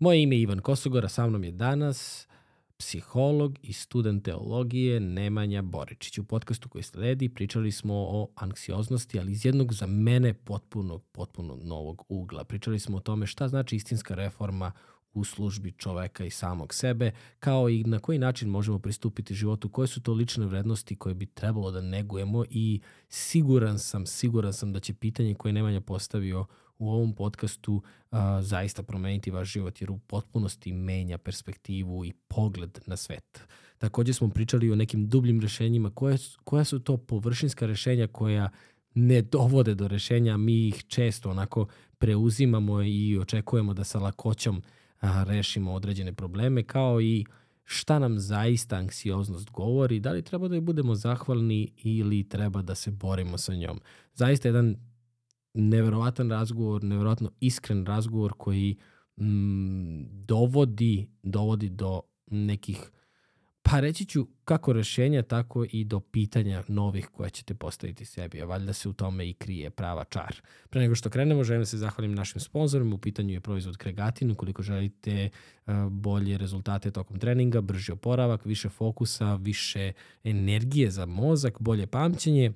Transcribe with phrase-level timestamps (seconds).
[0.00, 2.28] Moje ime je Ivan Kosogora, sa mnom je danas
[2.78, 6.18] psiholog i student teologije Nemanja Boričić.
[6.18, 11.58] U podcastu koji sledi pričali smo o anksioznosti, ali iz jednog za mene potpuno, potpuno
[11.62, 12.44] novog ugla.
[12.44, 14.72] Pričali smo o tome šta znači istinska reforma
[15.12, 19.88] u službi čoveka i samog sebe, kao i na koji način možemo pristupiti životu, koje
[19.88, 24.80] su to lične vrednosti koje bi trebalo da negujemo i siguran sam, siguran sam da
[24.80, 26.46] će pitanje koje Nemanja postavio
[26.80, 32.78] u ovom podcastu a, zaista promeniti vaš život jer u potpunosti menja perspektivu i pogled
[32.86, 33.40] na svet.
[33.78, 38.50] Takođe smo pričali o nekim dubljim rešenjima, koje, koja su to površinska rešenja koja
[38.94, 41.66] ne dovode do rešenja, mi ih često onako
[41.98, 44.62] preuzimamo i očekujemo da sa lakoćom
[45.00, 47.24] a, rešimo određene probleme, kao i
[47.64, 52.74] šta nam zaista anksioznost govori, da li treba da je budemo zahvalni ili treba da
[52.74, 53.80] se borimo sa njom.
[54.14, 54.76] Zaista jedan
[55.54, 58.76] neverovatan razgovor, neverovatno iskren razgovor koji
[59.16, 62.90] mm, dovodi, dovodi do nekih
[63.70, 68.44] pa reći ću kako rešenja, tako i do pitanja novih koje ćete postaviti sebi, a
[68.44, 70.36] valjda se u tome i krije prava čar.
[70.70, 74.30] Pre nego što krenemo, želim da se zahvalim našim sponzorima, u pitanju je proizvod Kregatin,
[74.30, 75.28] ukoliko želite
[75.66, 79.92] uh, bolje rezultate tokom treninga, brži oporavak, više fokusa, više
[80.24, 82.52] energije za mozak, bolje pamćenje,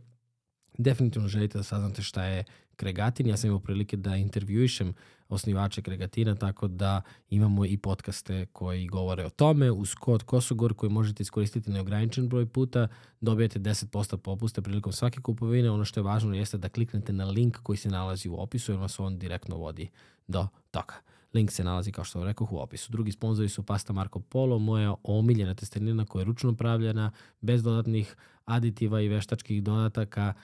[0.79, 2.45] definitivno želite da saznate šta je
[2.77, 3.27] Kregatin.
[3.27, 4.95] Ja sam imao prilike da intervjuišem
[5.29, 9.71] osnivače Kregatina, tako da imamo i podcaste koji govore o tome.
[9.71, 12.89] Uz kod Kosogor koji možete iskoristiti neograničen broj puta,
[13.21, 15.71] dobijete 10% popusta prilikom svake kupovine.
[15.71, 18.81] Ono što je važno jeste da kliknete na link koji se nalazi u opisu jer
[18.81, 19.89] vas on direktno vodi
[20.27, 20.95] do toga.
[21.35, 22.93] Link se nalazi, kao što vam rekao, u opisu.
[22.93, 28.17] Drugi sponzori su Pasta Marco Polo, moja omiljena testenina koja je ručno pravljena, bez dodatnih
[28.45, 30.35] aditiva i veštačkih dodataka,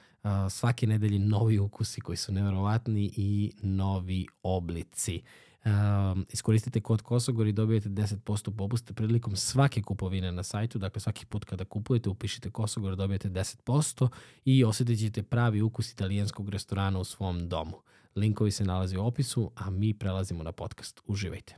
[0.50, 5.22] svake nedelje novi ukusi koji su neverovatni i novi oblici.
[5.64, 11.26] Um, iskoristite kod Kosogor i dobijete 10% popusta prilikom svake kupovine na sajtu, dakle svaki
[11.26, 14.08] put kada kupujete upišite Kosogor dobijete 10%
[14.44, 17.76] i osjetit ćete pravi ukus italijanskog restorana u svom domu.
[18.16, 21.00] Linkovi se nalaze u opisu, a mi prelazimo na podcast.
[21.06, 21.56] Uživajte.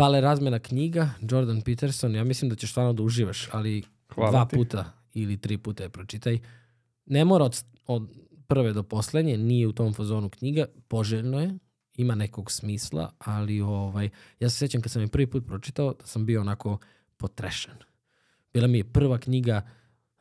[0.00, 3.82] Pale razmena knjiga, Jordan Peterson, ja mislim da ćeš stvarno da uživaš, ali
[4.14, 4.56] Hvala dva ti.
[4.56, 6.38] puta ili tri puta je pročitaj.
[7.06, 8.08] Ne mora od, od
[8.46, 11.58] prve do poslednje, nije u tom fazonu knjiga, poželjno je,
[11.96, 14.08] ima nekog smisla, ali ovaj,
[14.40, 16.78] ja se sećam kad sam je prvi put pročitao, da sam bio onako
[17.16, 17.74] potrešen.
[18.52, 19.68] Bila mi je prva knjiga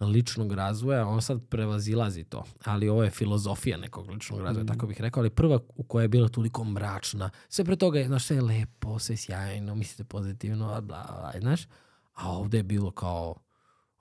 [0.06, 4.68] ličnog razvoja, on sad prevazilazi to, ali ovo je filozofija nekog ličnog razvoja, mm.
[4.68, 8.08] tako bih rekao, ali prva u koja je bila toliko mračna, sve pre toga je,
[8.08, 11.68] znaš, sve je lepo, sve je sjajno, mislite pozitivno, bla, bla, znaš,
[12.14, 13.36] a ovde je bilo kao,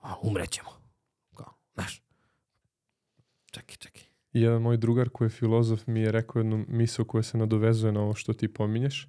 [0.01, 0.69] a, umrećemo,
[1.35, 2.01] kao, znaš,
[3.51, 4.03] čekaj, čekaj.
[4.33, 8.01] Jedan moj drugar koji je filozof mi je rekao jednu misl koja se nadovezuje na
[8.01, 9.07] ovo što ti pominješ.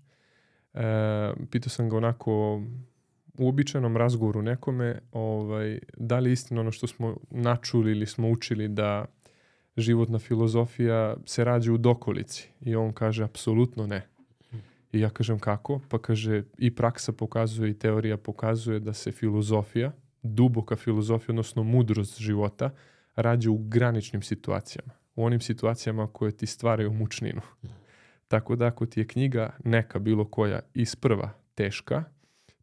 [0.75, 2.63] E, pitao sam ga onako
[3.41, 8.31] u običajnom razgovoru nekome ovaj, da li je istina ono što smo načuli ili smo
[8.31, 9.05] učili da
[9.77, 14.07] životna filozofija se rađa u dokolici i on kaže apsolutno ne.
[14.93, 15.81] I ja kažem kako?
[15.89, 19.93] Pa kaže i praksa pokazuje i teorija pokazuje da se filozofija,
[20.23, 22.71] duboka filozofija, odnosno mudrost života,
[23.17, 24.93] rađa u graničnim situacijama.
[25.15, 27.41] U onim situacijama koje ti stvaraju mučninu.
[28.29, 32.05] Tako da ako ti je knjiga neka bilo koja isprva teška,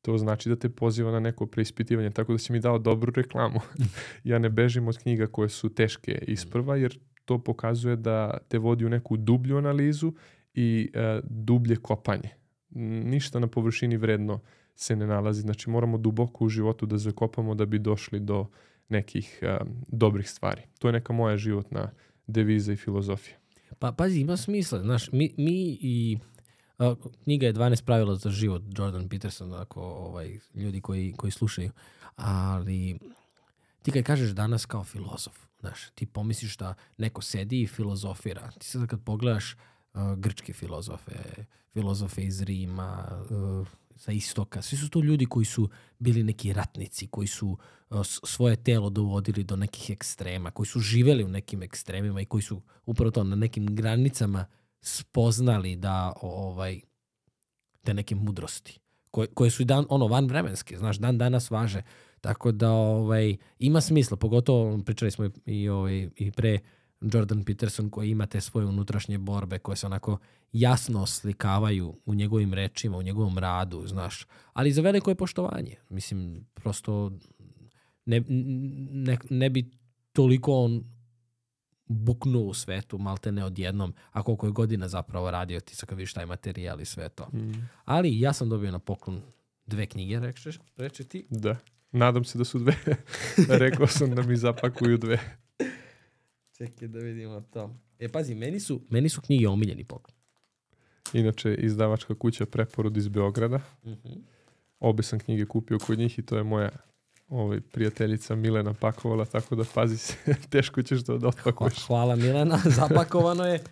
[0.08, 3.60] to znači da te poziva na neko preispitivanje, tako da si mi dao dobru reklamu.
[4.24, 8.86] ja ne bežim od knjiga koje su teške isprva, jer to pokazuje da te vodi
[8.86, 10.14] u neku dublju analizu
[10.54, 12.30] i e, dublje kopanje.
[13.04, 14.40] Ništa na površini vredno
[14.76, 15.42] se ne nalazi.
[15.42, 18.46] Znači moramo duboko u životu da zakopamo da bi došli do
[18.90, 19.58] nekih e,
[19.88, 20.62] dobrih stvari.
[20.80, 21.92] To je neka moja životna
[22.28, 23.38] deviza i filozofija.
[23.80, 24.80] Pa pazi, ima smisla.
[24.80, 26.18] Znaš, mi, mi i
[27.24, 31.72] knjiga je 12 pravila za život Jordan Peterson, ako ovaj, ljudi koji, koji slušaju.
[32.16, 33.00] Ali
[33.82, 38.52] ti kad kažeš danas kao filozof, znaš, ti pomisliš da neko sedi i filozofira.
[38.60, 41.14] Ti sad kad pogledaš uh, grčke filozofe,
[41.74, 45.70] filozofe iz Rima, uh, sa istoka, svi su to ljudi koji su
[46.00, 47.58] bili neki ratnici, koji su
[47.90, 52.42] uh, svoje telo dovodili do nekih ekstrema, koji su živeli u nekim ekstremima i koji
[52.42, 54.46] su upravo to na nekim granicama
[54.88, 56.82] spoznali da ovaj
[57.84, 58.80] te neke mudrosti
[59.12, 61.82] koje, koje su i dan ono van vremenske, znaš, dan danas važe.
[62.22, 66.60] Tako da ovaj ima smisla, pogotovo pričali smo i, ovaj i pre
[67.02, 70.18] Jordan Peterson koji ima te svoje unutrašnje borbe koje se onako
[70.52, 74.26] jasno oslikavaju u njegovim rečima, u njegovom radu, znaš.
[74.54, 75.76] Ali za veliko je poštovanje.
[75.90, 77.12] Mislim, prosto
[78.06, 79.72] ne, ne, ne bi
[80.14, 80.84] toliko on
[81.88, 85.98] buknuo u svetu, malte ne odjednom, a koliko je godina zapravo radio, ti sad kad
[85.98, 87.28] vidiš taj materijal i sve to.
[87.34, 87.70] Mm.
[87.86, 89.22] Ali ja sam dobio na poklon
[89.66, 91.28] dve knjige, rečeš, reče ti.
[91.30, 91.56] Da.
[91.92, 92.76] Nadam se da su dve.
[93.64, 95.20] Rekao sam da mi zapakuju dve.
[96.58, 97.76] Čekaj da vidimo to.
[98.00, 100.18] E, pazi, meni su, meni su knjige omiljeni poklon.
[101.14, 103.60] Inače, izdavačka kuća Preporod iz Beograda.
[103.84, 104.22] Uh -huh.
[104.80, 106.70] Obe sam knjige kupio kod njih i to je moja
[107.30, 110.14] ovaj, prijateljica Milena pakovala, tako da pazi se,
[110.50, 111.86] teško ćeš to da otpakuješ.
[111.88, 113.64] Hvala Milena, zapakovano je.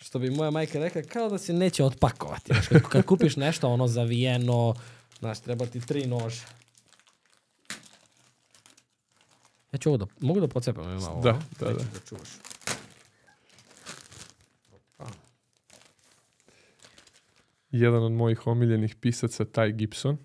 [0.00, 2.52] Što bi moja majka rekla, kao da se neće otpakovati.
[2.52, 4.74] Znaš, kad, kad kupiš nešto ono zavijeno,
[5.18, 6.44] znaš, treba ti tri noža.
[9.72, 11.22] Ja ću ovo da, mogu da pocepam ima ovo?
[11.22, 11.72] Da, da, da.
[11.72, 12.28] da čuvaš.
[17.70, 20.18] Jedan od mojih omiljenih pisaca, Taj Gibson,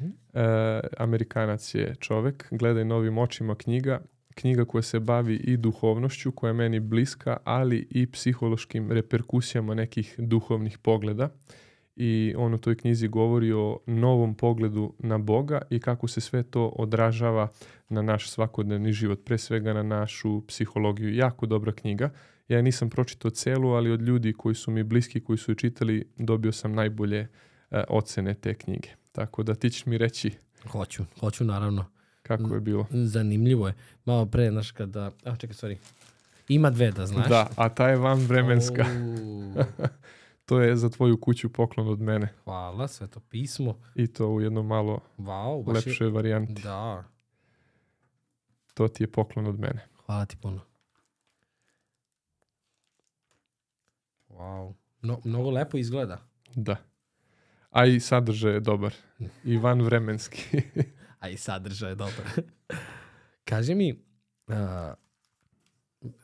[0.00, 4.00] e, Amerikanac je čovek, gledaj novim očima knjiga,
[4.34, 10.14] knjiga koja se bavi i duhovnošću, koja je meni bliska, ali i psihološkim reperkusijama nekih
[10.18, 11.28] duhovnih pogleda.
[11.96, 16.42] I on u toj knjizi govori o novom pogledu na Boga i kako se sve
[16.42, 17.48] to odražava
[17.88, 21.14] na naš svakodnevni život, pre svega na našu psihologiju.
[21.14, 22.10] Jako dobra knjiga.
[22.48, 26.08] Ja nisam pročitao celu, ali od ljudi koji su mi bliski, koji su je čitali,
[26.16, 27.18] dobio sam najbolje
[27.70, 28.99] e, ocene te knjige.
[29.12, 30.32] Tako da ti ćeš mi reći
[30.68, 31.84] Hoću, hoću naravno.
[32.22, 32.86] kako je bilo.
[32.90, 33.74] Zanimljivo je.
[34.04, 35.10] Malo pre, znaš, kada...
[35.24, 35.76] A, čekaj, sorry.
[36.48, 37.28] Ima dve, da znaš.
[37.28, 38.84] Da, a ta je van vremenska.
[40.44, 42.34] To je za tvoju kuću poklon od mene.
[42.44, 43.78] hvala, sveto pismo.
[43.94, 46.10] I to u jedno malo Wow, baš je...
[46.10, 46.62] varijanti.
[46.62, 47.04] Da,
[48.74, 49.86] To ti je poklon od mene.
[50.06, 50.60] hvala ti puno.
[54.28, 54.74] Wow.
[55.02, 56.18] No, mnogo lepo izgleda.
[56.54, 56.76] Da.
[57.70, 58.94] A i sadržaj je dobar.
[59.44, 60.62] I van vremenski.
[61.20, 62.26] A i sadržaj je dobar.
[63.44, 64.04] Kaži mi,
[64.46, 64.54] uh,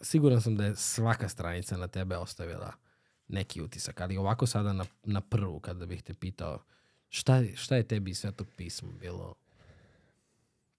[0.00, 2.72] siguran sam da je svaka stranica na tebe ostavila
[3.28, 6.62] neki utisak, ali ovako sada na, na prvu kada bih te pitao
[7.08, 9.34] šta, šta je tebi iz svetog pisma bilo?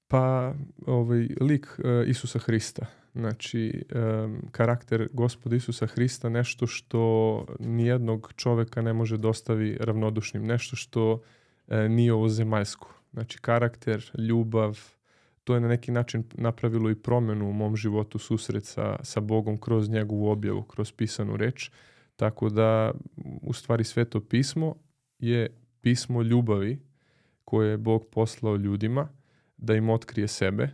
[0.07, 0.53] Pa
[0.85, 2.85] ovaj lik e, Isusa Hrista.
[3.17, 10.43] Znači, em, karakter gospoda Isusa Hrista nešto što nijednog čoveka ne može dostavi ravnodušnim.
[10.43, 11.21] Nešto što
[11.67, 12.93] e, nije ovo zemaljsko.
[13.13, 14.79] Znači, karakter, ljubav,
[15.43, 19.57] to je na neki način napravilo i promenu u mom životu susret sa, sa Bogom
[19.57, 21.71] kroz njegovu objavu, kroz pisanu reč.
[22.15, 22.91] Tako da,
[23.41, 24.75] u stvari, sveto pismo
[25.19, 26.79] je pismo ljubavi
[27.45, 29.09] koje je Bog poslao ljudima
[29.57, 30.69] da im otkrije sebe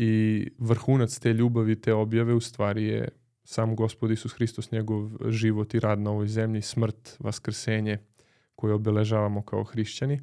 [0.00, 3.08] i vrhunac te ljubavi, te objave u stvari je
[3.44, 7.98] sam Gospod Isus Hristos, njegov život i rad na ovoj zemlji, smrt, vaskrsenje
[8.54, 10.20] koje obeležavamo kao hrišćani.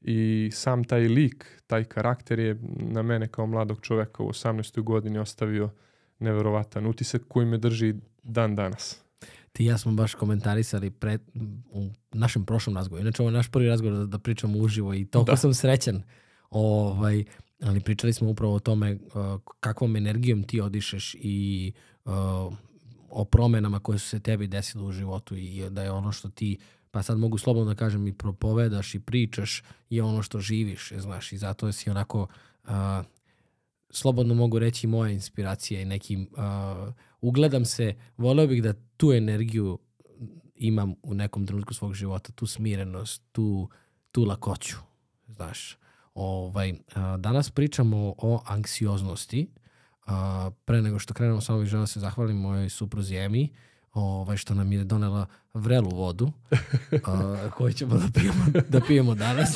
[0.00, 4.82] I sam taj lik, taj karakter je na mene kao mladog čoveka u 18.
[4.82, 5.70] godini ostavio
[6.18, 9.02] neverovatan utisak koji me drži dan danas.
[9.52, 11.20] Ti i ja smo baš komentarisali pred,
[11.70, 13.02] u našem prošlom razgovoru.
[13.02, 15.36] Inače, ovo je naš prvi razgovor da, da pričamo uživo i toliko Da.
[15.36, 16.02] sam srećan.
[16.50, 17.24] Ovaj,
[17.62, 21.72] ali pričali smo upravo o tome uh, kakvom energijom ti odišeš i
[22.04, 22.12] uh,
[23.10, 26.58] o promenama koje su se tebi desile u životu i da je ono što ti
[26.90, 31.32] pa sad mogu slobodno da kažem i propovedaš i pričaš je ono što živiš, znaš,
[31.32, 32.26] i zato si onako
[32.64, 32.70] uh,
[33.90, 39.78] slobodno mogu reći moja inspiracija i nekim uh, ugledam se, voleo bih da tu energiju
[40.54, 43.68] imam u nekom trenutku svog života, tu smirenost, tu,
[44.12, 44.76] tu lakoću,
[45.26, 45.78] znaš.
[46.16, 49.48] Ovaj, a, danas pričamo o anksioznosti.
[50.06, 53.48] A, pre nego što krenemo, samo bih želeo da se zahvalim mojoj supruzi Emi,
[53.92, 56.32] ovaj, što nam je donela vrelu vodu,
[57.04, 59.50] a, koju ćemo da pijemo, da pijemo danas.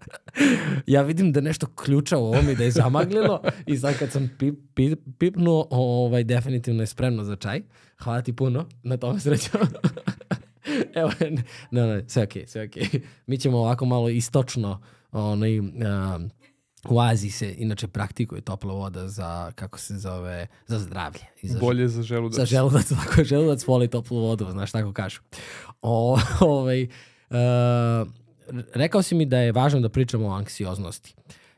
[0.86, 4.30] ja vidim da nešto ključa u ovom i da je zamaglilo i sad kad sam
[4.38, 7.62] pip, pip, pipnuo, ovaj, definitivno je spremno za čaj.
[7.98, 9.58] Hvala ti puno na tome srećo.
[11.00, 11.10] Evo,
[11.70, 12.88] ne, ne, sve okej, sve okej.
[13.26, 14.80] Mi ćemo ovako malo istočno,
[15.16, 16.30] onaj, um,
[16.88, 21.20] u Aziji se inače praktikuje topla voda za, kako se zove, za zdravlje.
[21.42, 22.36] I za, Bolje za želudac.
[22.36, 25.20] za želudac, tako je, želudac voli toplu vodu, znaš, tako kažu.
[25.82, 28.08] O, ovaj, uh,
[28.74, 31.14] rekao si mi da je važno da pričamo o anksioznosti.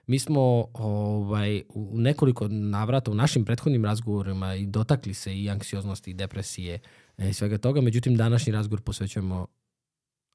[0.06, 6.10] Mi smo ovaj, u nekoliko navrata u našim prethodnim razgovorima i dotakli se i anksioznosti
[6.10, 6.78] i depresije
[7.18, 9.46] e, i svega toga, međutim današnji razgovor posvećujemo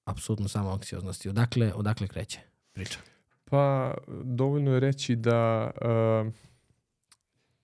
[0.05, 1.29] apsolutno samo anksioznosti.
[1.29, 2.39] Odakle, odakle kreće
[2.73, 2.99] priča?
[3.53, 3.93] Pa
[4.23, 5.71] dovoljno je reći da
[6.25, 6.33] uh,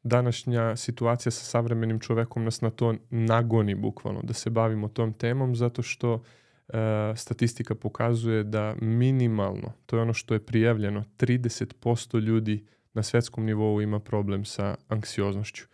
[0.04, 5.56] današnja situacija sa savremenim čovekom nas na to nagoni bukvalno da se bavimo tom temom
[5.56, 6.24] zato što
[6.68, 6.78] e,
[7.16, 13.82] statistika pokazuje da minimalno, to je ono što je prijavljeno, 30% ljudi na svetskom nivou
[13.82, 15.66] ima problem sa anksioznošću.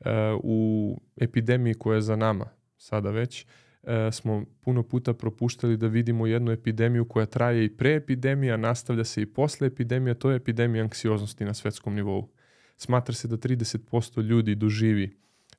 [0.00, 0.10] E,
[0.42, 3.46] u epidemiji koja je za nama sada već,
[3.82, 9.04] e, smo puno puta propuštali da vidimo jednu epidemiju koja traje i pre epidemija, nastavlja
[9.04, 12.28] se i posle epidemija, to je epidemija anksioznosti na svetskom nivou.
[12.76, 15.04] Smatra se da 30% ljudi doživi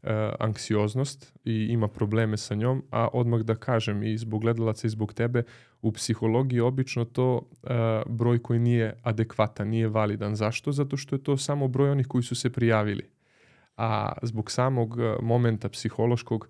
[0.04, 4.90] uh, anksioznost i ima probleme sa njom, a odmah da kažem i zbog gledalaca i
[4.90, 5.44] zbog tebe,
[5.82, 7.70] u psihologiji obično to uh,
[8.08, 10.36] broj koji nije adekvatan, nije validan.
[10.36, 10.72] Zašto?
[10.72, 13.10] Zato što je to samo broj onih koji su se prijavili.
[13.78, 16.50] A zbog samog momenta psihološkog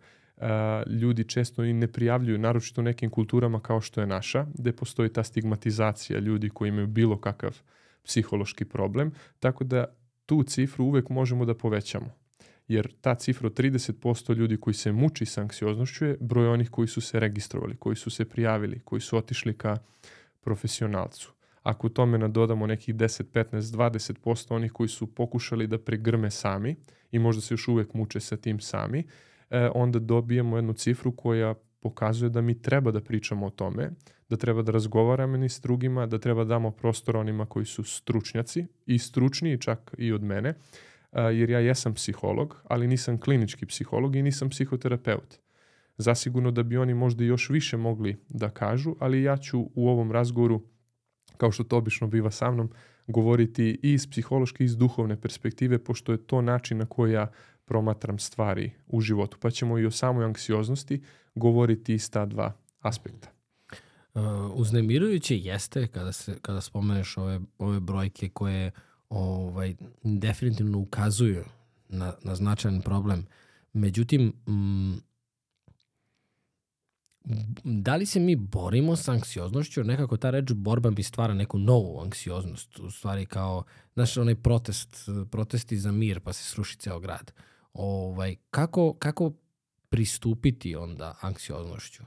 [0.87, 5.09] ljudi često i ne prijavljuju, naročito u nekim kulturama kao što je naša, gde postoji
[5.09, 7.61] ta stigmatizacija ljudi koji imaju bilo kakav
[8.03, 9.85] psihološki problem, tako da
[10.25, 12.15] tu cifru uvek možemo da povećamo.
[12.67, 16.87] Jer ta cifra od 30% ljudi koji se muči sa anksioznošću je broj onih koji
[16.87, 19.77] su se registrovali, koji su se prijavili, koji su otišli ka
[20.41, 21.33] profesionalcu.
[21.63, 26.75] Ako tome nadodamo nekih 10, 15, 20% onih koji su pokušali da pregrme sami
[27.11, 29.03] i možda se još uvek muče sa tim sami,
[29.49, 33.91] e, onda dobijemo jednu cifru koja pokazuje da mi treba da pričamo o tome,
[34.29, 37.83] da treba da razgovaramo ni s drugima, da treba da damo prostor onima koji su
[37.83, 40.53] stručnjaci i stručniji čak i od mene,
[41.13, 45.39] jer ja jesam psiholog, ali nisam klinički psiholog i nisam psihoterapeut.
[45.97, 50.11] Zasigurno da bi oni možda još više mogli da kažu, ali ja ću u ovom
[50.11, 50.61] razgovoru,
[51.37, 52.71] kao što to obično biva sa mnom,
[53.07, 57.31] govoriti i iz psihološke i iz duhovne perspektive, pošto je to način na koji ja
[57.65, 59.37] promatram stvari u životu.
[59.41, 61.01] Pa ćemo i o samoj anksioznosti
[61.35, 63.29] govoriti iz ta dva aspekta.
[64.13, 64.21] Uh,
[64.53, 68.71] uznemirujuće jeste kada, se, kada spomeneš ove, ove brojke koje
[69.09, 71.43] ovaj, definitivno ukazuju
[71.89, 73.25] na, na značajan problem.
[73.73, 75.01] Međutim, m,
[77.63, 82.01] da li se mi borimo sa anksioznošću, nekako ta reč borba mi stvara neku novu
[82.01, 87.33] anksioznost, u stvari kao, znaš, onaj protest, protesti za mir, pa se sruši ceo grad.
[87.73, 89.31] Ovaj, kako, kako
[89.89, 92.03] pristupiti onda anksioznošću?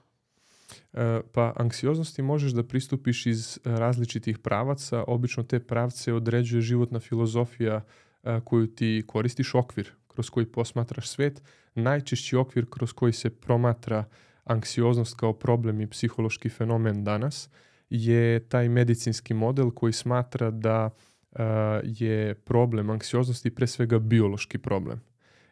[0.92, 5.04] E, pa anksioznosti možeš da pristupiš iz različitih pravaca.
[5.06, 7.80] Obično te pravce određuje životna filozofija
[8.22, 11.42] e, koju ti koristiš, okvir kroz koji posmatraš svet.
[11.74, 14.04] Najčešći okvir kroz koji se promatra
[14.44, 17.48] anksioznost kao problem i psihološki fenomen danas
[17.90, 20.90] je taj medicinski model koji smatra da
[21.32, 21.42] e,
[21.84, 25.00] je problem anksioznosti pre svega biološki problem.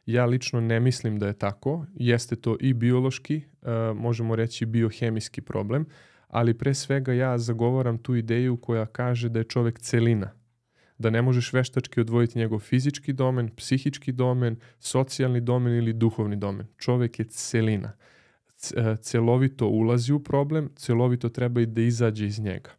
[0.07, 1.87] Ja lično ne mislim da je tako.
[1.95, 5.87] Jeste to i biološki, uh, možemo reći biohemijski problem,
[6.29, 10.31] ali pre svega ja zagovaram tu ideju koja kaže da je čovek celina.
[10.99, 16.67] Da ne možeš veštački odvojiti njegov fizički domen, psihički domen, socijalni domen ili duhovni domen.
[16.79, 17.93] Čovek je celina.
[18.77, 22.71] E, celovito ulazi u problem, celovito treba i da izađe iz njega.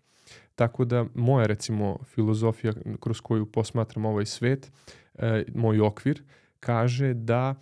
[0.56, 4.72] Tako da moja recimo filozofija kroz koju posmatram ovaj svet,
[5.14, 6.24] e, moj okvir,
[6.66, 7.56] kaže da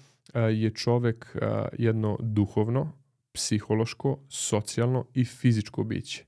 [0.52, 1.36] je čovek
[1.78, 2.92] jedno duhovno,
[3.34, 6.26] psihološko, socijalno i fizičko biće.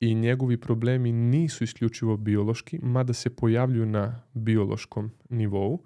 [0.00, 5.82] I njegovi problemi nisu isključivo biološki, mada se pojavljuju na biološkom nivou.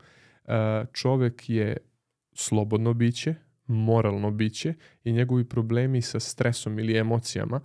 [0.93, 1.77] Čovek je
[2.35, 3.35] slobodno biće,
[3.67, 7.61] moralno biće i njegovi problemi sa stresom ili emocijama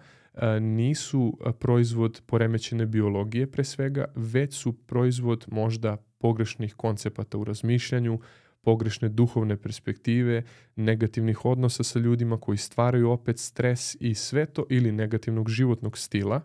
[0.61, 8.19] nisu proizvod poremećene biologije pre svega, već su proizvod možda pogrešnih koncepata u razmišljanju,
[8.63, 10.43] pogrešne duhovne perspektive,
[10.75, 16.41] negativnih odnosa sa ljudima koji stvaraju opet stres i sve to ili negativnog životnog stila,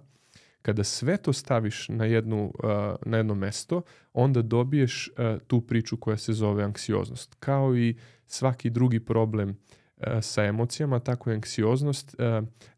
[0.62, 2.52] kada sve to staviš na, jednu,
[3.06, 3.82] na jedno mesto,
[4.12, 5.10] onda dobiješ
[5.46, 7.36] tu priču koja se zove anksioznost.
[7.40, 7.96] Kao i
[8.26, 9.56] svaki drugi problem
[10.20, 12.16] sa emocijama, tako i anksioznost,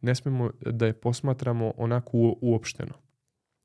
[0.00, 2.94] ne smemo da je posmatramo onako uopšteno.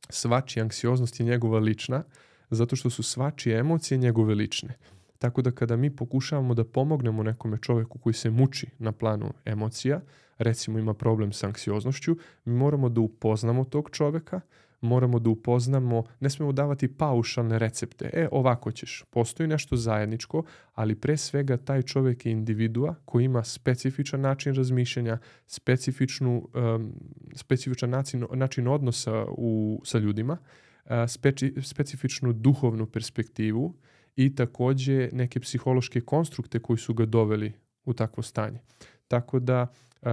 [0.09, 2.03] Svačija anksioznost je njegova lična,
[2.49, 4.77] zato što su svačije emocije njegove lične.
[5.19, 10.01] Tako da kada mi pokušavamo da pomognemo nekome čoveku koji se muči na planu emocija,
[10.37, 14.41] recimo ima problem sa anksioznošću, mi moramo da upoznamo tog čoveka,
[14.81, 18.09] moramo da upoznamo, ne smemo davati paušalne recepte.
[18.13, 20.43] E, ovako ćeš, postoji nešto zajedničko,
[20.73, 25.17] ali pre svega taj čovek je individua koji ima specifičan način razmišljanja,
[25.47, 26.93] specifičnu, um,
[27.35, 30.37] specifičan način, način odnosa u, sa ljudima,
[30.85, 33.73] uh, speci, specifičnu duhovnu perspektivu,
[34.15, 37.53] i takođe neke psihološke konstrukte koji su ga doveli
[37.85, 38.59] u takvo stanje.
[39.07, 39.67] Tako da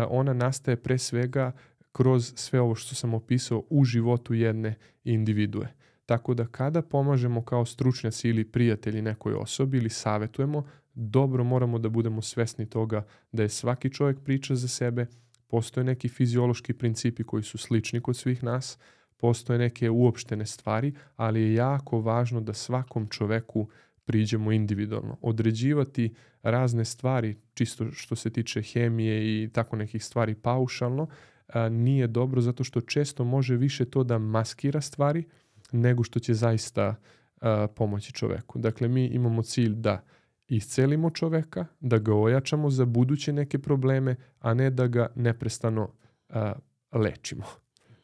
[0.09, 1.53] ona nastaje pre svega
[1.93, 5.69] kroz sve ovo što sam opisao u životu jedne individue.
[6.07, 11.89] Tako da kada pomažemo kao stručnjaci ili prijatelji nekoj osobi ili savetujemo, dobro moramo da
[11.89, 15.07] budemo svesni toga da je svaki čovjek priča za sebe,
[15.47, 18.79] postoje neki fiziološki principi koji su slični kod svih nas,
[19.17, 23.69] postoje neke uopštene stvari, ali je jako važno da svakom čoveku
[24.05, 25.17] priđemo individualno.
[25.21, 31.07] Određivati razne stvari, čisto što se tiče hemije i tako nekih stvari paušalno,
[31.47, 35.25] a, nije dobro zato što često može više to da maskira stvari
[35.73, 36.95] nego što će zaista
[37.41, 38.59] a, pomoći čoveku.
[38.59, 40.05] Dakle, mi imamo cilj da
[40.49, 45.93] iscelimo čoveka, da ga ojačamo za buduće neke probleme, a ne da ga neprestano
[46.29, 46.53] a,
[46.93, 47.45] lečimo.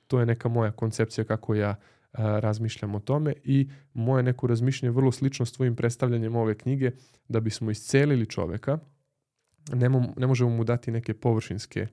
[0.07, 1.77] To je neka moja koncepcija kako ja
[2.13, 6.91] razmišljam o tome i moje neko razmišljanje vrlo slično s tvojim predstavljanjem ove knjige,
[7.29, 8.79] da bismo iscelili čoveka,
[9.73, 11.87] ne, mo, ne možemo mu dati neke površinske,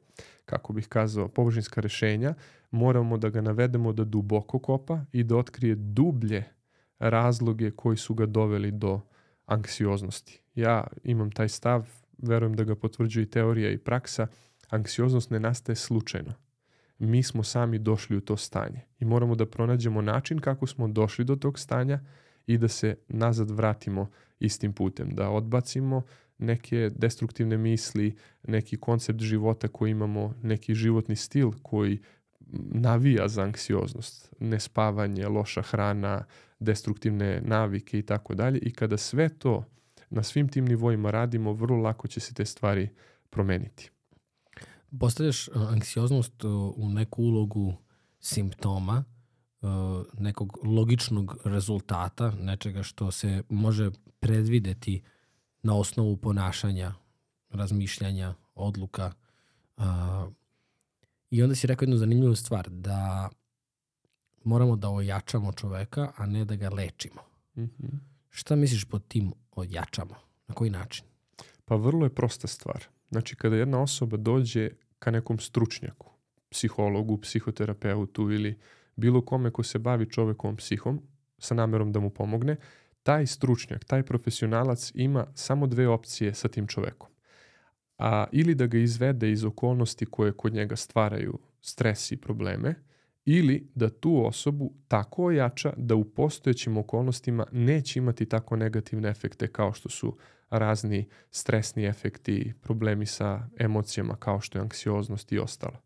[0.46, 2.34] kako bih kazao, površinska rešenja,
[2.72, 6.44] moramo da ga navedemo da duboko kopa i da otkrije dublje
[7.00, 9.02] razloge koji su ga doveli do
[9.46, 10.42] anksioznosti.
[10.56, 14.28] Ja imam taj stav, verujem da ga potvrđuje i teorija i praksa,
[14.70, 16.34] anksioznost ne nastaje slučajno.
[17.00, 21.26] Mi smo sami došli u to stanje i moramo da pronađemo način kako smo došli
[21.26, 22.00] do tog stanja
[22.48, 24.10] i da se nazad vratimo
[24.40, 26.02] istim putem, da odbacimo
[26.38, 32.00] neke destruktivne misli, neki koncept života koji imamo, neki životni stil koji
[32.72, 36.26] navija za anksioznost, nespavanje, loša hrana,
[36.60, 39.66] destruktivne navike i tako dalje i kada sve to
[40.10, 42.90] na svim tim nivoima radimo, vrlo lako će se te stvari
[43.30, 43.92] promeniti.
[45.00, 46.44] Postavljaš anksioznost
[46.76, 47.78] u neku ulogu
[48.20, 49.04] simptoma,
[50.18, 55.04] nekog logičnog rezultata, nečega što se može predvideti
[55.64, 56.94] na osnovu ponašanja,
[57.50, 59.14] razmišljanja, odluka.
[61.30, 63.30] I onda si rekao jednu zanimljivu stvar, da
[64.44, 67.22] moramo da ojačamo čoveka, a ne da ga lečimo.
[67.56, 68.00] Mm -hmm.
[68.30, 70.16] Šta misliš pod tim ojačamo?
[70.48, 71.06] Na koji način?
[71.66, 72.84] Pa vrlo je prosta stvar.
[73.10, 74.70] Znači, kada jedna osoba dođe
[75.06, 76.10] ka nekom stručnjaku,
[76.50, 78.58] psihologu, psihoterapeutu ili
[78.96, 81.02] bilo kome ko se bavi čovekovom psihom,
[81.38, 82.56] sa namerom da mu pomogne,
[83.04, 87.10] taj stručnjak, taj profesionalac ima samo dve opcije sa tim čovekom.
[87.98, 92.76] A, ili da ga izvede iz okolnosti koje kod njega stvaraju stres i probleme,
[93.26, 99.48] ili da tu osobu tako ojača da u postojećim okolnostima neće imati tako negativne efekte
[99.48, 100.18] kao što su
[100.50, 105.82] razni stresni efekti, problemi sa emocijama kao što je anksioznost i ostalo.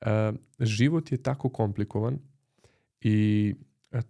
[0.00, 2.18] E, život je tako komplikovan
[3.00, 3.54] i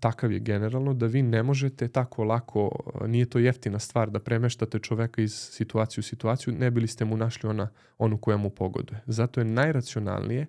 [0.01, 2.71] takav je generalno da vi ne možete tako lako,
[3.07, 7.17] nije to jeftina stvar da premeštate čoveka iz situacije u situaciju, ne bili ste mu
[7.17, 9.03] našli ona, onu koja mu pogoduje.
[9.07, 10.47] Zato je najracionalnije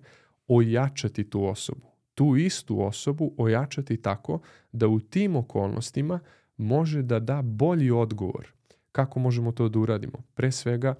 [0.48, 4.40] ojačati tu osobu tu istu osobu ojačati tako
[4.72, 6.20] da u tim okolnostima
[6.56, 8.52] može da da bolji odgovor.
[8.96, 10.22] Kako možemo to da uradimo?
[10.34, 10.94] Pre svega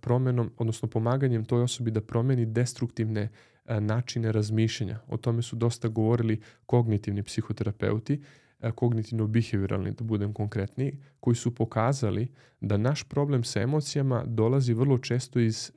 [0.00, 3.28] promenom, odnosno pomaganjem toj osobi da promeni destruktivne
[3.64, 4.98] načine razmišljanja.
[5.08, 8.20] O tome su dosta govorili kognitivni psihoterapeuti,
[8.60, 12.28] kognitivno-behavioralni, da budem konkretniji, koji su pokazali
[12.60, 15.72] da naš problem sa emocijama dolazi vrlo često iz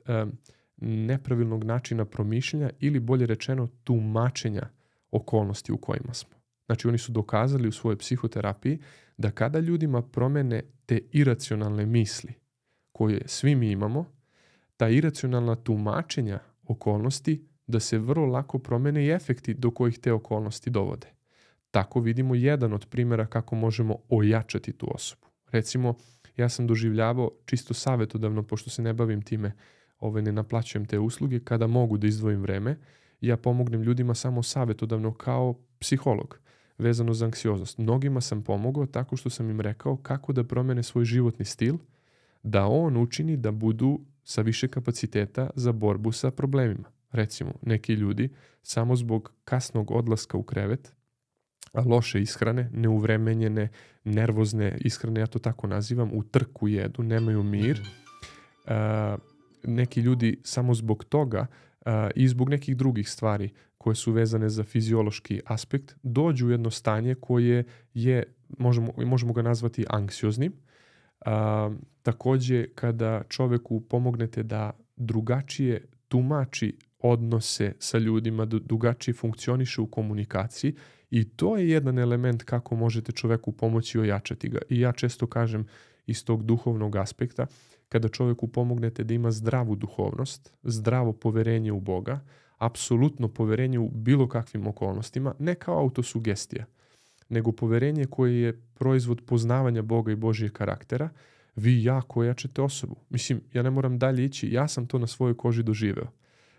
[0.76, 4.68] nepravilnog načina promišljanja ili bolje rečeno tumačenja
[5.10, 6.36] okolnosti u kojima smo.
[6.66, 8.78] Znači oni su dokazali u svojoj psihoterapiji
[9.16, 12.34] da kada ljudima promene te iracionalne misli
[12.92, 14.12] koje svi mi imamo,
[14.76, 20.70] ta iracionalna tumačenja okolnosti da se vrlo lako promene i efekti do kojih te okolnosti
[20.70, 21.06] dovode.
[21.70, 25.26] Tako vidimo jedan od primjera kako možemo ojačati tu osobu.
[25.50, 25.94] Recimo,
[26.36, 29.52] ja sam doživljavao čisto savjetodavno, pošto se ne bavim time
[29.98, 32.78] ovaj, ne naplaćujem te usluge, kada mogu da izdvojim vreme,
[33.20, 36.40] ja pomognem ljudima samo savjetodavno kao psiholog
[36.78, 37.78] vezano za anksioznost.
[37.78, 41.76] Mnogima sam pomogao tako što sam im rekao kako da promene svoj životni stil,
[42.42, 46.84] da on učini da budu sa više kapaciteta za borbu sa problemima.
[47.12, 48.28] Recimo, neki ljudi
[48.62, 50.92] samo zbog kasnog odlaska u krevet,
[51.72, 53.68] a loše ishrane, neuvremenjene,
[54.04, 58.72] nervozne ishrane, ja to tako nazivam, u trku jedu, nemaju mir, uh,
[59.64, 61.46] neki ljudi samo zbog toga
[61.80, 63.50] uh, i zbog nekih drugih stvari
[63.86, 68.22] koje su vezane za fiziološki aspekt dođu u jedno stanje koje je,
[68.58, 70.52] možemo, možemo ga nazvati anksioznim.
[70.52, 71.30] Uh,
[72.02, 80.74] takođe, kada čoveku pomognete da drugačije tumači odnose sa ljudima, drugačije funkcioniše u komunikaciji
[81.10, 84.58] i to je jedan element kako možete čoveku pomoći i ojačati ga.
[84.68, 85.66] I ja često kažem
[86.06, 87.46] iz tog duhovnog aspekta,
[87.88, 92.20] kada čovjeku pomognete da ima zdravu duhovnost, zdravo poverenje u Boga,
[92.58, 96.64] apsolutno poverenje u bilo kakvim okolnostima, ne kao autosugestija,
[97.28, 101.08] nego poverenje koje je proizvod poznavanja Boga i Božije karaktera,
[101.56, 102.96] vi jako ojačate osobu.
[103.10, 106.06] Mislim, ja ne moram dalje ići, ja sam to na svojoj koži doživeo.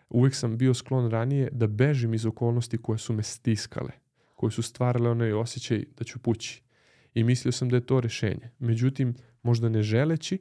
[0.10, 3.92] Uvijek sam bio sklon ranije da bežim iz okolnosti koje su me stiskale,
[4.36, 6.64] koje su stvarale onaj osjećaj da ću pući.
[7.14, 8.52] I mislio sam da je to rešenje.
[8.60, 10.40] Međutim, možda ne želeći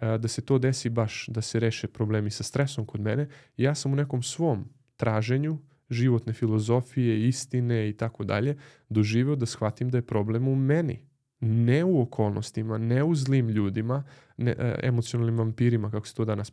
[0.00, 3.92] da se to desi baš, da se reše problemi sa stresom kod mene, ja sam
[3.92, 4.68] u nekom svom
[5.02, 5.58] traženju
[5.90, 8.56] životne filozofije, istine i tako dalje,
[8.88, 11.00] doživeo da shvatim da je problem u meni.
[11.40, 14.04] Ne u okolnostima, ne u zlim ljudima,
[14.36, 16.52] ne, e, emocionalnim vampirima, kako se to danas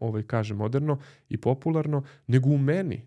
[0.00, 3.06] ovaj, kaže moderno i popularno, nego u meni.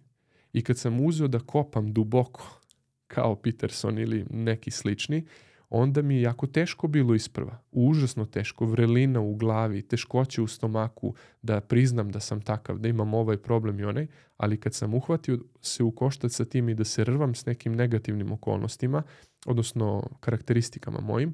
[0.53, 2.61] I kad sam uzeo da kopam duboko,
[3.07, 5.25] kao Peterson ili neki slični,
[5.69, 7.63] onda mi je jako teško bilo isprva.
[7.71, 13.13] Užasno teško, vrelina u glavi, teškoće u stomaku, da priznam da sam takav, da imam
[13.13, 16.83] ovaj problem i onaj, ali kad sam uhvatio se u koštac sa tim i da
[16.83, 19.03] se rvam s nekim negativnim okolnostima,
[19.45, 21.33] odnosno karakteristikama mojim,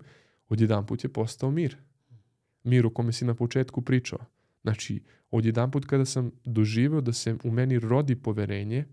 [0.50, 1.78] odjedan put je postao mir.
[2.64, 4.20] Mir u kome si na početku pričao.
[4.62, 8.86] Znači, odjedan put kada sam doživeo da se u meni rodi poverenje,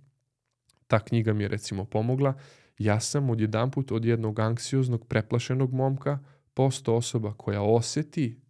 [0.86, 2.34] ta knjiga mi je recimo pomogla,
[2.84, 6.18] ja sam odjedanput od jednog anksioznog, preplašenog momka
[6.54, 8.40] postao osoba koja oseti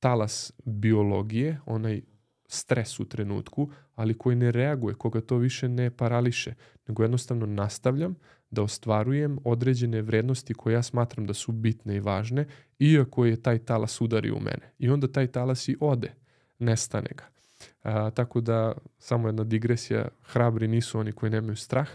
[0.00, 2.02] talas biologije, onaj
[2.48, 6.54] stres u trenutku, ali koji ne reaguje, koga to više ne parališe,
[6.88, 8.14] nego jednostavno nastavljam
[8.50, 12.46] da ostvarujem određene vrednosti koje ja smatram da su bitne i važne,
[12.78, 14.72] iako je taj talas udari u mene.
[14.78, 16.12] I onda taj talas i ode,
[16.58, 17.24] nestane ga.
[17.82, 21.88] A, tako da, samo jedna digresija, hrabri nisu oni koji nemaju strah,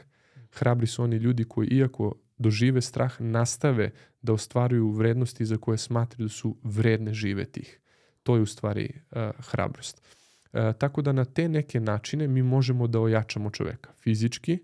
[0.60, 3.92] Hrabri su oni ljudi koji iako dožive strah nastave
[4.22, 7.80] da ostvaruju vrednosti za koje smatraju da su vredne živeti ih.
[8.24, 10.02] To je u stvari uh, hrabrost.
[10.02, 13.94] Uh, tako da na te neke načine mi možemo da ojačamo čoveka.
[13.94, 14.60] Fizički,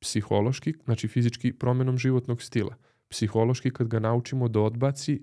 [0.00, 2.76] psihološki, znači fizički promenom životnog stila.
[3.08, 5.22] Psihološki kad ga naučimo da odbaci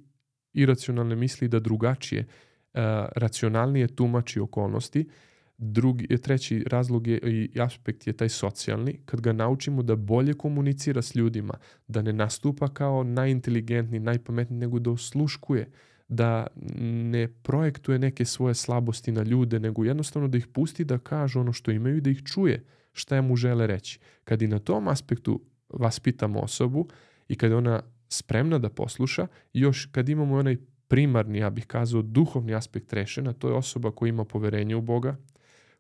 [0.54, 2.80] iracionalne misli da drugačije, uh,
[3.16, 5.10] racionalnije tumači okolnosti
[5.58, 11.02] Drugi, treći razlog je i aspekt je taj socijalni, kad ga naučimo da bolje komunicira
[11.02, 11.54] s ljudima,
[11.88, 15.72] da ne nastupa kao najinteligentniji, najpametniji, nego da osluškuje,
[16.08, 16.48] da
[16.82, 21.54] ne projektuje neke svoje slabosti na ljude, nego jednostavno da ih pusti da kažu ono
[21.54, 24.00] što imaju i da ih čuje šta mu žele reći.
[24.24, 26.88] Kad i na tom aspektu vaspitamo osobu
[27.28, 32.02] i kad je ona spremna da posluša, još kad imamo onaj primarni, ja bih kazao,
[32.02, 35.16] duhovni aspekt rešena, to je osoba koja ima poverenje u Boga,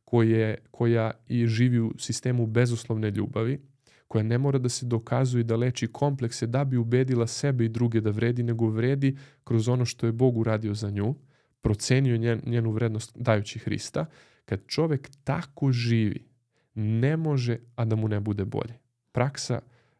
[0.05, 3.59] koje, koja i živi u sistemu bezuslovne ljubavi,
[4.07, 8.01] koja ne mora da se dokazuje da leči komplekse da bi ubedila sebe i druge
[8.01, 11.15] da vredi, nego vredi kroz ono što je Bog uradio za nju,
[11.61, 14.05] procenio njen, njenu vrednost dajući Hrista.
[14.45, 16.27] Kad čovek tako živi,
[16.75, 18.73] ne može, a da mu ne bude bolje.
[19.11, 19.59] Praksa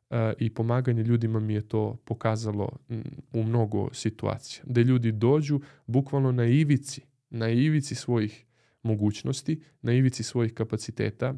[0.10, 2.70] uh, i pomaganje ljudima mi je to pokazalo
[3.34, 4.64] u mnogo situacija.
[4.68, 8.45] Da ljudi dođu bukvalno na ivici, na ivici svojih
[8.86, 11.34] mogućnosti, na ivici svojih kapaciteta,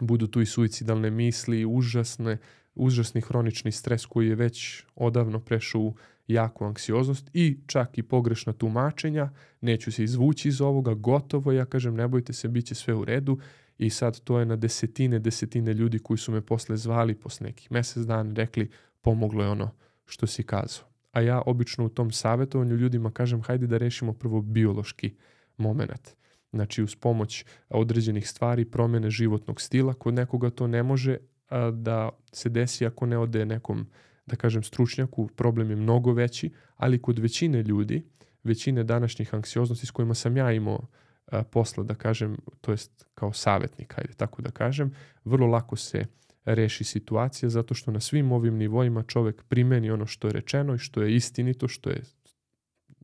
[0.00, 2.38] budu tu i suicidalne misli, užasne,
[2.74, 5.94] užasni hronični stres koji je već odavno prešao u
[6.26, 11.94] jaku anksioznost i čak i pogrešna tumačenja, neću se izvući iz ovoga, gotovo, ja kažem
[11.94, 13.38] ne bojte se, bit će sve u redu
[13.78, 17.72] i sad to je na desetine, desetine ljudi koji su me posle zvali posle nekih
[17.72, 19.70] mesec dana rekli pomoglo je ono
[20.06, 20.84] što si kazao.
[21.12, 25.14] A ja obično u tom savjetovanju ljudima kažem hajde da rešimo prvo biološki
[25.56, 26.19] moment.
[26.52, 31.16] Znači uz pomoć određenih stvari, promjene životnog stila, kod nekoga to ne može
[31.48, 33.86] a, da se desi ako ne ode nekom,
[34.26, 38.02] da kažem, stručnjaku, problem je mnogo veći, ali kod većine ljudi,
[38.44, 40.86] većine današnjih anksioznosti s kojima sam ja imao
[41.26, 46.06] a, posla, da kažem, to jest kao savjetnik, ajde tako da kažem, vrlo lako se
[46.44, 50.78] reši situacija zato što na svim ovim nivoima čovek primeni ono što je rečeno i
[50.78, 52.02] što je istinito, što je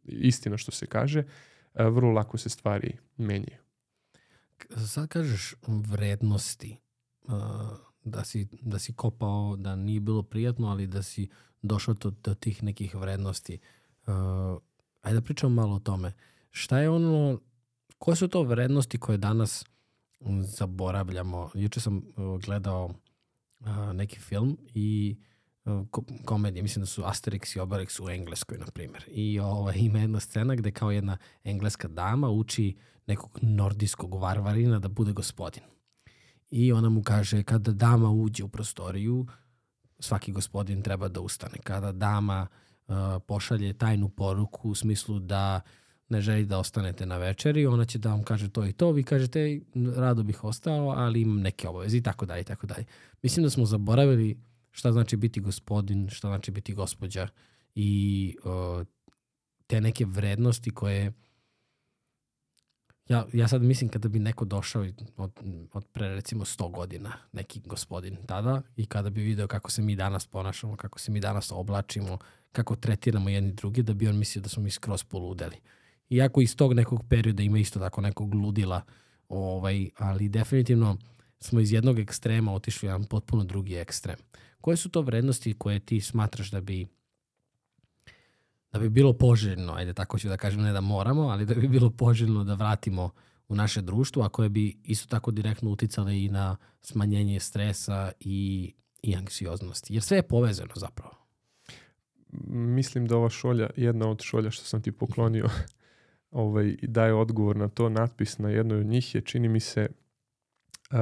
[0.04, 1.26] istina što se kaže, E,
[1.84, 3.58] vrlo lako se stvari menjaju.
[4.86, 7.32] Sad kažeš vrednosti, e,
[8.04, 11.28] da si, da si kopao, da nije bilo prijatno, ali da si
[11.62, 13.54] došao do, do tih nekih vrednosti.
[13.54, 14.10] E,
[15.02, 16.12] ajde da pričamo malo o tome.
[16.50, 17.40] Šta je ono,
[17.98, 19.64] koje su to vrednosti koje danas
[20.40, 21.50] zaboravljamo?
[21.54, 22.02] Juče sam
[22.44, 22.90] gledao
[23.94, 25.35] neki film i uh,
[26.24, 29.04] komedije, mislim da su Asterix i Obelix u Engleskoj, na primjer.
[29.08, 32.76] I ovaj, ima jedna scena gde kao jedna engleska dama uči
[33.06, 35.62] nekog nordijskog varvarina da bude gospodin.
[36.50, 39.26] I ona mu kaže, kada dama uđe u prostoriju,
[39.98, 41.58] svaki gospodin treba da ustane.
[41.64, 42.46] Kada dama
[42.88, 42.94] uh,
[43.26, 45.60] pošalje tajnu poruku u smislu da
[46.08, 49.02] ne želi da ostanete na večeri, ona će da vam kaže to i to, vi
[49.02, 49.60] kažete
[49.96, 52.84] rado bih ostao, ali imam neke obaveze i tako dalje i tako dalje.
[53.22, 54.38] Mislim da smo zaboravili
[54.76, 57.28] šta znači biti gospodin, šta znači biti gospođa
[57.74, 58.86] i uh,
[59.66, 61.12] te neke vrednosti koje
[63.08, 64.84] ja, ja sad mislim kada bi neko došao
[65.16, 65.32] od,
[65.72, 69.96] od pre recimo 100 godina, neki gospodin tada i kada bi video kako se mi
[69.96, 72.18] danas ponašamo, kako se mi danas oblačimo,
[72.52, 75.56] kako tretiramo jedni drugi, da bi on mislio da smo mi skroz poludeli.
[76.10, 78.82] Iako iz tog nekog perioda ima isto tako nekog ludila,
[79.28, 80.96] ovaj, ali definitivno
[81.40, 84.16] smo iz jednog ekstrema otišli u jedan potpuno drugi ekstrem.
[84.66, 86.86] Koje su to vrednosti koje ti smatraš da bi
[88.72, 91.68] da bi bilo poželjno, ajde tako ću da kažem, ne da moramo, ali da bi
[91.68, 93.10] bilo poželjno da vratimo
[93.48, 98.72] u naše društvo, a koje bi isto tako direktno uticale i na smanjenje stresa i,
[99.02, 99.94] i anksioznosti.
[99.94, 101.14] Jer sve je povezano zapravo.
[102.48, 105.48] Mislim da ova šolja, jedna od šolja što sam ti poklonio,
[106.30, 107.88] ovaj, daje odgovor na to.
[107.88, 109.88] Natpis na jednoj od njih je, čini mi se,
[110.90, 110.98] uh,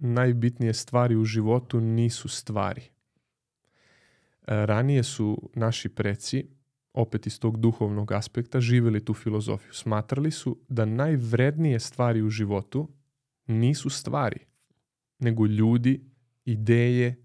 [0.00, 2.82] najbitnije stvari u životu nisu stvari.
[4.46, 6.46] Ranije su naši preci,
[6.92, 9.72] opet iz tog duhovnog aspekta, živjeli tu filozofiju.
[9.72, 12.88] Smatrali su da najvrednije stvari u životu
[13.46, 14.40] nisu stvari,
[15.18, 16.00] nego ljudi,
[16.44, 17.22] ideje,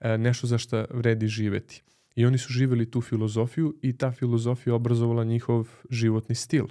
[0.00, 1.82] nešto za što vredi živeti.
[2.16, 6.66] I oni su živjeli tu filozofiju i ta filozofija obrazovala njihov životni stil.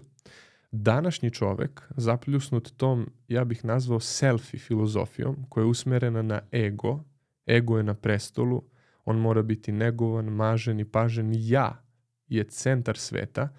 [0.76, 7.04] Današnji čovek, zapljusnut tom, ja bih nazvao selfie filozofijom, koja je usmerena na ego,
[7.48, 8.64] ego je na prestolu,
[9.06, 11.32] on mora biti negovan, mažen i pažen.
[11.36, 11.84] Ja
[12.28, 13.50] je centar sveta.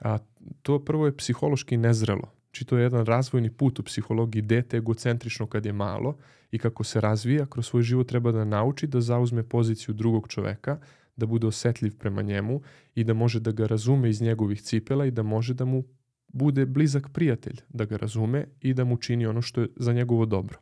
[0.00, 0.18] A
[0.62, 2.22] to prvo je psihološki nezrelo.
[2.22, 4.42] Či znači, to je jedan razvojni put u psihologiji.
[4.42, 6.16] Dete egocentrično kad je malo
[6.50, 10.78] i kako se razvija kroz svoj život treba da nauči da zauzme poziciju drugog čoveka,
[11.16, 12.60] da bude osetljiv prema njemu
[12.94, 15.84] i da može da ga razume iz njegovih cipela i da može da mu
[16.28, 20.26] bude blizak prijatelj, da ga razume i da mu čini ono što je za njegovo
[20.26, 20.58] dobro.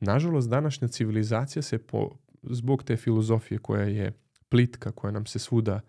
[0.00, 2.10] Nažalost, današnja civilizacija se po,
[2.42, 4.12] zbog te filozofije koja je
[4.48, 5.80] plitka, koja nam se svuda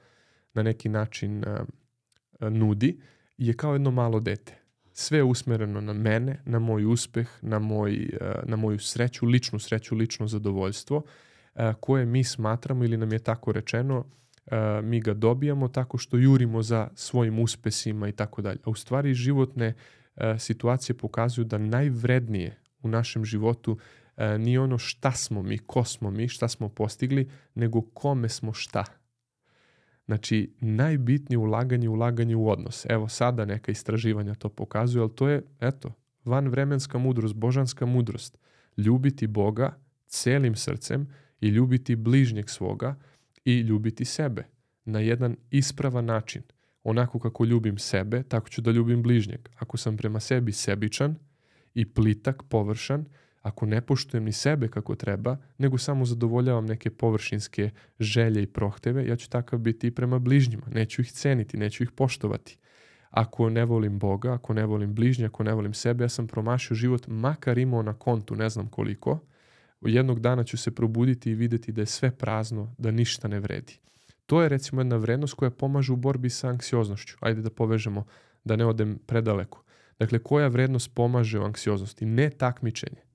[0.53, 2.99] na neki način uh, nudi,
[3.37, 4.57] je kao jedno malo dete.
[4.93, 9.59] Sve je usmereno na mene, na moj uspeh, na, moj, uh, na moju sreću, ličnu
[9.59, 14.05] sreću, lično zadovoljstvo, uh, koje mi smatramo ili nam je tako rečeno,
[14.83, 18.59] mi ga dobijamo tako što jurimo za svojim uspesima i tako dalje.
[18.63, 19.73] A u stvari životne
[20.37, 23.77] situacije pokazuju da najvrednije u našem životu
[24.17, 28.53] e, nije ono šta smo mi, ko smo mi, šta smo postigli, nego kome smo
[28.53, 28.85] šta.
[30.05, 32.85] Znači, najbitnije ulaganje je ulaganje u odnos.
[32.89, 35.93] Evo sada neka istraživanja to pokazuju, ali to je, eto,
[36.25, 38.37] vanvremenska mudrost, božanska mudrost.
[38.77, 39.77] Ljubiti Boga
[40.07, 41.07] celim srcem
[41.41, 42.95] i ljubiti bližnjeg svoga
[43.45, 44.47] i ljubiti sebe
[44.85, 46.41] na jedan ispravan način.
[46.83, 49.49] Onako kako ljubim sebe, tako ću da ljubim bližnjeg.
[49.59, 51.15] Ako sam prema sebi sebičan
[51.73, 53.05] i plitak, površan,
[53.41, 59.07] ako ne poštujem ni sebe kako treba, nego samo zadovoljavam neke površinske želje i prohteve,
[59.07, 60.63] ja ću takav biti i prema bližnjima.
[60.71, 62.57] Neću ih ceniti, neću ih poštovati.
[63.09, 66.75] Ako ne volim Boga, ako ne volim bližnja, ako ne volim sebe, ja sam promašio
[66.75, 69.19] život, makar imao na kontu ne znam koliko,
[69.81, 73.79] jednog dana ću se probuditi i videti da je sve prazno, da ništa ne vredi.
[74.25, 77.17] To je recimo jedna vrednost koja pomaže u borbi sa anksioznošću.
[77.19, 78.05] Ajde da povežemo,
[78.43, 79.63] da ne odem predaleko.
[79.99, 82.05] Dakle, koja vrednost pomaže u anksioznosti?
[82.05, 83.11] Ne takmičenje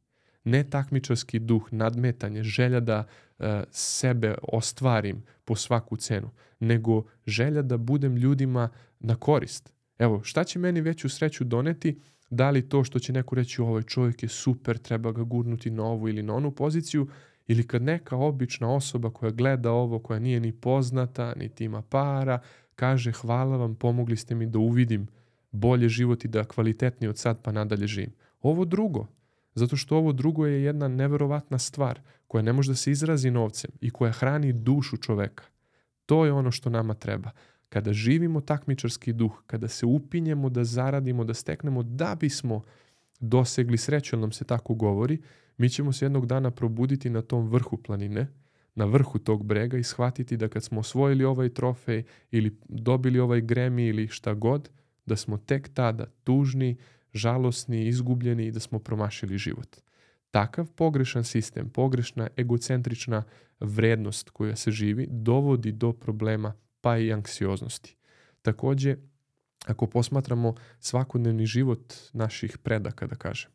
[0.47, 3.05] ne takmičarski duh, nadmetanje, želja da
[3.39, 8.69] uh, sebe ostvarim po svaku cenu, nego želja da budem ljudima
[9.01, 9.73] na korist.
[9.99, 12.01] Evo, šta će meni veću sreću doneti?
[12.31, 15.85] Da li to što će neko reći ovaj čovjek je super, treba ga gurnuti na
[15.85, 17.09] ovu ili na onu poziciju,
[17.47, 22.39] ili kad neka obična osoba koja gleda ovo, koja nije ni poznata, niti ima para,
[22.75, 25.07] kaže hvala vam, pomogli ste mi da uvidim
[25.51, 28.12] bolje život i da kvalitetnije od sad pa nadalje živim.
[28.41, 29.07] Ovo drugo,
[29.57, 33.71] Zato što ovo drugo je jedna neverovatna stvar koja ne može da se izrazi novcem
[33.81, 35.45] i koja hrani dušu čoveka.
[36.07, 37.31] To je ono što nama treba.
[37.69, 42.63] Kada živimo takmičarski duh, kada se upinjemo da zaradimo, da steknemo da bismo
[43.21, 45.19] dosegli sreću, nam se tako govori,
[45.59, 48.27] mi ćemo se jednog dana probuditi na tom vrhu planine,
[48.75, 53.41] na vrhu tog brega i shvatiti da kad smo osvojili ovaj trofej ili dobili ovaj
[53.41, 54.71] gremi ili šta god,
[55.07, 56.77] da smo tek tada tužni,
[57.15, 59.77] žalosni, izgubljeni i da smo promašili život.
[60.31, 63.23] Takav pogrešan sistem, pogrešna egocentrična
[63.61, 67.97] vrednost koja se živi dovodi do problema pa i anksioznosti.
[68.43, 68.97] Takođe,
[69.67, 73.51] ako posmatramo svakodnevni život naših predaka, da kažem,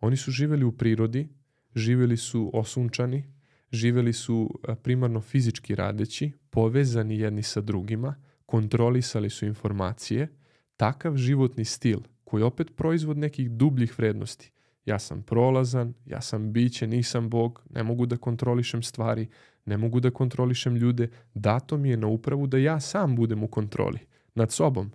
[0.00, 1.28] oni su živeli u prirodi,
[1.74, 3.24] živeli su osunčani,
[3.72, 8.14] živeli su primarno fizički radeći, povezani jedni sa drugima,
[8.46, 10.28] kontrolisali su informacije,
[10.76, 14.52] takav životni stil koji je opet proizvod nekih dubljih vrednosti,
[14.84, 19.28] ja sam prolazan, ja sam biće, nisam Bog, ne mogu da kontrolišem stvari,
[19.64, 23.48] ne mogu da kontrolišem ljude, dato mi je na upravu da ja sam budem u
[23.48, 23.98] kontroli
[24.34, 24.92] nad sobom.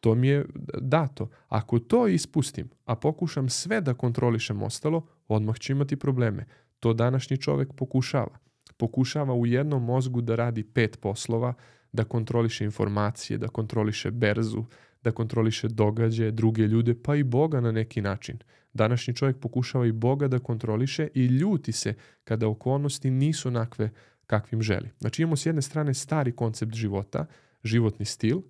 [0.00, 0.46] To mi je
[0.80, 1.28] dato.
[1.48, 6.46] Ako to ispustim, a pokušam sve da kontrolišem ostalo, odmah ću imati probleme.
[6.80, 8.38] To današnji čovek pokušava.
[8.76, 11.54] Pokušava u jednom mozgu da radi pet poslova,
[11.92, 14.64] da kontroliše informacije, da kontroliše berzu,
[15.02, 18.38] da kontroliše događaje, druge ljude, pa i Boga na neki način.
[18.76, 23.90] Današnji čovjek pokušava i Boga da kontroliše i ljuti se kada okolnosti nisu onakve
[24.26, 24.90] kakvim želi.
[24.98, 27.26] Znači imamo s jedne strane stari koncept života,
[27.64, 28.42] životni stil,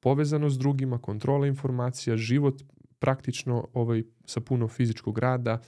[0.00, 2.62] povezano s drugima, kontrola informacija, život
[2.98, 5.60] praktično ovaj, sa puno fizičkog rada,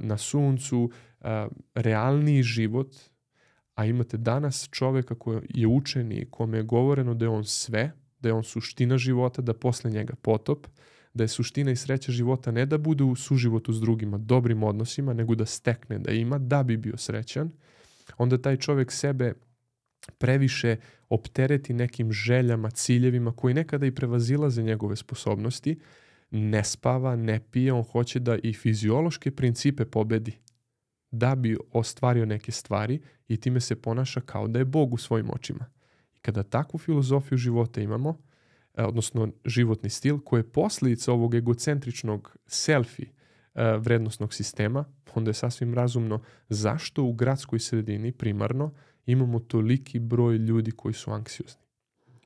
[0.00, 0.90] na suncu,
[1.74, 2.94] realniji život,
[3.74, 8.28] a imate danas čoveka koji je učeni, kome je govoreno da je on sve, da
[8.28, 10.66] je on suština života, da posle njega potop,
[11.16, 15.12] da je suština i sreća života ne da bude u suživotu s drugima, dobrim odnosima,
[15.12, 17.50] nego da stekne, da ima, da bi bio srećan,
[18.18, 19.34] onda taj čovek sebe
[20.18, 20.76] previše
[21.08, 25.78] optereti nekim željama, ciljevima koji nekada i prevazilaze njegove sposobnosti,
[26.30, 30.32] ne spava, ne pije, on hoće da i fiziološke principe pobedi
[31.10, 35.30] da bi ostvario neke stvari i time se ponaša kao da je Bog u svojim
[35.30, 35.66] očima.
[36.14, 38.18] I kada takvu filozofiju života imamo,
[38.84, 43.06] odnosno životni stil koji je posljedica ovog egocentričnog selfie
[43.54, 44.84] e, vrednostnog sistema,
[45.14, 48.74] onda je sasvim razumno zašto u gradskoj sredini primarno
[49.06, 51.62] imamo toliki broj ljudi koji su anksiozni.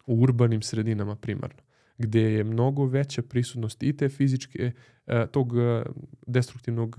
[0.07, 1.63] U urbanim sredinama primarno
[1.99, 4.73] gdje je mnogo veća prisutnost i te fizičke,
[5.07, 5.53] e, tog
[6.27, 6.97] destruktivnog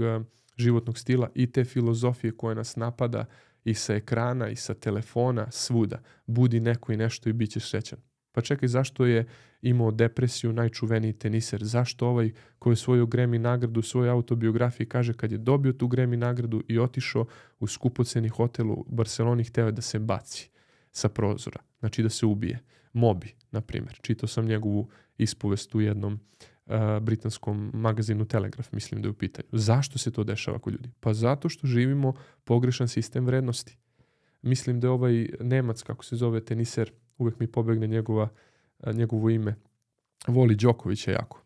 [0.58, 3.26] životnog stila i te filozofije koje nas napada
[3.64, 6.02] i sa ekrana i sa telefona, svuda.
[6.26, 8.00] Budi neko i nešto i bit ćeš srećan.
[8.32, 9.26] Pa čekaj, zašto je
[9.62, 11.63] imao depresiju najčuveniji teniser?
[11.63, 15.88] Zašto ovaj koji je svoju Grammy nagradu u svojoj autobiografiji kaže kad je dobio tu
[15.88, 17.26] Grammy nagradu i otišao
[17.60, 20.50] u skupoceni hotel u Barceloni hteo da se baci
[20.91, 22.60] sa prozora, znači da se ubije.
[22.94, 24.00] Mobi, na primjer.
[24.02, 26.20] Čitao sam njegovu ispovest u jednom
[27.02, 29.48] britanskom magazinu Telegraf, mislim da je u pitanju.
[29.52, 30.89] Zašto se to dešava kod ljudi?
[31.00, 32.13] Pa zato što živimo
[32.44, 33.78] pogrešan sistem vrednosti.
[34.41, 38.29] Mislim da je ovaj Nemac, kako se zove teniser, uvek mi pobegne njegova,
[38.93, 39.55] njegovo ime,
[40.27, 41.43] voli Đokovića jako.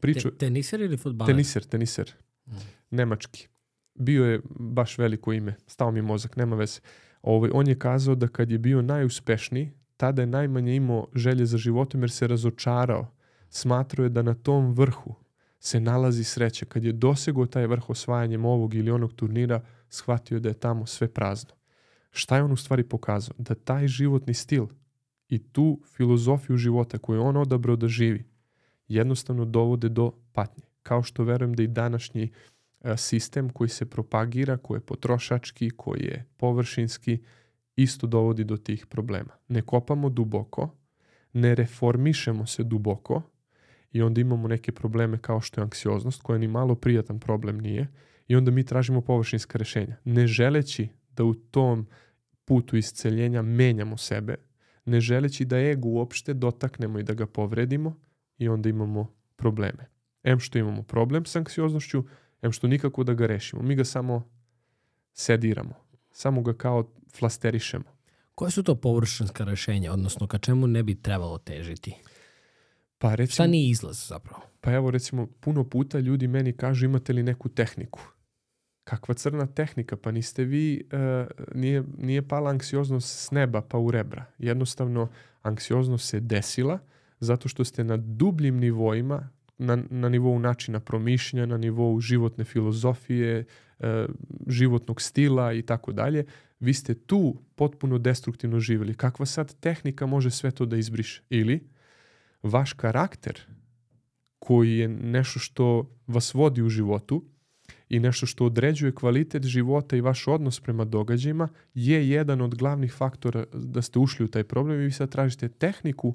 [0.00, 1.32] Priču, Te, teniser ili futbaler?
[1.32, 2.12] Teniser, teniser.
[2.46, 2.52] Mm.
[2.90, 3.48] Nemački.
[3.94, 5.54] Bio je baš veliko ime.
[5.66, 6.80] Stao mi mozak, nema veze.
[7.22, 11.58] Ovaj, on je kazao da kad je bio najuspešniji, tada je najmanje imao želje za
[11.58, 13.06] životom jer se razočarao
[13.50, 15.14] smatrao je da na tom vrhu
[15.60, 16.66] se nalazi sreća.
[16.66, 21.08] Kad je dosegao taj vrh osvajanjem ovog ili onog turnira, shvatio da je tamo sve
[21.08, 21.54] prazno.
[22.10, 23.34] Šta je on u stvari pokazao?
[23.38, 24.66] Da taj životni stil
[25.32, 28.24] i tu filozofiju života koju je on odabrao da živi,
[28.88, 30.64] jednostavno dovode do patnje.
[30.82, 32.30] Kao što verujem da i današnji
[32.80, 37.18] e, sistem koji se propagira, koji je potrošački, koji je površinski,
[37.76, 39.30] isto dovodi do tih problema.
[39.48, 40.70] Ne kopamo duboko,
[41.32, 43.22] ne reformišemo se duboko,
[43.92, 47.88] i onda imamo neke probleme kao što je anksioznost, koja ni malo prijatan problem nije,
[48.28, 49.96] i onda mi tražimo površinska rešenja.
[50.04, 51.86] Ne želeći da u tom
[52.44, 54.36] putu isceljenja menjamo sebe,
[54.84, 57.96] ne želeći da ego uopšte dotaknemo i da ga povredimo
[58.38, 59.90] i onda imamo probleme.
[60.22, 62.04] Em što imamo problem s anksioznošću,
[62.42, 63.62] em što nikako da ga rešimo.
[63.62, 64.28] Mi ga samo
[65.12, 65.74] sediramo.
[66.12, 67.84] Samo ga kao flasterišemo.
[68.34, 71.94] Koje su to površinska rešenja, odnosno ka čemu ne bi trebalo težiti?
[72.98, 74.42] Pa recimo, Šta nije izlaz zapravo?
[74.60, 78.00] Pa evo recimo, puno puta ljudi meni kažu imate li neku tehniku?
[78.84, 79.96] Kakva crna tehnika?
[79.96, 84.24] Pa niste vi, uh, nije, nije pala anksioznost s neba pa u rebra.
[84.38, 85.08] Jednostavno,
[85.42, 86.78] anksioznost se desila
[87.20, 93.44] zato što ste na dubljim nivoima, na, na nivou načina promišljanja, na nivou životne filozofije,
[93.78, 93.86] uh,
[94.46, 96.24] životnog stila i tako dalje,
[96.60, 98.94] vi ste tu potpuno destruktivno živjeli.
[98.94, 101.22] Kakva sad tehnika može sve to da izbriše?
[101.30, 101.68] Ili
[102.42, 103.40] vaš karakter
[104.38, 107.24] koji je nešto što vas vodi u životu
[107.92, 112.92] i nešto što određuje kvalitet života i vaš odnos prema događajima je jedan od glavnih
[112.92, 116.14] faktora da ste ušli u taj problem i vi sad tražite tehniku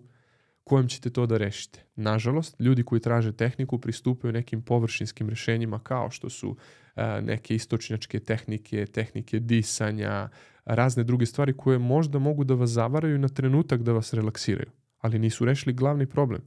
[0.64, 1.84] kojom ćete to da rešite.
[1.96, 6.56] Nažalost, ljudi koji traže tehniku pristupaju nekim površinskim rešenjima kao što su
[6.96, 10.30] a, neke istočnjačke tehnike, tehnike disanja,
[10.66, 15.20] razne druge stvari koje možda mogu da vas zavaraju na trenutak da vas relaksiraju ali
[15.20, 16.42] nisu rešili glavni problem.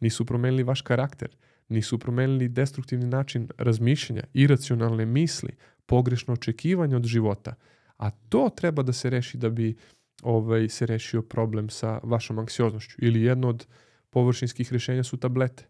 [0.00, 1.28] Nisu promenili vaš karakter,
[1.68, 5.56] nisu promenili destruktivni način razmišljanja, iracionalne misli,
[5.86, 7.54] pogrešno očekivanje od života.
[7.96, 9.76] A to treba da se reši da bi
[10.22, 12.96] ovaj, se rešio problem sa vašom anksioznošću.
[12.98, 13.66] Ili jedno od
[14.10, 15.64] površinskih rešenja su tablete.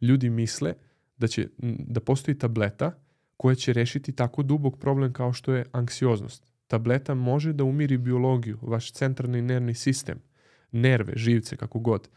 [0.00, 0.74] Ljudi misle
[1.16, 2.92] da, će, da postoji tableta
[3.36, 6.46] koja će rešiti tako dubog problem kao što je anksioznost.
[6.66, 10.18] Tableta može da umiri biologiju, vaš centralni nervni sistem,
[10.72, 12.08] nerve, živce, kako god,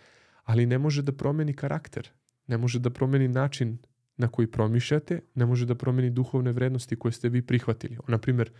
[0.43, 2.09] ali ne može da promeni karakter,
[2.47, 3.77] ne može da promeni način
[4.17, 7.97] na koji promišljate, ne može da promeni duhovne vrednosti koje ste vi prihvatili.
[8.07, 8.51] Naprimjer,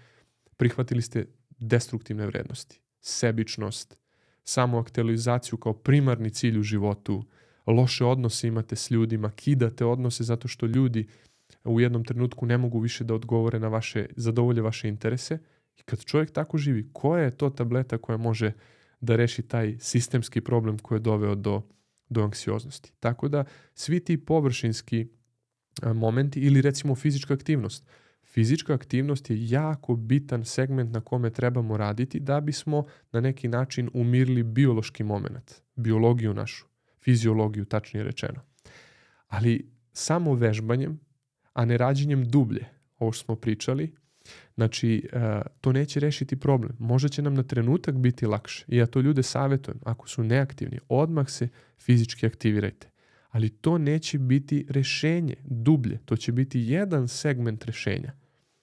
[0.58, 3.98] prihvatili ste destruktivne vrednosti, sebičnost,
[4.44, 7.24] samoaktualizaciju kao primarni cilj u životu,
[7.68, 11.08] loše odnose imate s ljudima, kidate odnose zato što ljudi
[11.64, 15.38] u jednom trenutku ne mogu više da odgovore na vaše, zadovolje vaše interese.
[15.78, 18.52] I kad čovjek tako živi, koja je to tableta koja može
[19.02, 21.62] da reši taj sistemski problem koji je doveo do,
[22.10, 22.94] do anksioznosti?
[23.00, 25.08] Tako da svi ti površinski
[25.84, 27.88] momenti ili recimo fizička aktivnost.
[28.24, 33.90] Fizička aktivnost je jako bitan segment na kome trebamo raditi da bismo na neki način
[33.94, 36.66] umirili biološki moment, biologiju našu,
[37.04, 38.42] fiziologiju tačnije rečeno.
[39.28, 41.00] Ali samo vežbanjem,
[41.54, 42.66] a ne rađenjem dublje,
[43.00, 43.96] ovo što smo pričali,
[44.56, 45.08] znači
[45.62, 46.76] to neće rešiti problem.
[46.80, 49.80] Možda će nam na trenutak biti lakše i ja to ljude savjetujem.
[49.84, 51.48] Ako su neaktivni, odmah se
[51.78, 52.90] fizički aktivirajte
[53.36, 58.14] ali to neće biti rešenje dublje, to će biti jedan segment rešenja.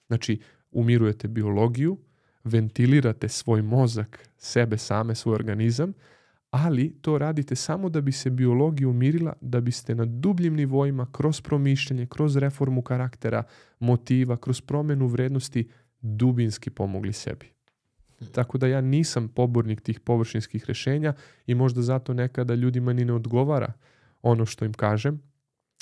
[0.07, 0.39] Znači,
[0.71, 1.97] umirujete biologiju,
[2.43, 5.93] ventilirate svoj mozak, sebe same, svoj organizam,
[6.53, 11.41] ali to radite samo da bi se biologija umirila, da biste na dubljim nivoima, kroz
[11.41, 13.43] promišljanje, kroz reformu karaktera,
[13.79, 15.69] motiva, kroz promenu vrednosti,
[16.01, 17.45] dubinski pomogli sebi.
[18.31, 21.13] Tako da ja nisam pobornik tih površinskih rešenja
[21.47, 23.73] i možda zato nekada ljudima ni ne odgovara
[24.21, 25.21] ono što im kažem.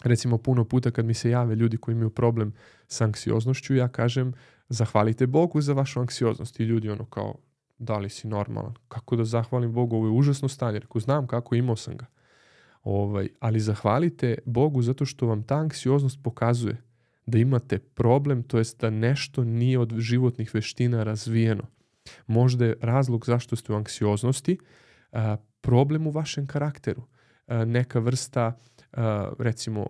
[0.04, 2.54] Recimo puno puta kad mi se jave ljudi koji imaju problem
[2.88, 4.34] s anksioznošću, ja kažem
[4.70, 6.60] zahvalite Bogu za vašu anksioznost.
[6.60, 7.36] I ljudi ono kao,
[7.82, 8.74] da li si normalan?
[8.88, 9.96] Kako da zahvalim Bogu?
[9.96, 10.80] Ovo je užasno stanje.
[10.80, 12.06] Rekao, znam kako, imao sam ga.
[12.84, 16.82] Ovaj, ali zahvalite Bogu zato što vam ta anksioznost pokazuje
[17.26, 21.64] da imate problem, to jest da nešto nije od životnih veština razvijeno.
[22.28, 24.58] Možda je razlog zašto ste u anksioznosti
[25.62, 27.04] problem u vašem karakteru
[27.48, 28.58] neka vrsta
[29.40, 29.88] recimo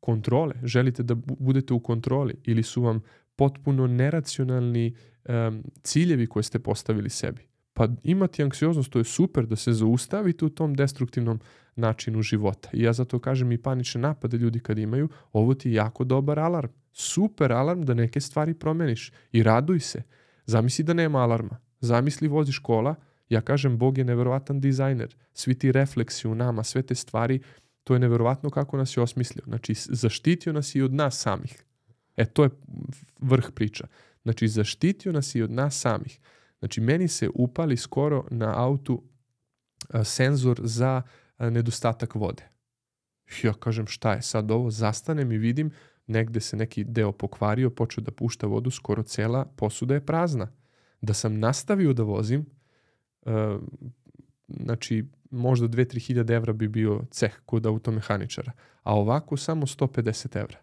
[0.00, 3.02] kontrole, želite da budete u kontroli ili su vam
[3.36, 4.94] potpuno neracionalni
[5.82, 7.42] ciljevi koje ste postavili sebi.
[7.72, 11.40] Pa imati anksioznost, to je super da se zaustavite u tom destruktivnom
[11.76, 12.68] načinu života.
[12.72, 16.38] I ja zato kažem i panične napade ljudi kad imaju, ovo ti je jako dobar
[16.38, 16.70] alarm.
[16.92, 20.02] Super alarm da neke stvari promeniš i raduj se.
[20.46, 21.56] Zamisli da nema alarma.
[21.80, 22.94] Zamisli voziš kola,
[23.28, 25.16] Ja kažem, Bog je neverovatan dizajner.
[25.32, 27.40] Svi ti refleksi u nama, sve te stvari,
[27.84, 29.44] to je neverovatno kako nas je osmislio.
[29.46, 31.64] Znači, zaštitio nas i od nas samih.
[32.16, 32.50] E, to je
[33.20, 33.86] vrh priča.
[34.24, 36.20] Znači, zaštitio nas i od nas samih.
[36.58, 39.02] Znači, meni se upali skoro na autu
[39.88, 41.02] a, senzor za
[41.36, 42.48] a, nedostatak vode.
[43.42, 44.70] Ja kažem, šta je sad ovo?
[44.70, 45.70] Zastanem i vidim,
[46.06, 50.52] negde se neki deo pokvario, počeo da pušta vodu, skoro cela posuda je prazna.
[51.00, 52.46] Da sam nastavio da vozim,
[53.26, 53.62] Uh,
[54.48, 58.52] znači možda 2-3 hiljade evra bi bio ceh kod automehaničara,
[58.82, 60.58] a ovako samo 150 evra.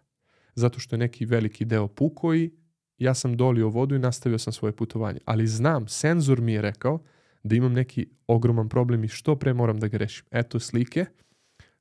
[0.54, 2.50] Zato što je neki veliki deo puko i
[2.98, 5.20] ja sam dolio vodu i nastavio sam svoje putovanje.
[5.24, 7.02] Ali znam, senzor mi je rekao
[7.42, 10.26] da imam neki ogroman problem i što pre moram da ga rešim.
[10.30, 11.06] Eto slike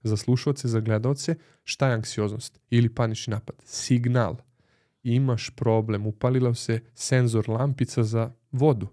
[0.03, 3.55] za slušalce, za gledalce, šta je anksioznost ili panični napad?
[3.63, 4.35] Signal.
[5.03, 8.87] Imaš problem, upalila se senzor lampica za vodu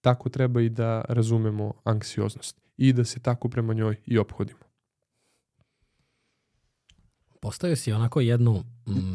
[0.00, 4.60] tako treba i da razumemo anksioznost i da se tako prema njoj i ophodimo.
[7.40, 9.14] Postavio si onako jednu mm,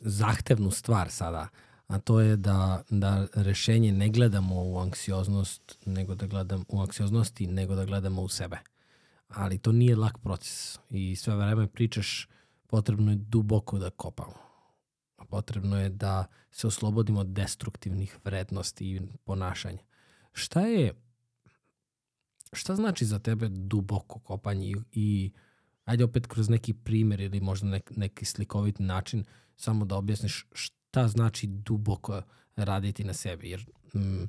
[0.00, 1.48] zahtevnu stvar sada,
[1.90, 7.46] a to je da, da rešenje ne gledamo u anksioznost, nego da gledamo u anksioznosti,
[7.46, 8.58] nego da gledamo u sebe.
[9.28, 12.28] Ali to nije lak proces i sve vreme pričaš
[12.66, 14.34] potrebno je duboko da kopamo.
[15.28, 19.82] Potrebno je da se oslobodimo od destruktivnih vrednosti i ponašanja.
[20.32, 20.94] Šta je,
[22.52, 25.32] šta znači za tebe duboko kopanje i, i
[25.84, 29.24] ajde opet kroz neki primer ili možda nek, neki slikovit način
[29.56, 32.22] samo da objasniš šta znači duboko
[32.56, 33.50] raditi na sebi.
[33.50, 34.24] Jer mm,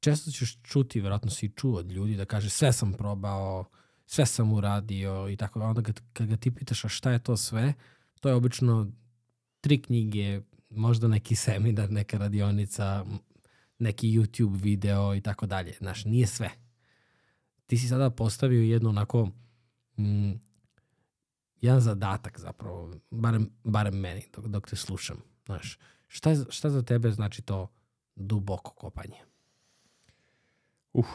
[0.00, 3.64] često ćeš čuti, verovatno si čuo od ljudi da kaže sve sam probao,
[4.06, 5.60] sve sam uradio i tako.
[5.60, 7.74] Onda kad, kad ga ti pitaš a šta je to sve,
[8.20, 8.86] to je obično
[9.60, 13.04] tri knjige, možda neki seminar, neka radionica,
[13.78, 15.72] neki YouTube video i tako dalje.
[15.78, 16.50] Znaš, nije sve.
[17.66, 19.30] Ti si sada postavio jedno onako
[19.98, 20.32] mm,
[21.60, 25.16] jedan zadatak zapravo, barem, barem meni dok, dok te slušam.
[25.48, 27.68] Znaš, šta, šta za tebe znači to
[28.16, 29.16] duboko kopanje?
[30.92, 31.06] Uh,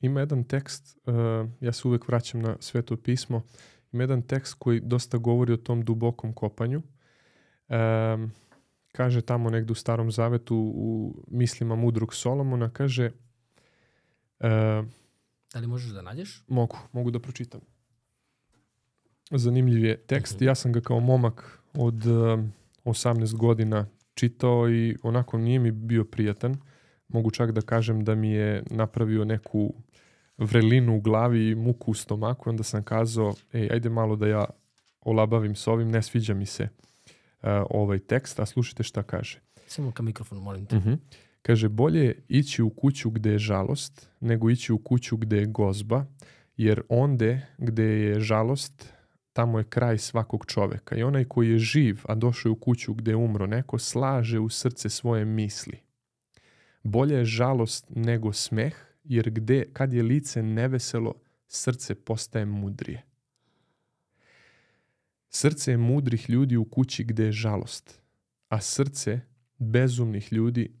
[0.00, 1.14] ima jedan tekst, uh,
[1.60, 3.42] ja se uvek vraćam na sveto pismo
[3.92, 6.82] ima jedan tekst koji dosta govori o tom dubokom kopanju.
[7.68, 8.32] Um,
[8.92, 13.10] kaže tamo negdje u starom zavetu u mislima mudrog Solomona, kaže
[14.40, 14.86] uh,
[15.52, 16.44] Da li možeš da nađeš?
[16.48, 17.60] mogu, mogu da pročitam.
[19.30, 20.36] Zanimljiv je tekst.
[20.36, 20.44] Mhm.
[20.44, 22.52] Ja sam ga kao momak od um,
[22.84, 26.56] 18 godina čitao i onako nije mi bio prijatan.
[27.08, 29.74] Mogu čak da kažem da mi je napravio neku
[30.38, 32.50] vrelinu u glavi i muku u stomaku.
[32.50, 34.44] Onda sam kazao, ej, ajde malo da ja
[35.00, 39.40] olabavim s ovim, ne sviđa mi se uh, ovaj tekst, a slušajte šta kaže.
[39.66, 40.76] Samo ka mikrofonu, molim te.
[40.76, 40.92] Mhm.
[41.42, 45.46] Kaže, bolje je ići u kuću gde je žalost, nego ići u kuću gde je
[45.46, 46.04] gozba,
[46.56, 48.92] jer onde gde je žalost,
[49.36, 50.96] tamo je kraj svakog čoveka.
[50.96, 54.38] I onaj koji je živ, a došao je u kuću gde je umro neko, slaže
[54.38, 55.78] u srce svoje misli.
[56.82, 61.14] Bolje je žalost nego smeh, jer gde, kad je lice neveselo,
[61.48, 63.02] srce postaje mudrije.
[65.28, 68.00] Srce je mudrih ljudi u kući gde je žalost,
[68.48, 69.20] a srce
[69.58, 70.74] bezumnih ljudi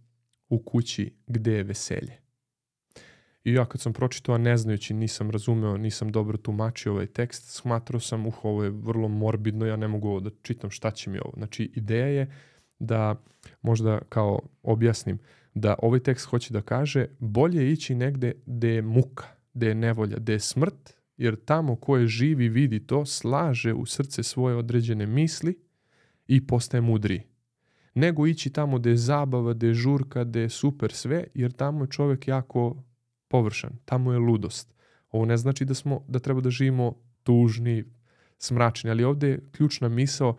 [0.48, 2.25] u kući gde je veselje.
[3.46, 7.48] I ja kad sam pročitao, a ne znajući, nisam razumeo, nisam dobro tumačio ovaj tekst,
[7.48, 11.10] smatrao sam, uh, ovo je vrlo morbidno, ja ne mogu ovo da čitam šta će
[11.10, 11.32] mi ovo.
[11.36, 12.32] Znači, ideja je
[12.78, 13.22] da,
[13.62, 15.18] možda kao objasnim,
[15.54, 19.24] da ovaj tekst hoće da kaže bolje je ići negde gde je muka,
[19.54, 23.74] gde je nevolja, gde je smrt, jer tamo ko je živ i vidi to, slaže
[23.74, 25.58] u srce svoje određene misli
[26.26, 27.22] i postaje mudriji
[27.94, 31.84] nego ići tamo gde je zabava, gde je žurka, gde je super sve, jer tamo
[31.84, 32.82] je čovjek jako
[33.28, 34.74] površan, tamo je ludost.
[35.10, 37.84] Ovo ne znači da smo da treba da živimo tužni,
[38.38, 40.36] smračni, ali ovdje je ključna misao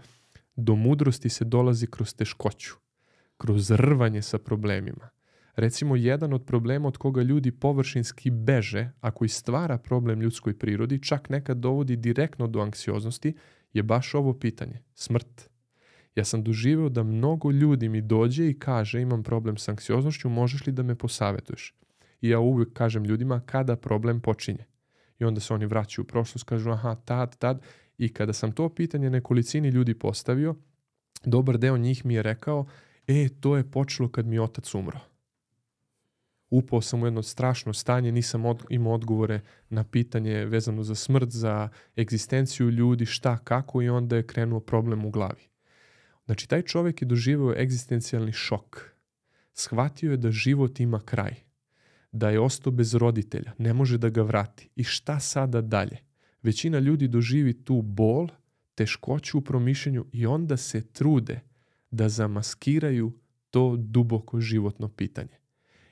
[0.55, 2.73] do mudrosti se dolazi kroz teškoću,
[3.38, 5.09] kroz rvanje sa problemima.
[5.55, 11.03] Recimo, jedan od problema od koga ljudi površinski beže, a koji stvara problem ljudskoj prirodi,
[11.03, 13.33] čak nekad dovodi direktno do anksioznosti,
[13.73, 15.49] je baš ovo pitanje, smrt.
[16.15, 20.65] Ja sam doživeo da mnogo ljudi mi dođe i kaže imam problem s anksioznošću, možeš
[20.65, 21.75] li da me posavetuješ?
[22.22, 24.65] I ja uvijek kažem ljudima kada problem počinje.
[25.20, 27.61] I onda se oni vraćaju u prošlost, kažu aha, tad, tad.
[27.97, 30.55] I kada sam to pitanje nekolicini ljudi postavio,
[31.26, 32.65] dobar deo njih mi je rekao,
[33.07, 34.99] e, to je počelo kad mi je otac umro.
[36.49, 41.30] Upao sam u jedno strašno stanje, nisam od, imao odgovore na pitanje vezano za smrt,
[41.30, 45.49] za egzistenciju ljudi, šta, kako i onda je krenuo problem u glavi.
[46.26, 48.82] Znači, taj čovjek je doživio egzistencijalni šok.
[49.53, 51.46] Shvatio je da život ima kraj.
[52.12, 53.53] Da je ostao bez roditelja.
[53.58, 54.70] Ne može da ga vrati.
[54.76, 55.97] I šta sada dalje?
[56.41, 58.28] Većina ljudi doživi tu bol,
[58.76, 61.39] teškoću u promišljenju i onda se trude
[61.91, 63.14] da zamaskiraju
[63.49, 65.38] to duboko životno pitanje.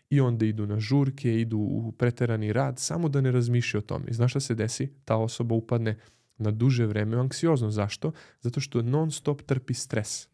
[0.09, 4.05] I onda idu na žurke, idu u preterani rad, samo da ne razmišljaju o tome.
[4.07, 4.87] I znaš šta se desi?
[5.05, 5.97] Ta osoba upadne
[6.37, 7.75] na duže vreme u anksioznost.
[7.75, 8.11] Zašto?
[8.41, 10.27] Zato što non stop trpi stres.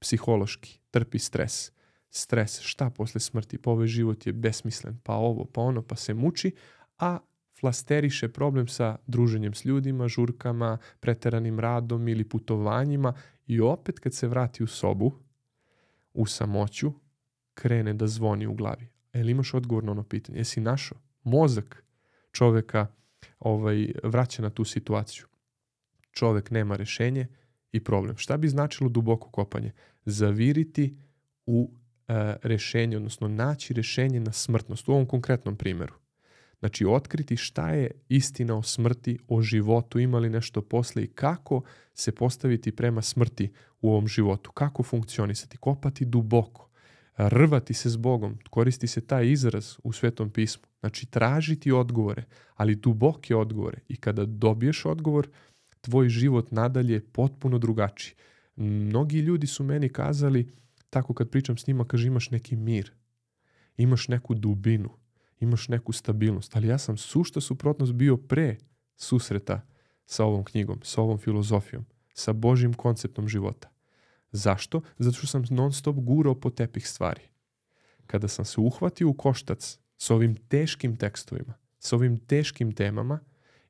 [0.00, 1.72] Psihološki trpi stres.
[2.14, 3.58] Stres, šta posle smrti?
[3.58, 6.54] Pa ovaj život je besmislen, pa ovo, pa ono, pa se muči,
[6.98, 7.18] a
[7.60, 13.14] flasteriše problem sa druženjem s ljudima, žurkama, preteranim radom ili putovanjima
[13.46, 15.12] i opet kad se vrati u sobu,
[16.14, 16.92] u samoću,
[17.54, 18.88] krene da zvoni u glavi.
[19.12, 20.38] Jel imaš odgovor na ono pitanje?
[20.38, 20.98] Jesi našao?
[21.22, 21.84] Mozak
[22.32, 22.86] čoveka
[23.38, 25.26] ovaj, vraća na tu situaciju
[26.12, 27.26] čovek nema rešenje
[27.72, 28.16] i problem.
[28.16, 29.72] Šta bi značilo duboko kopanje?
[30.04, 30.96] Zaviriti
[31.46, 31.81] u e,
[32.42, 35.94] rešenje, odnosno naći rešenje na smrtnost u ovom konkretnom primjeru.
[36.58, 41.62] Znači, otkriti šta je istina o smrti, o životu, ima li nešto posle i kako
[41.94, 46.68] se postaviti prema smrti u ovom životu, kako funkcionisati, kopati duboko,
[47.16, 50.62] rvati se s Bogom, koristi se taj izraz u Svetom pismu.
[50.80, 52.24] Znači, tražiti odgovore,
[52.54, 53.78] ali duboke odgovore.
[53.88, 55.28] I kada dobiješ odgovor,
[55.80, 58.14] tvoj život nadalje je potpuno drugačiji.
[58.56, 60.48] Mnogi ljudi su meni kazali,
[60.92, 62.92] tako kad pričam s njima, kaže imaš neki mir,
[63.76, 64.90] imaš neku dubinu,
[65.40, 68.56] imaš neku stabilnost, ali ja sam sušta suprotnost bio pre
[68.96, 69.60] susreta
[70.06, 73.70] sa ovom knjigom, sa ovom filozofijom, sa Božim konceptom života.
[74.30, 74.80] Zašto?
[74.98, 77.22] Zato što sam non stop gurao po tepih stvari.
[78.06, 83.20] Kada sam se uhvatio u koštac s ovim teškim tekstovima, s ovim teškim temama,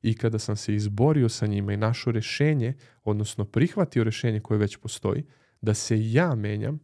[0.01, 4.77] i kada sam se izborio sa njima i našao rešenje, odnosno prihvatio rešenje koje već
[4.77, 5.23] postoji,
[5.61, 6.79] da se ja menjam,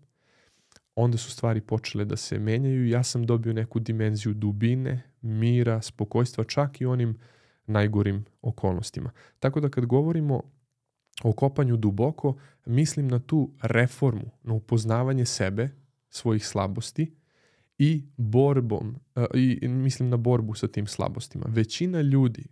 [1.04, 6.44] onda su stvari počele da se menjaju ja sam dobio neku dimenziju dubine, mira, spokojstva,
[6.44, 7.18] čak i onim
[7.66, 9.12] najgorim okolnostima.
[9.40, 10.42] Tako da kad govorimo
[11.24, 12.36] o kopanju duboko,
[12.66, 15.70] mislim na tu reformu, na upoznavanje sebe,
[16.10, 17.16] svojih slabosti
[17.78, 18.96] i borbom,
[19.34, 21.46] i mislim na borbu sa tim slabostima.
[21.50, 22.46] Većina ljudi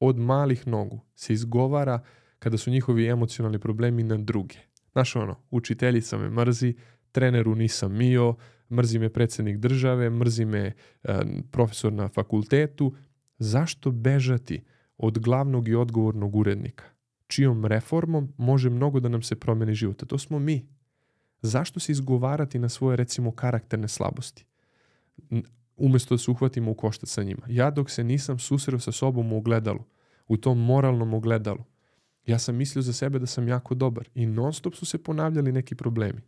[0.00, 2.00] od malih nogu se izgovara
[2.38, 4.56] kada su njihovi emocionalni problemi na druge.
[4.92, 6.74] Znaš ono, učiteljica me mrzi,
[7.12, 8.34] treneru nisam mio,
[8.70, 12.94] mrzi me predsednik države, mrzi me e, profesor na fakultetu.
[13.38, 14.64] Zašto bežati
[14.98, 16.84] od glavnog i odgovornog urednika?
[17.26, 20.02] Čijom reformom može mnogo da nam se promeni život?
[20.02, 20.66] A to smo mi.
[21.42, 24.46] Zašto se izgovarati na svoje, recimo, karakterne slabosti?
[25.76, 27.42] Umesto da se uhvatimo u koštac sa njima.
[27.48, 29.84] Ja dok se nisam susreo sa sobom u ogledalu,
[30.28, 31.64] u tom moralnom ogledalu,
[32.26, 35.52] ja sam mislio za sebe da sam jako dobar i non stop su se ponavljali
[35.52, 36.20] neki problemi.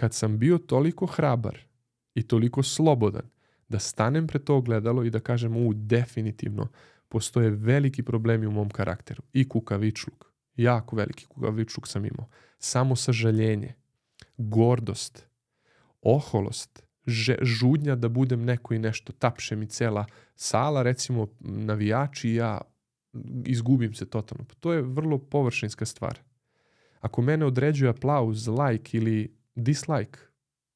[0.00, 1.58] Kad sam bio toliko hrabar
[2.14, 3.30] i toliko slobodan
[3.68, 6.68] da stanem pred to ogledalo i da kažem u definitivno
[7.08, 10.26] postoje veliki problemi u mom karakteru i kukavičluk,
[10.56, 12.28] jako veliki kukavičluk sam imao,
[12.58, 13.74] samo sažaljenje,
[14.36, 15.26] gordost,
[16.02, 16.82] oholost,
[17.42, 22.60] žudnja da budem neko i nešto, tapše mi cela sala, recimo navijači i ja
[23.44, 24.44] izgubim se totalno.
[24.44, 26.18] Pa to je vrlo površinska stvar.
[27.00, 30.18] Ako mene određuje aplauz, like ili dislike,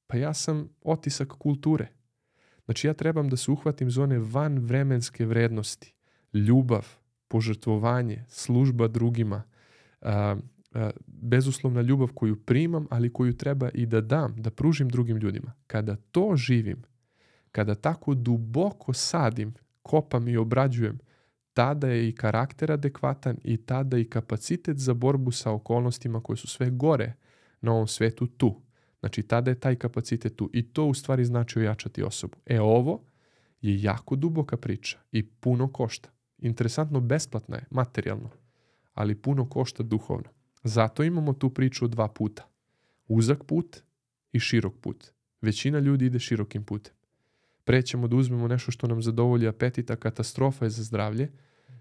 [0.07, 1.89] pa ja sam otisak kulture.
[2.65, 5.95] Znači ja trebam da se uhvatim zone van vremenske vrednosti.
[6.33, 6.87] Ljubav,
[7.29, 9.43] požrtvovanje, služba drugima,
[10.01, 10.37] a,
[10.75, 15.53] a, bezuslovna ljubav koju primam, ali koju treba i da dam, da pružim drugim ljudima.
[15.67, 16.83] Kada to živim,
[17.53, 20.99] kada tako duboko sadim, kopam i obrađujem,
[21.53, 26.49] tada je i karakter adekvatan i tada i kapacitet za borbu sa okolnostima koje su
[26.49, 27.13] sve gore
[27.61, 28.64] na ovom svetu tu.
[29.05, 32.37] Znači, tada je taj kapacitet tu i to u stvari znači ojačati osobu.
[32.47, 33.03] E, ovo
[33.61, 36.09] je jako duboka priča i puno košta.
[36.39, 38.31] Interesantno, besplatna je, materijalno,
[38.95, 40.29] ali puno košta duhovno.
[40.63, 42.49] Zato imamo tu priču dva puta.
[43.09, 43.77] Uzak put
[44.33, 45.13] i širok put.
[45.41, 46.95] Većina ljudi ide širokim putem.
[47.65, 51.33] Prećemo da uzmemo nešto što nam zadovolji apetita, katastrofa je za zdravlje,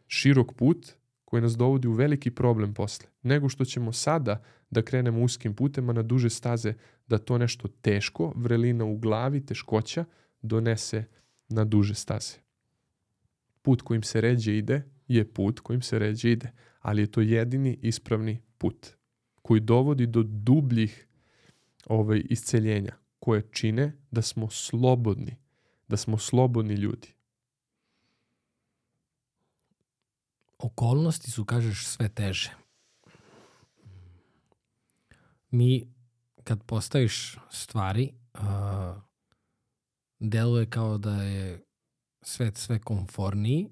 [0.07, 0.93] širok put
[1.25, 5.93] koji nas dovodi u veliki problem posle, nego što ćemo sada da krenemo uskim putema
[5.93, 6.73] na duže staze,
[7.07, 10.05] da to nešto teško, vrelina u glavi, teškoća,
[10.41, 11.05] donese
[11.49, 12.37] na duže staze.
[13.61, 17.79] Put kojim se ređe ide je put kojim se ređe ide, ali je to jedini
[17.81, 18.87] ispravni put
[19.41, 21.07] koji dovodi do dubljih
[21.85, 25.37] ovaj, isceljenja koje čine da smo slobodni,
[25.87, 27.13] da smo slobodni ljudi.
[30.57, 32.51] Okolnosti su, kažeš, sve teže.
[35.51, 35.92] Mi,
[36.43, 39.01] kad postaviš stvari, uh,
[40.19, 41.63] deluje kao da je
[42.21, 43.69] svet sve komforniji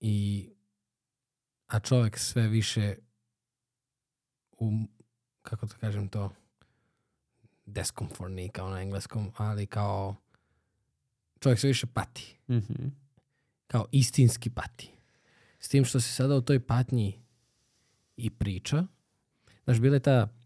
[0.00, 0.48] i
[1.66, 2.96] a čovek sve više
[4.52, 4.72] u,
[5.42, 6.32] kako da kažem to,
[7.66, 10.16] deskomfortniji kao na engleskom, ali kao
[11.40, 12.36] čovjek sve više pati.
[12.48, 12.90] Mm -hmm.
[13.66, 14.92] Kao istinski pati.
[15.58, 17.20] S tim što se sada u toj patnji
[18.16, 18.86] i priča.
[19.64, 20.37] Znaš, bila je ta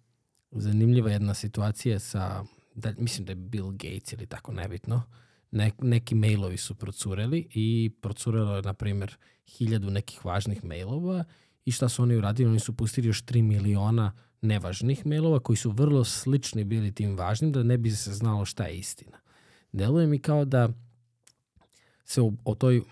[0.52, 2.44] zanimljiva jedna situacija sa,
[2.74, 5.02] da, mislim da je Bill Gates ili tako nebitno,
[5.50, 11.24] ne, neki mailovi su procureli i procurelo je, na primjer, hiljadu nekih važnih mailova
[11.64, 12.50] i šta su oni uradili?
[12.50, 17.52] Oni su pustili još 3 miliona nevažnih mailova koji su vrlo slični bili tim važnim
[17.52, 19.18] da ne bi se znalo šta je istina.
[19.72, 20.68] Deluje mi kao da
[22.04, 22.82] se o, o, toj,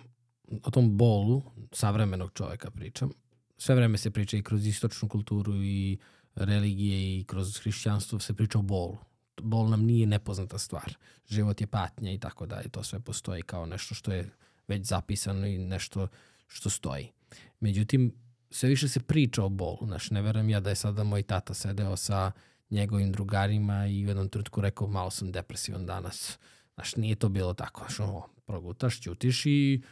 [0.62, 1.42] o tom bolu
[1.72, 3.10] savremenog čoveka pričam.
[3.58, 5.98] Sve vreme se priča i kroz istočnu kulturu i
[6.34, 8.98] religije i kroz hrišćanstvo se priča o bolu.
[9.42, 10.94] Bol nam nije nepoznata stvar.
[11.28, 12.68] Život je patnja i tako dalje.
[12.68, 14.30] To sve postoji kao nešto što je
[14.68, 16.08] već zapisano i nešto
[16.46, 17.12] što stoji.
[17.60, 18.14] Međutim,
[18.50, 19.78] sve više se priča o bolu.
[19.86, 22.32] Znaš, ne verujem ja da je sada moj tata sedeo sa
[22.70, 26.38] njegovim drugarima i u jednom trenutku rekao malo sam depresivan danas.
[26.74, 27.80] Znaš, nije to bilo tako.
[27.80, 29.82] Znaš, ovo, progutaš, ćutiš i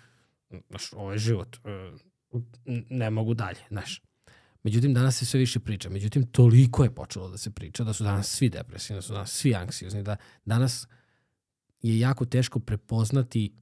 [0.68, 1.56] znaš, ovo je život.
[1.64, 1.92] E,
[2.90, 4.02] ne mogu dalje, znaš.
[4.62, 5.90] Međutim, danas se sve više priča.
[5.90, 9.30] Međutim, toliko je počelo da se priča da su danas svi depresivni, da su danas
[9.30, 10.86] svi anksiozni, da danas
[11.82, 13.52] je jako teško prepoznati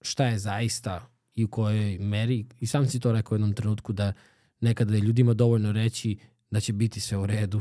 [0.00, 3.92] šta je zaista i u kojoj meri, i sam si to rekao u jednom trenutku,
[3.92, 4.12] da
[4.60, 6.18] nekada je ljudima dovoljno reći
[6.50, 7.60] da će biti sve u redu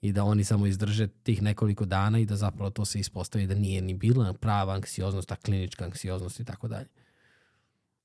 [0.00, 3.54] i da oni samo izdrže tih nekoliko dana i da zapravo to se ispostavi da
[3.54, 6.88] nije ni bila prava anksioznost, ta klinička anksioznost i tako dalje.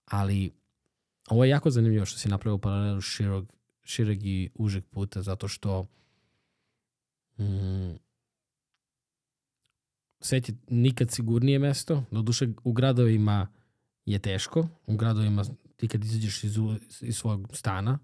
[0.06, 0.52] Ali
[1.30, 3.54] ovo je jako zanimljivo što si napravio paralelu širog,
[3.84, 5.86] šireg i užeg puta zato što
[7.38, 7.96] mm,
[10.20, 13.48] svet je nikad sigurnije mesto, doduše u gradovima
[14.06, 14.68] je teško.
[14.88, 15.44] U gradovima
[15.78, 16.58] ti kad izađeš iz,
[17.02, 18.00] iz svog stana,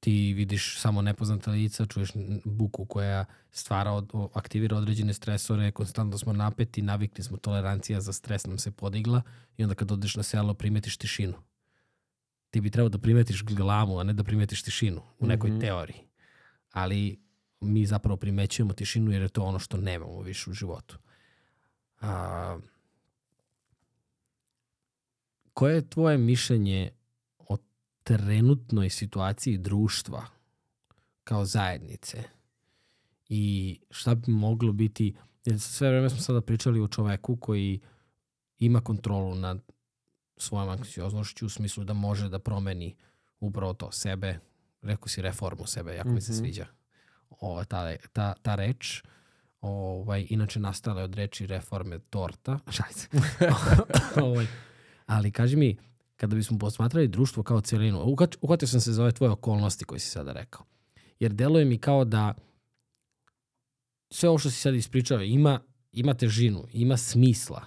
[0.00, 2.10] ti vidiš samo nepoznata lica, čuješ
[2.44, 8.46] buku koja stvara, od, aktivira određene stresore, konstantno smo napeti, navikli smo, tolerancija za stres
[8.46, 9.22] nam se podigla
[9.56, 11.34] i onda kad odeš na selo primetiš tišinu.
[12.50, 15.60] Ti bi trebao da primetiš glamu, a ne da primetiš tišinu u nekoj Mhm.
[15.60, 16.00] teoriji.
[16.70, 17.20] Ali
[17.60, 20.98] mi zapravo primećujemo tišinu jer je to ono što nemamo više u životu.
[22.00, 22.58] A,
[25.52, 26.90] koje je tvoje mišljenje
[27.38, 27.56] o
[28.02, 30.26] trenutnoj situaciji društva
[31.24, 32.22] kao zajednice
[33.28, 37.80] i šta bi moglo biti, jer sve vreme smo sada pričali o čoveku koji
[38.58, 39.62] ima kontrolu nad
[40.38, 42.94] svojom anksioznošću u smislu da može da promeni
[43.40, 44.38] upravo to sebe,
[44.82, 46.38] rekao si reformu sebe, jako mi se Mhm.
[46.38, 46.66] sviđa
[47.30, 47.82] ova, ta,
[48.12, 49.02] ta, ta reč.
[49.60, 52.58] Ovaj, inače nastala je od reči reforme torta.
[52.92, 53.08] Se.
[54.22, 54.46] ovaj,
[55.06, 55.76] ali kaži mi,
[56.16, 59.98] kada bismo posmatrali društvo kao cijelinu, ukat- uhvatio sam se za ove tvoje okolnosti koje
[60.00, 60.64] si sada rekao.
[61.20, 62.34] Jer deluje mi kao da
[64.10, 65.60] sve ovo što si sad ispričao ima,
[65.92, 67.66] ima težinu, ima smisla,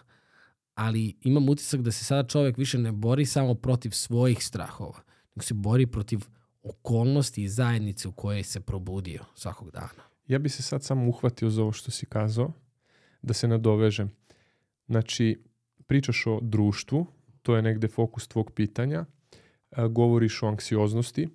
[0.81, 4.99] ali imam utisak da se sada čovek više ne bori samo protiv svojih strahova,
[5.35, 6.19] nego se bori protiv
[6.63, 10.03] okolnosti i zajednice u kojoj se probudio svakog dana.
[10.27, 12.51] Ja bi se sad samo uhvatio za ovo što si kazao,
[13.21, 14.11] da se nadovežem.
[14.87, 15.43] Znači,
[15.87, 17.05] pričaš o društvu,
[17.41, 19.05] to je negde fokus tvog pitanja,
[19.71, 21.29] e, govoriš o anksioznosti, e,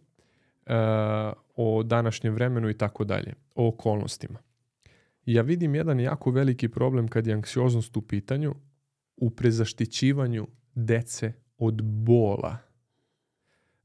[1.57, 4.39] o današnjem vremenu i tako dalje, o okolnostima.
[5.27, 8.55] Ja vidim jedan jako veliki problem kad je anksioznost u pitanju
[9.17, 12.59] u prezaštićivanju dece od bola.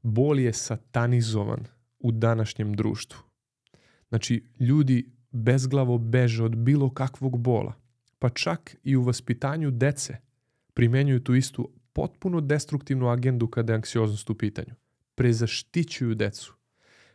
[0.02, 1.64] Bol je satanizovan
[1.98, 3.20] u današnjem društvu.
[4.08, 7.72] Znači, ljudi bezglavo beže od bilo kakvog bola.
[8.18, 10.16] Pa čak i u vaspitanju dece
[10.74, 14.74] primenjuju tu istu potpuno destruktivnu agendu kada je anksioznost u pitanju.
[15.14, 16.54] Prezaštićuju decu.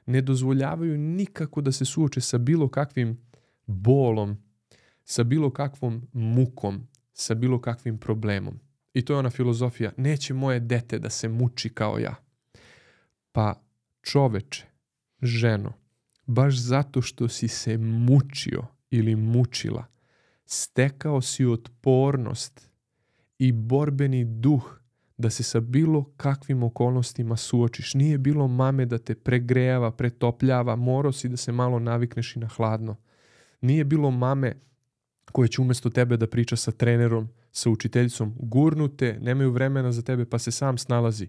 [0.05, 3.17] Ne dozvoljavaju nikako da se suoče sa bilo kakvim
[3.65, 4.37] bolom,
[5.03, 6.87] sa bilo kakvom mukom,
[7.19, 8.59] sa bilo kakvim problemom.
[8.93, 12.15] I to je ona filozofija, neće moje dete da se muči kao ja.
[13.31, 13.61] Pa
[14.01, 14.65] čoveče,
[15.21, 15.73] ženo,
[16.25, 19.85] baš zato što si se mučio ili mučila,
[20.45, 22.69] stekao si otpornost
[23.39, 24.79] i borbeni duh
[25.17, 27.93] da se sa bilo kakvim okolnostima suočiš.
[27.93, 32.47] Nije bilo mame da te pregrejava, pretopljava, morao si da se malo navikneš i na
[32.47, 32.95] hladno.
[33.61, 34.55] Nije bilo mame
[35.31, 40.25] koje će umjesto tebe da priča sa trenerom, sa učiteljicom, gurnute, nemaju vremena za tebe
[40.25, 41.27] pa se sam snalazi.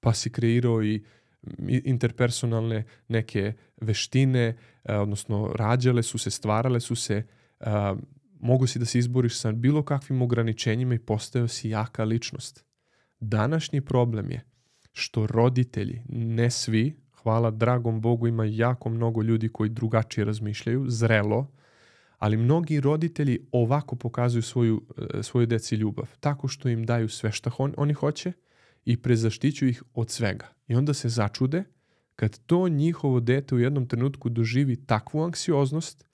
[0.00, 1.04] Pa si kreirao i
[1.68, 7.22] i- interpersonalne neke veštine, e, odnosno rađale su se, stvarale su se,
[7.60, 7.96] a,
[8.40, 12.64] mogu si da se izboriš sa bilo kakvim ograničenjima i postao si jaka ličnost.
[13.20, 14.44] Današnji problem je
[14.92, 21.52] što roditelji, ne svi, hvala dragom Bogu, ima jako mnogo ljudi koji drugačije razmišljaju, zrelo,
[22.20, 24.82] ali mnogi roditelji ovako pokazuju svoju,
[25.18, 28.32] e, svoju deci ljubav, tako što im daju sve što on, oni hoće
[28.84, 30.48] i prezaštićuju ih od svega.
[30.68, 31.64] I onda se začude
[32.16, 36.04] kad to njihovo dete u jednom trenutku doživi takvu anksioznost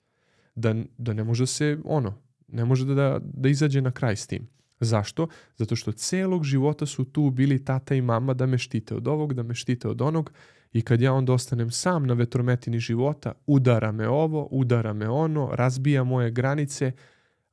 [0.55, 2.13] da, da ne može se, ono,
[2.47, 4.47] ne može da, da izađe na kraj s tim.
[4.79, 5.27] Zašto?
[5.55, 9.33] Zato što celog života su tu bili tata i mama da me štite od ovog,
[9.33, 10.31] da me štite od onog
[10.77, 15.49] i kad ja onda ostanem sam na vetrometini života, udara me ovo, udara me ono,
[15.53, 16.91] razbija moje granice,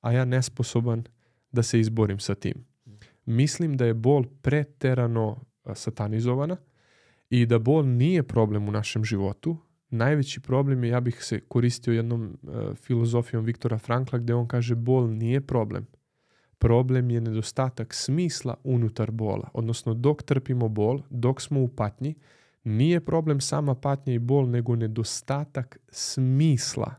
[0.00, 1.04] a ja nesposoban
[1.52, 2.64] da se izborim sa tim.
[3.26, 5.40] Mislim da je bol preterano
[5.74, 6.56] satanizovana
[7.30, 9.56] i da bol nije problem u našem životu.
[9.90, 14.74] Najveći problem je, ja bih se koristio jednom e, filozofijom Viktora Frankla gdje on kaže
[14.74, 15.86] bol nije problem.
[16.58, 19.50] Problem je nedostatak smisla unutar bola.
[19.54, 22.14] Odnosno dok trpimo bol, dok smo u patnji,
[22.64, 26.94] nije problem sama patnja i bol, nego nedostatak smisla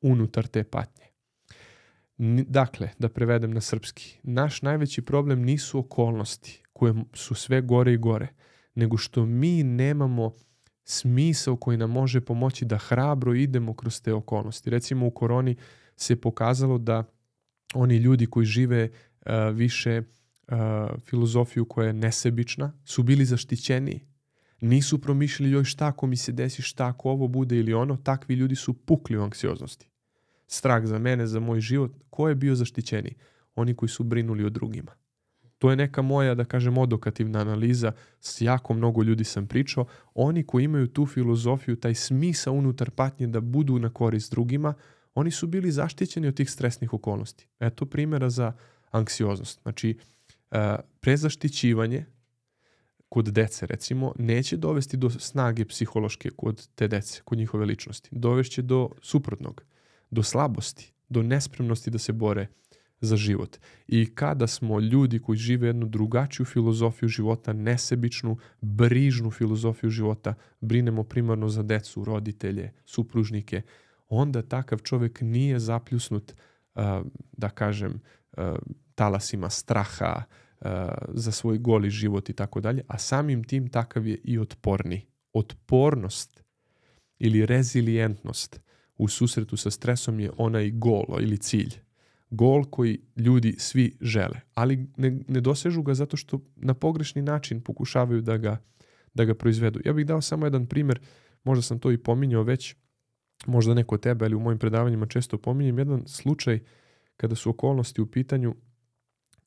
[0.00, 1.04] unutar te patnje.
[2.46, 7.96] Dakle, da prevedem na srpski, naš najveći problem nisu okolnosti koje su sve gore i
[7.96, 8.28] gore,
[8.74, 10.32] nego što mi nemamo
[10.84, 14.70] smisao koji nam može pomoći da hrabro idemo kroz te okolnosti.
[14.70, 15.56] Recimo u koroni
[15.96, 17.04] se pokazalo da
[17.74, 20.54] oni ljudi koji žive uh, više uh,
[21.00, 24.09] filozofiju koja je nesebična su bili zaštićeniji.
[24.60, 28.34] Nisu promišljali joj šta ako mi se desi, šta ako ovo bude ili ono, takvi
[28.34, 29.88] ljudi su pukli u anksioznosti.
[30.46, 33.14] Strah za mene, za moj život, ko je bio zaštićeniji?
[33.54, 34.92] Oni koji su brinuli o drugima.
[35.58, 37.92] To je neka moja, da kažem, odokativna analiza.
[38.20, 39.84] S jako mnogo ljudi sam pričao.
[40.14, 44.74] Oni koji imaju tu filozofiju, taj smisa unutar patnje da budu na korist drugima,
[45.14, 47.46] oni su bili zaštićeni od tih stresnih okolnosti.
[47.60, 48.52] Eto primjera za
[48.90, 49.62] anksioznost.
[49.62, 49.98] Znači,
[50.50, 52.06] e, prezaštićivanje
[53.10, 58.08] kod dece, recimo, neće dovesti do snage psihološke kod te dece, kod njihove ličnosti.
[58.12, 59.62] Dovešće do suprotnog,
[60.10, 62.46] do slabosti, do nespremnosti da se bore
[63.00, 63.56] za život.
[63.88, 71.04] I kada smo ljudi koji žive jednu drugačiju filozofiju života, nesebičnu, brižnu filozofiju života, brinemo
[71.04, 73.62] primarno za decu, roditelje, supružnike,
[74.08, 76.32] onda takav čovjek nije zapljusnut,
[77.32, 78.00] da kažem,
[78.94, 80.22] talasima straha,
[81.08, 85.06] za svoj goli život i tako dalje, a samim tim takav je i otporni.
[85.32, 86.44] Otpornost
[87.18, 88.60] ili rezilijentnost
[88.96, 91.74] u susretu sa stresom je onaj golo ili cilj.
[92.30, 97.60] Gol koji ljudi svi žele, ali ne, ne dosežu ga zato što na pogrešni način
[97.60, 98.62] pokušavaju da ga,
[99.14, 99.80] da ga proizvedu.
[99.84, 101.00] Ja bih dao samo jedan primjer,
[101.44, 102.74] možda sam to i pominjao već,
[103.46, 106.60] možda neko tebe, ali u mojim predavanjima često pominjem, jedan slučaj
[107.16, 108.54] kada su okolnosti u pitanju,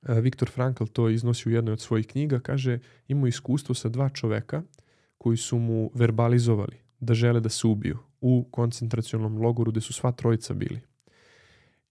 [0.08, 4.64] Viktor Frankl to iznosi u jednoj od svojih knjiga, kaže imao iskustvo sa dva čoveka
[5.18, 10.12] koji su mu verbalizovali da žele da se ubiju u koncentracionom logoru gde su sva
[10.12, 10.80] trojica bili.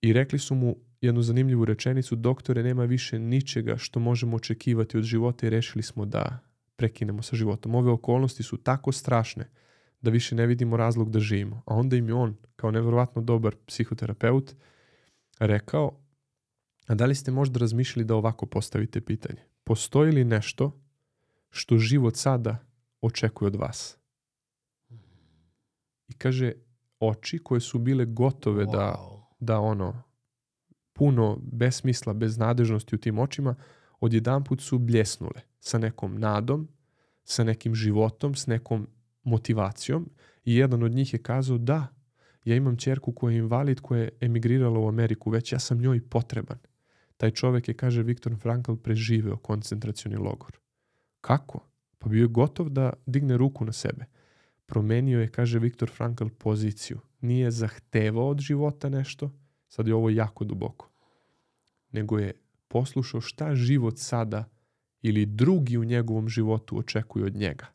[0.02, 5.04] I rekli su mu jednu zanimljivu rečenicu, doktore, nema više ničega što možemo očekivati od
[5.04, 6.38] života i rešili smo da
[6.76, 7.74] prekinemo sa životom.
[7.74, 9.48] Ove okolnosti su tako strašne
[10.00, 11.62] da više ne vidimo razlog da živimo.
[11.66, 14.54] A onda im je on, kao nevjerovatno dobar psihoterapeut,
[15.38, 16.01] rekao,
[16.92, 19.40] a da li ste možda razmišljali da ovako postavite pitanje?
[19.64, 20.80] Postoji li nešto
[21.50, 22.58] što život sada
[23.00, 23.98] očekuje od vas?
[26.08, 26.52] I kaže,
[27.00, 28.72] oči koje su bile gotove wow.
[28.72, 28.98] da,
[29.40, 30.02] da ono,
[30.92, 33.54] puno besmisla, beznadežnosti u tim očima,
[34.00, 36.68] odjedanput su bljesnule sa nekom nadom,
[37.24, 38.88] sa nekim životom, s nekom
[39.22, 40.10] motivacijom
[40.44, 41.86] i jedan od njih je kazao da,
[42.44, 46.08] ja imam čerku koja je invalid koja je emigrirala u Ameriku, već ja sam njoj
[46.08, 46.58] potreban.
[47.22, 50.58] Taj čovek je, kaže Viktor Frankl, preživeo koncentracioni logor.
[51.20, 51.60] Kako?
[51.98, 54.04] Pa bio je gotov da digne ruku na sebe.
[54.66, 56.98] Promenio je, kaže Viktor Frankl, poziciju.
[57.20, 59.30] Nije zahtevao od života nešto,
[59.68, 60.90] sad je ovo jako duboko,
[61.92, 62.32] nego je
[62.68, 64.44] poslušao šta život sada
[65.02, 67.66] ili drugi u njegovom životu očekuju od njega.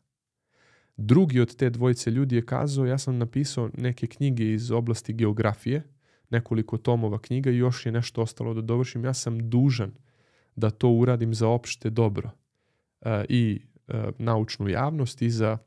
[0.96, 5.82] Drugi od te dvojice ljudi je kazao, ja sam napisao neke knjige iz oblasti geografije,
[6.30, 9.04] nekoliko tomova knjiga i još je nešto ostalo da dovršim.
[9.04, 9.92] Ja sam dužan
[10.56, 12.30] da to uradim za opšte dobro
[13.00, 15.58] uh, i uh, naučnu javnost i za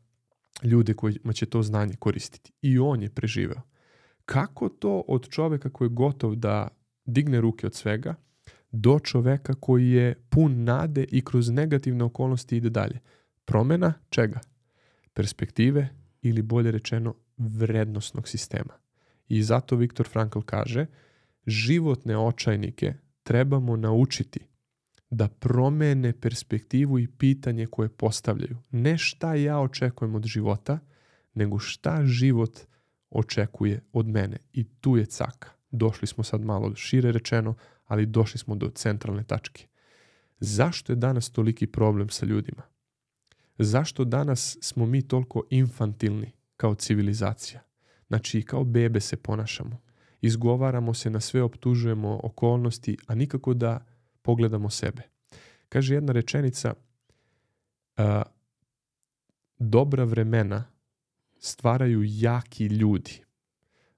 [0.64, 2.52] ljude kojima će to znanje koristiti.
[2.62, 3.62] I on je preživeo.
[4.26, 6.68] Kako to od čoveka koji je gotov da
[7.06, 8.16] digne ruke od svega,
[8.72, 13.00] do čoveka koji je pun nade i kroz negativne okolnosti ide dalje.
[13.46, 14.40] Promena čega?
[15.14, 15.90] Perspektive
[16.22, 18.74] ili bolje rečeno vrednostnog sistema.
[19.32, 20.86] I zato Viktor Frankl kaže,
[21.48, 24.40] životne očajnike trebamo naučiti
[25.10, 28.58] da promene perspektivu i pitanje koje postavljaju.
[28.72, 30.80] Ne šta ja očekujem od života,
[31.34, 32.60] nego šta život
[33.10, 34.38] očekuje od mene.
[34.54, 35.50] I tu je caka.
[35.70, 37.56] Došli smo sad malo šire rečeno,
[37.86, 39.68] ali došli smo do centralne tačke.
[40.40, 42.64] Zašto je danas toliki problem sa ljudima?
[43.58, 47.71] Zašto danas smo mi toliko infantilni kao civilizacija?
[48.12, 49.82] Znači, kao bebe se ponašamo.
[50.22, 53.86] Izgovaramo se na sve, optužujemo okolnosti, a nikako da
[54.22, 55.02] pogledamo sebe.
[55.70, 56.74] Kaže jedna rečenica,
[57.98, 58.24] a,
[59.60, 60.64] dobra vremena
[61.40, 63.24] stvaraju jaki ljudi.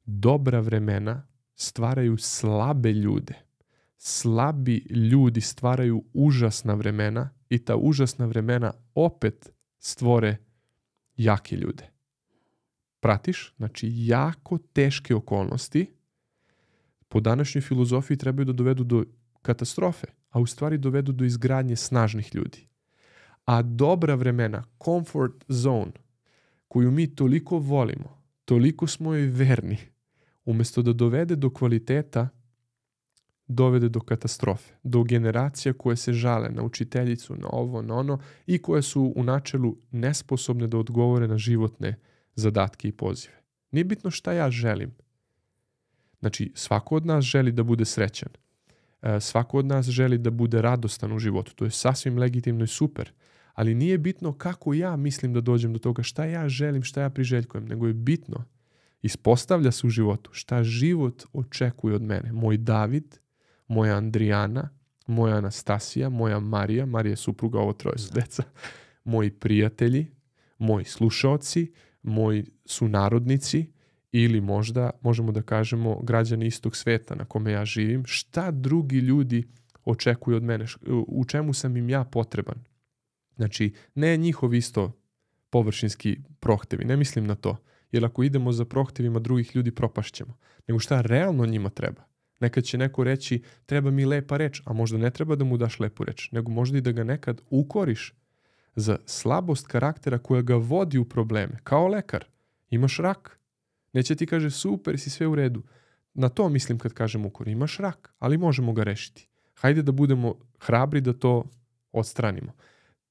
[0.06, 3.34] Dobra vremena stvaraju slabe ljude.
[3.98, 10.38] Slabi ljudi stvaraju užasna vremena i ta užasna vremena opet stvore
[11.18, 11.93] jake ljude
[13.04, 15.88] pratiš, znači jako teške okolnosti
[17.08, 19.04] po današnjoj filozofiji trebaju da dovedu do
[19.42, 22.68] katastrofe, a u stvari dovedu do izgradnje snažnih ljudi.
[23.46, 25.92] A dobra vremena, comfort zone,
[26.68, 29.78] koju mi toliko volimo, toliko smo joj verni,
[30.46, 32.30] umesto da dovede do kvaliteta,
[33.48, 38.62] dovede do katastrofe, do generacija koje se žale na učiteljicu, na ovo, na ono i
[38.62, 41.96] koje su u načelu nesposobne da odgovore na životne
[42.36, 43.34] zadatke i pozive.
[43.72, 44.92] Nije bitno šta ja želim.
[46.20, 48.30] Znači, svako od nas želi da bude srećan.
[49.02, 51.56] E, svako od nas želi da bude radostan u životu.
[51.56, 53.12] To je sasvim legitimno i super.
[53.54, 57.10] Ali nije bitno kako ja mislim da dođem do toga, šta ja želim, šta ja
[57.10, 58.46] priželjkujem, nego je bitno,
[59.02, 62.32] ispostavlja se u životu, šta život očekuje od mene.
[62.32, 63.20] Moj David,
[63.68, 64.70] moja Andrijana,
[65.08, 68.44] moja Anastasija, moja Marija, Marija je supruga, ovo troje su deca,
[69.04, 70.08] moji prijatelji,
[70.58, 71.72] moji slušaoci,
[72.04, 73.72] moji sunarodnici
[74.12, 79.48] ili možda možemo da kažemo građani istog sveta na kome ja živim, šta drugi ljudi
[79.86, 80.66] očekuju od mene,
[81.08, 82.64] u čemu sam im ja potreban.
[83.36, 84.92] Znači, ne njihov isto
[85.50, 87.58] površinski prohtevi, ne mislim na to,
[87.92, 90.38] jer ako idemo za prohtevima drugih ljudi propašćemo,
[90.68, 92.04] nego šta realno njima treba.
[92.40, 95.80] Nekad će neko reći treba mi lepa reč, a možda ne treba da mu daš
[95.80, 98.14] lepu reč, nego možda i da ga nekad ukoriš
[98.76, 101.60] za slabost karaktera koja ga vodi u probleme.
[101.64, 102.26] Kao lekar,
[102.70, 103.40] imaš rak.
[103.94, 105.64] Neće ti kaže super, si sve u redu.
[106.14, 107.48] Na to mislim kad kažem ukor.
[107.48, 109.28] Imaš rak, ali možemo ga rešiti.
[109.54, 111.44] Hajde da budemo hrabri da to
[111.92, 112.52] odstranimo.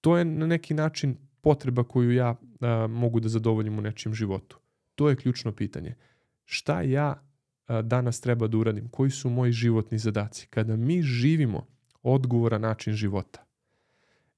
[0.00, 4.58] To je na neki način potreba koju ja a, mogu da zadovoljim u nečijem životu.
[4.94, 5.94] To je ključno pitanje.
[6.44, 7.22] Šta ja
[7.66, 8.88] a, danas treba da uradim?
[8.88, 10.46] Koji su moji životni zadaci?
[10.46, 11.66] Kada mi živimo
[12.02, 13.51] odgovora način života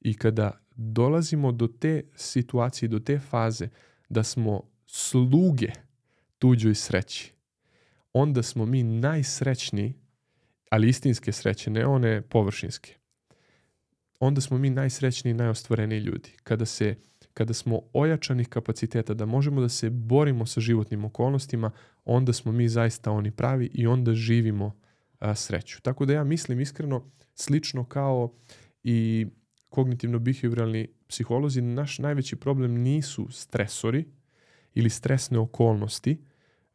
[0.04, 3.68] i kada dolazimo do te situacije, do te faze
[4.08, 5.68] da smo sluge
[6.38, 7.32] tuđoj sreći,
[8.12, 9.94] onda smo mi najsrećniji,
[10.70, 12.94] ali istinske sreće, ne one površinske.
[14.20, 16.32] Onda smo mi najsrećniji i najostvoreniji ljudi.
[16.42, 16.96] Kada se
[17.34, 21.70] kada smo ojačanih kapaciteta da možemo da se borimo sa životnim okolnostima,
[22.04, 24.76] onda smo mi zaista oni pravi i onda živimo
[25.18, 25.82] a, sreću.
[25.82, 28.32] Tako da ja mislim iskreno slično kao
[28.82, 29.26] i
[29.74, 34.04] kognitivno-behavioralni psiholozi, naš najveći problem nisu stresori
[34.74, 36.24] ili stresne okolnosti,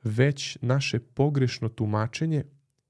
[0.04, 2.44] već naše pogrešno tumačenje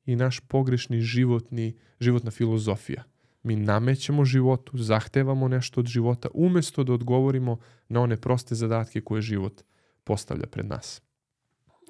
[0.05, 3.03] i naš pogrešni životni, životna filozofija.
[3.43, 7.57] Mi namećemo životu, zahtevamo nešto od života, umesto da odgovorimo
[7.89, 9.61] na one proste zadatke koje život
[10.03, 11.01] postavlja pred nas.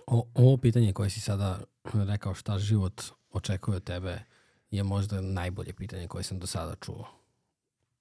[0.08, 1.60] O, ovo pitanje koje si sada
[1.94, 3.02] rekao šta život
[3.32, 4.20] očekuje od tebe
[4.72, 7.19] je možda najbolje pitanje koje sam do sada čuo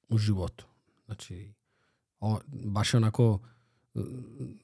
[0.09, 0.67] u životu.
[1.07, 1.53] Znači,
[2.21, 3.39] o, baš je onako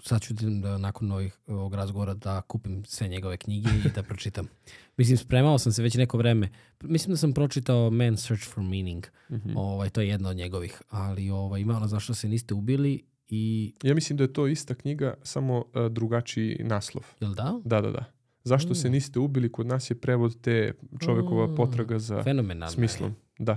[0.02, 4.48] sad ću da nakon ovih, ovog razgovora da kupim sve njegove knjige i da pročitam.
[4.96, 6.48] Mislim, spremao sam se već neko vreme.
[6.82, 9.06] Mislim da sam pročitao Man's Search for Meaning.
[9.30, 9.52] Mm -hmm.
[9.56, 10.82] ovaj, to je jedna od njegovih.
[10.90, 13.74] Ali ovaj, ima ono zašto se niste ubili i...
[13.82, 17.04] Ja mislim da je to ista knjiga, samo uh, drugačiji naslov.
[17.20, 17.60] Jel da?
[17.64, 18.04] Da, da, da.
[18.44, 18.74] Zašto mm.
[18.74, 19.52] se niste ubili?
[19.52, 20.72] Kod nas je prevod te
[21.04, 21.54] čovekova mm.
[21.54, 22.24] potraga za
[22.70, 23.10] smislom.
[23.10, 23.44] Je.
[23.44, 23.56] Da.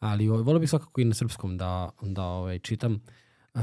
[0.00, 3.00] Ali ovaj, volio bih svakako i na srpskom da, da ovaj, čitam.
[3.54, 3.60] Uh,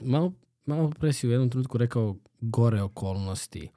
[0.00, 0.32] malo,
[0.66, 3.68] malo pre si u jednom trenutku rekao gore okolnosti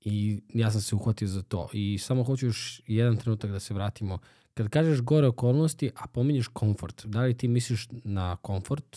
[0.00, 3.74] i ja sam se uhvatio za to i samo hoću još jedan trenutak da se
[3.74, 4.18] vratimo.
[4.54, 8.96] Kad kažeš gore okolnosti, a pominješ komfort, da li ti misliš na komfort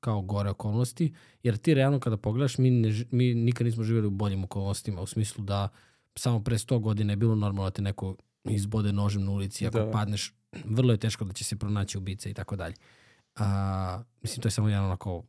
[0.00, 4.10] kao gore okolnosti, jer ti realno kada pogledaš, mi, ne, mi nikad nismo živjeli u
[4.10, 5.68] boljim okolnostima, u smislu da
[6.14, 9.78] samo pre 100 godina je bilo normalno da te neko izbode nožem na ulici, ako
[9.78, 9.90] da.
[9.90, 10.34] padneš,
[10.64, 12.74] vrlo je teško da će se pronaći ubice i tako dalje.
[13.36, 15.22] A, mislim, to je samo jedan onako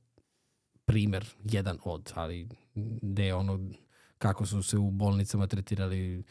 [0.86, 2.49] primer, jedan od, ali
[3.01, 3.59] gde je ono
[4.17, 6.24] kako su se u bolnicama tretirali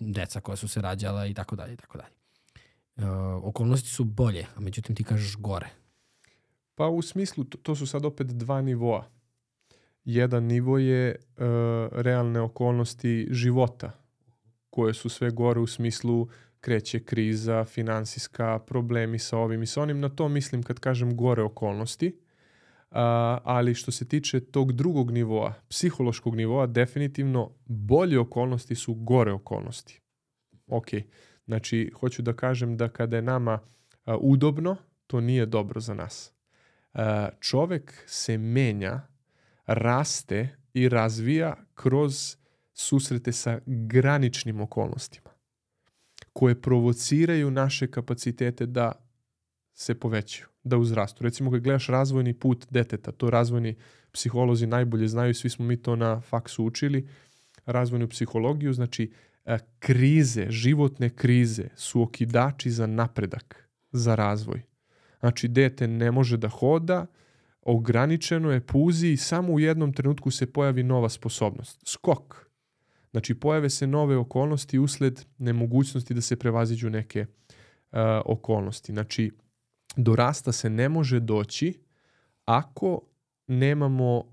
[0.00, 2.14] deca koja su se rađala i tako dalje i tako dalje.
[2.96, 3.06] E,
[3.42, 5.68] okolnosti su bolje, a međutim ti kažeš gore.
[6.74, 9.04] Pa u smislu, to, to su sad opet dva nivoa.
[10.04, 11.44] Jedan nivo je uh,
[11.92, 13.92] realne okolnosti života,
[14.70, 16.28] koje su sve gore u smislu
[16.64, 20.00] kreće kriza, finansijska, problemi sa ovim i sa onim.
[20.00, 22.20] Na to mislim kad kažem gore okolnosti
[23.44, 30.00] ali što se tiče tog drugog nivoa, psihološkog nivoa, definitivno bolje okolnosti su gore okolnosti.
[30.66, 30.86] Ok,
[31.46, 33.58] znači hoću da kažem da kada je nama
[34.20, 36.32] udobno, to nije dobro za nas.
[37.40, 39.00] Čovek se menja,
[39.66, 42.36] raste i razvija kroz
[42.72, 45.33] susrete sa graničnim okolnostima
[46.34, 48.92] koje provociraju naše kapacitete da
[49.74, 51.24] se povećaju da uzrastu.
[51.24, 53.76] Recimo kad gledaš razvojni put deteta, to razvojni
[54.12, 57.08] psiholozi najbolje znaju, svi smo mi to na faksu učili,
[57.66, 59.12] razvojnu psihologiju, znači
[59.44, 64.62] e, krize, životne krize su okidači za napredak, za razvoj.
[65.20, 67.06] Znači dete ne može da hoda,
[67.62, 71.80] ograničeno je, puzi i samo u jednom trenutku se pojavi nova sposobnost.
[71.86, 72.43] Skok.
[73.14, 78.92] Znači pojave se nove okolnosti usled nemogućnosti da se prevaziđu neke uh, okolnosti.
[78.92, 79.30] Znači
[79.96, 81.80] do rasta se ne može doći
[82.44, 83.00] ako
[83.46, 84.24] nemamo uh,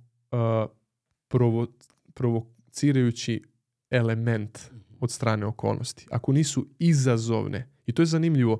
[1.27, 1.67] provo,
[2.13, 3.43] provocirajući
[3.89, 4.59] element
[4.99, 6.07] od strane okolnosti.
[6.11, 7.67] Ako nisu izazovne.
[7.85, 8.59] I to je zanimljivo.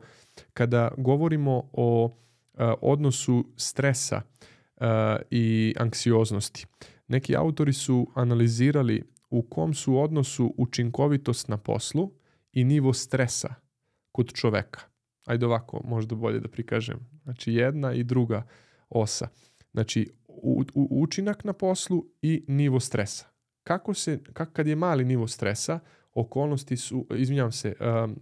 [0.54, 4.86] Kada govorimo o uh, odnosu stresa uh,
[5.32, 6.66] i anksioznosti,
[7.08, 12.12] neki autori su analizirali u kom su odnosu učinkovitost na poslu
[12.52, 13.54] i nivo stresa
[14.12, 14.92] kod čoveka
[15.26, 17.00] ajde ovako, možda bolje da prikažem.
[17.24, 18.44] Znači jedna i druga
[18.90, 19.28] osa.
[19.72, 23.26] Znači u, u, učinak na poslu i nivo stresa.
[23.64, 25.80] Kako se, kak, kad je mali nivo stresa,
[26.14, 28.20] okolnosti su, izvinjam se, um,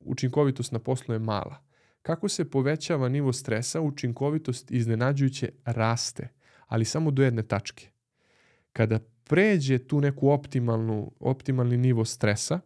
[0.00, 1.64] učinkovitost na poslu je mala.
[2.02, 6.28] Kako se povećava nivo stresa, učinkovitost iznenađujuće raste,
[6.66, 7.88] ali samo do jedne tačke.
[8.72, 8.98] Kada
[9.30, 12.60] pređe tu neku optimalnu, optimalni nivo stresa,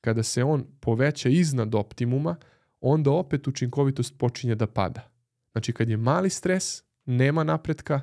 [0.00, 2.36] kada se on poveća iznad optimuma,
[2.80, 5.10] onda opet učinkovitost počinje da pada.
[5.52, 8.00] Znači kad je mali stres, nema napretka,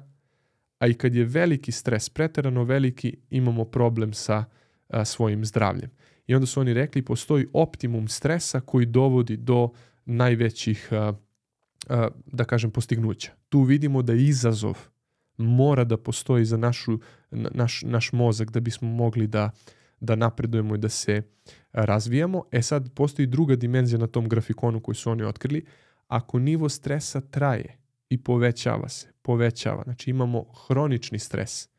[0.80, 4.46] a i kad je veliki stres, preterano veliki, imamo problem sa
[4.88, 5.90] a, svojim zdravljem.
[6.28, 9.70] I onda su oni rekli postoji optimum stresa koji dovodi do
[10.06, 11.14] najvećih, a,
[11.90, 13.32] a, da kažem, postignuća.
[13.50, 14.95] Tu vidimo da izazov
[15.38, 17.00] mora da postoji za našu,
[17.32, 19.52] naš, naš mozak da bismo mogli da,
[20.00, 21.22] da napredujemo i da se
[21.72, 22.44] razvijamo.
[22.52, 25.66] E sad postoji druga dimenzija na tom grafikonu koji su oni otkrili.
[26.08, 27.78] Ako nivo stresa traje
[28.10, 31.70] i povećava se, povećava, znači imamo hronični stres,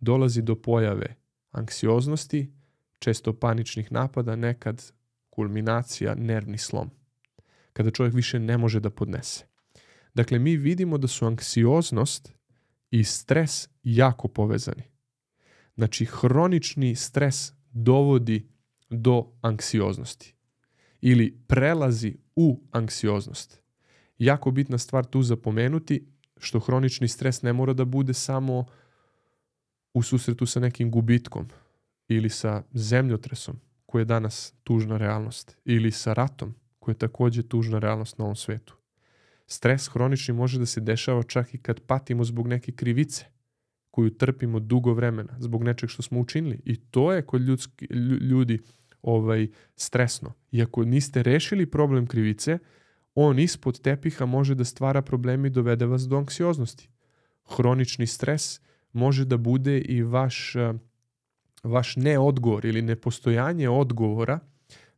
[0.00, 1.14] dolazi do pojave
[1.50, 2.52] anksioznosti,
[2.98, 4.92] često paničnih napada, nekad
[5.30, 6.90] kulminacija, nervni slom.
[7.72, 9.44] Kada čovjek više ne može da podnese.
[10.14, 12.32] Dakle, mi vidimo da su anksioznost
[12.94, 14.82] i stres jako povezani.
[15.74, 18.48] Znači, hronični stres dovodi
[18.90, 20.34] do anksioznosti
[21.00, 23.62] ili prelazi u anksioznost.
[24.18, 28.64] Jako bitna stvar tu zapomenuti što hronični stres ne mora da bude samo
[29.94, 31.48] u susretu sa nekim gubitkom
[32.08, 37.78] ili sa zemljotresom koji je danas tužna realnost ili sa ratom koji je takođe tužna
[37.78, 38.76] realnost na ovom svetu.
[39.46, 43.26] Stres hronični može da se dešava čak i kad patimo zbog neke krivice
[43.90, 46.60] koju trpimo dugo vremena, zbog nečeg što smo učinili.
[46.64, 47.86] I to je kod ljudski,
[48.30, 48.58] ljudi
[49.02, 50.32] ovaj, stresno.
[50.50, 52.58] I ako niste rešili problem krivice,
[53.14, 56.88] on ispod tepiha može da stvara probleme i dovede vas do anksioznosti.
[57.44, 58.60] Hronični stres
[58.92, 60.54] može da bude i vaš,
[61.62, 64.38] vaš neodgovor ili nepostojanje odgovora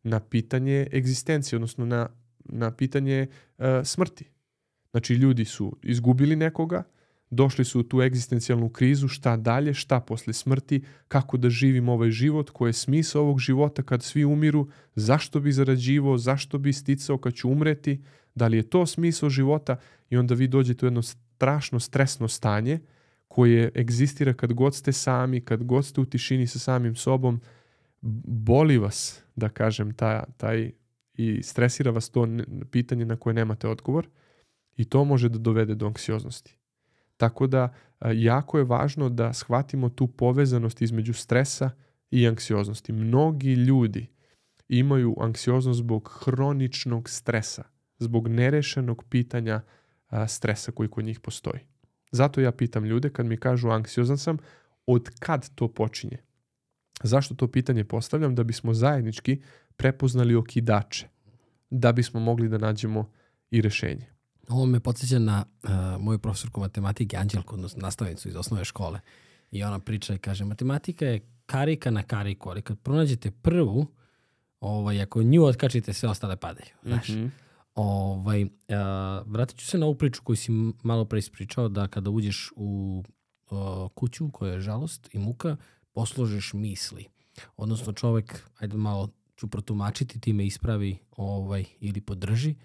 [0.02, 2.08] na pitanje egzistencije, odnosno na,
[2.44, 3.26] na pitanje
[3.58, 4.30] uh, smrti.
[4.96, 6.82] Znači, ljudi su izgubili nekoga,
[7.30, 12.10] došli su u tu egzistencijalnu krizu, šta dalje, šta posle smrti, kako da živim ovaj
[12.10, 17.18] život, koji je smisao ovog života kad svi umiru, zašto bi zarađivo, zašto bi sticao
[17.18, 18.02] kad ću umreti,
[18.34, 19.76] da li je to smisao života?
[20.10, 22.80] I onda vi dođete u jedno strašno stresno stanje
[23.28, 27.40] koje egzistira kad god ste sami, kad god ste u tišini sa samim sobom,
[28.26, 30.70] boli vas, da kažem, taj, taj
[31.14, 32.28] i stresira vas to
[32.70, 34.08] pitanje na koje nemate odgovor
[34.76, 36.56] i to može da dovede do anksioznosti.
[37.16, 37.74] Tako da
[38.14, 41.70] jako je važno da shvatimo tu povezanost između stresa
[42.10, 42.92] i anksioznosti.
[42.92, 44.06] Mnogi ljudi
[44.68, 47.64] imaju anksioznost zbog hroničnog stresa,
[47.98, 49.60] zbog nerešenog pitanja
[50.28, 51.60] stresa koji kod njih postoji.
[52.10, 54.38] Zato ja pitam ljude kad mi kažu anksiozan sam,
[54.86, 56.18] od kad to počinje?
[57.02, 58.34] Zašto to pitanje postavljam?
[58.34, 59.42] Da bismo zajednički
[59.76, 61.08] prepoznali okidače,
[61.70, 63.10] da bismo mogli da nađemo
[63.50, 64.15] i rešenje.
[64.48, 65.70] Ovo me podsjeća na uh,
[66.00, 69.00] moju profesorku matematike, Anđelku, odnosno nastavnicu iz osnove škole.
[69.50, 73.86] I ona priča i kaže, matematika je karika na kariku, ali kad pronađete prvu,
[74.60, 76.70] ovaj, ako nju otkačite, sve ostale padaju.
[76.82, 77.08] Znaš?
[77.08, 77.30] Mm -hmm.
[77.74, 78.48] ovaj, uh,
[79.26, 83.02] vratit ću se na ovu priču koju si malo pre ispričao, da kada uđeš u
[83.50, 83.58] uh,
[83.94, 85.56] kuću koja je žalost i muka,
[85.92, 87.06] posložeš misli.
[87.56, 92.56] Odnosno čovek, ajde malo ću protumačiti, ti me ispravi ovaj, ili podrži, uh,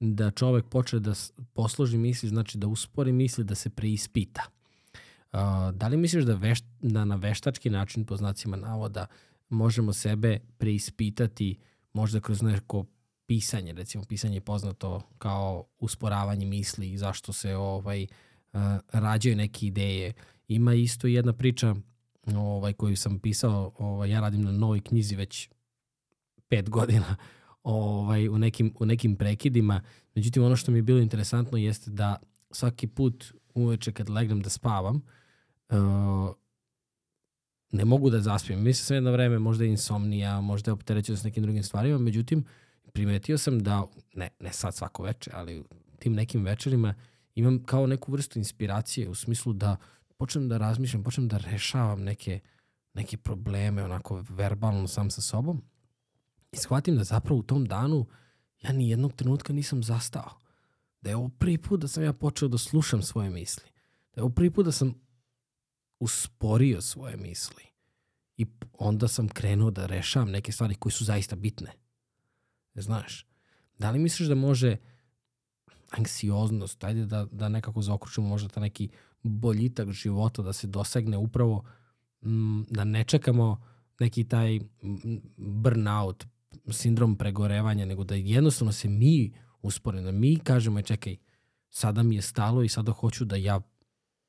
[0.00, 1.12] da čovek počne da
[1.52, 4.42] posloži misli, znači da uspori misli, da se preispita.
[5.72, 9.06] Da li misliš da, veš, da na veštački način, po znacima navoda,
[9.48, 11.58] možemo sebe preispitati
[11.92, 12.84] možda kroz neko
[13.26, 18.06] pisanje, recimo pisanje je poznato kao usporavanje misli i zašto se ovaj
[18.92, 20.12] rađaju neke ideje.
[20.48, 21.74] Ima isto jedna priča
[22.36, 25.48] ovaj koju sam pisao, ovaj ja radim na novoj knjizi već
[26.48, 27.16] pet godina
[27.62, 29.82] ovaj, u, nekim, u nekim prekidima.
[30.14, 32.16] Međutim, ono što mi je bilo interesantno jeste da
[32.50, 35.02] svaki put uveče kad legnem da spavam,
[35.68, 36.34] uh,
[37.72, 38.62] ne mogu da zaspijem.
[38.62, 42.44] Mislim sam jedno vreme možda je insomnija, možda je opterećeno s nekim drugim stvarima, međutim,
[42.92, 45.64] primetio sam da, ne, ne sad svako veče, ali
[45.98, 46.94] tim nekim večerima
[47.34, 49.76] imam kao neku vrstu inspiracije u smislu da
[50.16, 52.40] počnem da razmišljam, počnem da rešavam neke,
[52.94, 55.62] neke probleme onako verbalno sam sa sobom
[56.52, 58.06] I shvatim da zapravo u tom danu
[58.62, 60.38] ja ni jednog trenutka nisam zastao.
[61.00, 63.70] Da je ovo prvi put da sam ja počeo da slušam svoje misli.
[64.14, 64.94] Da je ovo prvi put da sam
[66.00, 67.64] usporio svoje misli.
[68.36, 71.72] I onda sam krenuo da rešavam neke stvari koje su zaista bitne.
[72.74, 73.26] Znaš,
[73.78, 74.76] da li misliš da može
[75.90, 78.88] anksioznost, ajde da, da nekako zaokručimo možda ta neki
[79.22, 81.64] boljitak života da se dosegne upravo
[82.22, 83.62] m, da ne čekamo
[84.00, 84.60] neki taj
[85.36, 86.26] burnout,
[86.72, 89.32] sindrom pregorevanja, nego da jednostavno se mi
[89.62, 91.16] usporimo, da mi kažemo, e, čekaj,
[91.70, 93.60] sada mi je stalo i sada hoću da ja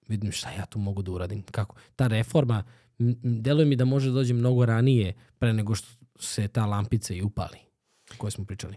[0.07, 1.43] vidim šta ja tu mogu da uradim.
[1.43, 1.75] Kako?
[1.95, 2.63] Ta reforma,
[3.23, 5.87] deluje mi da može da dođe mnogo ranije pre nego što
[6.19, 7.57] se ta lampica i upali
[8.13, 8.75] o kojoj smo pričali?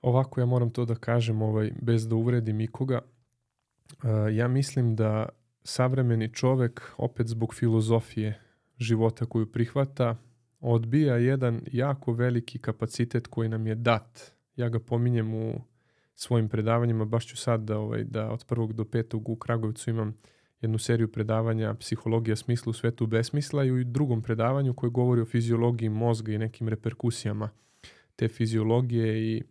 [0.00, 3.00] Ovako ja moram to da kažem ovaj, bez da uvredim ikoga.
[3.00, 5.28] Uh, ja mislim da
[5.64, 8.40] savremeni čovek, opet zbog filozofije
[8.78, 10.16] života koju prihvata,
[10.62, 14.32] odbija jedan jako veliki kapacitet koji nam je dat.
[14.56, 15.60] Ja ga pominjem u
[16.14, 20.16] svojim predavanjima, baš ću sad da, ovaj, da od prvog do petog u Kragovicu imam
[20.60, 25.24] jednu seriju predavanja Psihologija smisla u svetu besmisla i u drugom predavanju koje govori o
[25.24, 27.50] fiziologiji mozga i nekim reperkusijama
[28.16, 29.42] te fiziologije i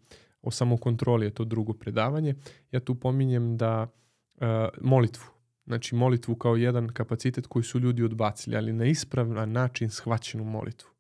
[0.42, 2.36] o samokontroli je to drugo predavanje.
[2.72, 3.88] Ja tu pominjem da
[4.36, 4.48] uh,
[4.82, 5.26] molitvu,
[5.66, 10.91] znači molitvu kao jedan kapacitet koji su ljudi odbacili, ali na ispravan način shvaćenu molitvu.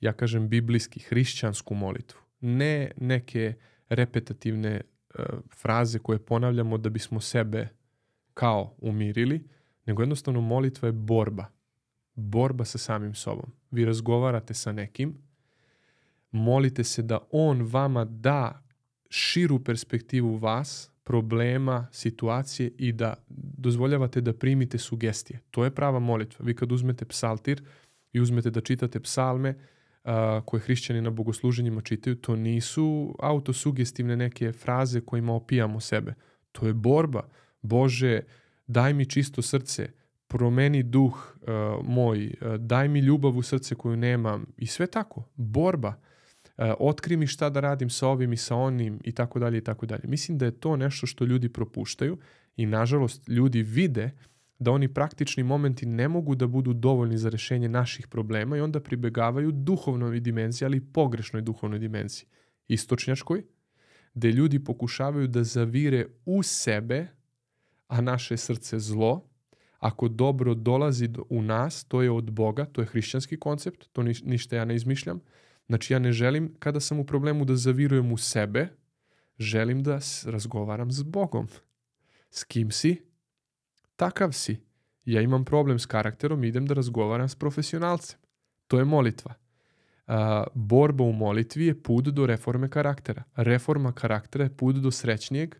[0.00, 2.20] Ja kažem biblijski, hrišćansku molitvu.
[2.40, 3.54] Ne neke
[3.88, 5.24] repetativne uh,
[5.56, 7.68] fraze koje ponavljamo da bismo sebe
[8.34, 9.48] kao umirili,
[9.86, 11.46] nego jednostavno molitva je borba.
[12.14, 13.52] Borba sa samim sobom.
[13.70, 15.14] Vi razgovarate sa nekim,
[16.30, 18.62] molite se da on vama da
[19.10, 23.14] širu perspektivu vas, problema, situacije i da
[23.58, 25.40] dozvoljavate da primite sugestije.
[25.50, 26.44] To je prava molitva.
[26.44, 27.62] Vi kad uzmete psaltir
[28.12, 29.54] i uzmete da čitate psalme
[30.04, 30.10] uh,
[30.44, 36.14] koje hrišćani na bogosluženjima čitaju, to nisu autosugestivne neke fraze kojima opijamo sebe.
[36.52, 37.28] To je borba.
[37.62, 38.20] Bože,
[38.66, 39.88] daj mi čisto srce,
[40.26, 41.48] promeni duh uh,
[41.86, 45.24] moj, uh, daj mi ljubav u srce koju nemam i sve tako.
[45.34, 45.94] Borba.
[46.56, 49.64] Uh, otkri mi šta da radim sa ovim i sa onim i tako dalje i
[49.64, 50.02] tako dalje.
[50.04, 52.18] Mislim da je to nešto što ljudi propuštaju
[52.56, 54.10] i nažalost ljudi vide
[54.58, 58.80] da oni praktični momenti ne mogu da budu dovoljni za rešenje naših problema i onda
[58.80, 62.28] pribegavaju duhovnoj dimenziji, ali pogrešnoj duhovnoj dimenziji.
[62.68, 63.42] Istočnjačkoj,
[64.14, 67.06] gde ljudi pokušavaju da zavire u sebe
[67.88, 69.28] a naše srce zlo,
[69.78, 74.14] ako dobro dolazi u nas, to je od Boga, to je hrišćanski koncept, to ni,
[74.24, 75.20] ništa ja ne izmišljam.
[75.66, 78.68] Znači ja ne želim kada sam u problemu da zavirujem u sebe,
[79.38, 81.48] želim da razgovaram s Bogom.
[82.30, 83.07] S kim si?
[83.98, 84.60] Takav si.
[85.04, 88.18] Ja imam problem s karakterom, idem da razgovaram s profesionalcem.
[88.66, 89.34] To je molitva.
[90.06, 90.14] Uh,
[90.54, 93.24] borba u molitvi je put do reforme karaktera.
[93.36, 95.54] Reforma karaktera je put do srećnijeg,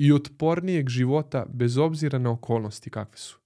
[0.00, 3.38] i otpornijeg života bez obzira na okolnosti kakve su.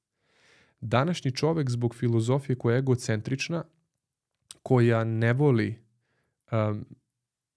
[0.80, 3.64] Današnji čovek zbog filozofije koja je egocentrična,
[4.62, 5.78] koja ne voli
[6.52, 6.84] um,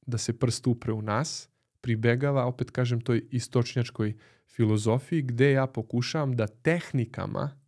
[0.05, 1.49] da se prst upre u nas,
[1.81, 4.13] pribegava, opet kažem, toj istočnjačkoj
[4.57, 7.59] filozofiji gde ja pokušavam da tehnikama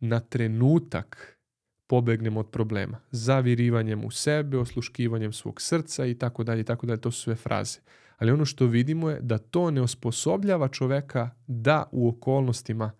[0.00, 1.38] na trenutak
[1.86, 3.00] pobegnem od problema.
[3.10, 7.00] Zavirivanjem u sebe, osluškivanjem svog srca i tako dalje tako dalje.
[7.00, 7.78] To su sve fraze
[8.18, 12.92] ali ono što vidimo je da to ne osposobljava čoveka da u okolnostima,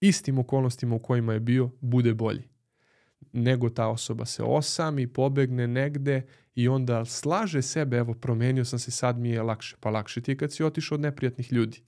[0.00, 2.42] istim okolnostima u kojima je bio, bude bolji.
[3.32, 8.90] Nego ta osoba se osami, pobegne negde i onda slaže sebe, evo promenio sam se,
[8.90, 9.76] sad mi je lakše.
[9.80, 11.82] Pa lakše ti je kad si otišao od neprijatnih ljudi.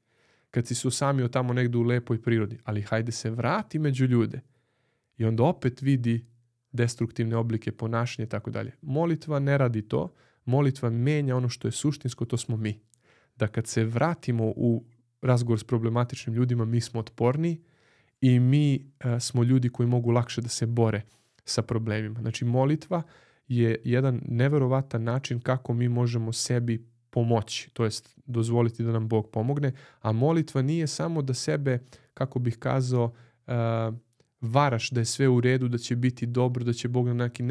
[0.51, 2.59] Kad si se usamio tamo negde u lepoj prirodi.
[2.65, 4.41] Ali hajde se vrati među ljude.
[5.17, 6.27] I onda opet vidi
[6.73, 8.73] destruktivne oblike ponašanja i tako dalje.
[8.83, 10.15] Molitva ne radi to,
[10.45, 12.81] molitva menja ono što je suštinsko, to smo mi.
[13.37, 14.85] Da kad se vratimo u
[15.23, 17.61] razgovor s problematičnim ljudima, mi smo otporni
[18.21, 21.03] i mi a, smo ljudi koji mogu lakše da se bore
[21.45, 22.21] sa problemima.
[22.21, 23.03] Znači molitva
[23.49, 26.87] je jedan neverovatan način kako mi možemo sebi
[27.19, 31.79] pomoći, to jest dozvoliti da nam Bog pomogne, a molitva nije samo da sebe,
[32.15, 33.05] kako bih kazao,
[33.47, 33.53] uh,
[34.41, 37.43] varaš da je sve u redu, da će biti dobro, da će Bog na neki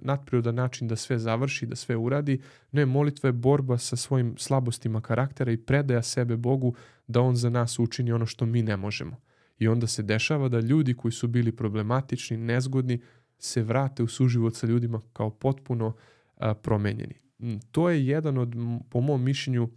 [0.00, 2.40] nadprirodan način da sve završi, da sve uradi.
[2.72, 6.74] Ne, molitva je borba sa svojim slabostima karaktera i predaja sebe Bogu
[7.06, 9.16] da On za nas učini ono što mi ne možemo.
[9.58, 13.00] I onda se dešava da ljudi koji su bili problematični, nezgodni,
[13.38, 15.94] se vrate u suživot sa ljudima kao potpuno
[16.36, 17.27] a, promenjeni.
[17.38, 18.54] Mm, to je jedan od,
[18.90, 19.68] po mom mišljenju,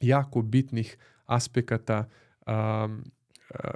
[0.00, 2.08] jako bitnih aspekata
[2.46, 2.88] a,
[3.54, 3.70] a,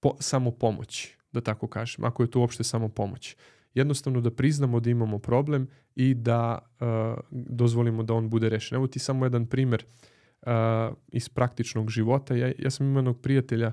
[0.00, 3.36] po, samo pomoći da tako kažem, ako je to uopšte samo pomoć.
[3.74, 8.76] Jednostavno da priznamo da imamo problem i da uh, dozvolimo da on bude rešen.
[8.76, 9.84] Evo ti samo jedan primer
[10.42, 10.48] uh,
[11.12, 12.34] iz praktičnog života.
[12.34, 13.72] Ja, ja sam imao jednog prijatelja,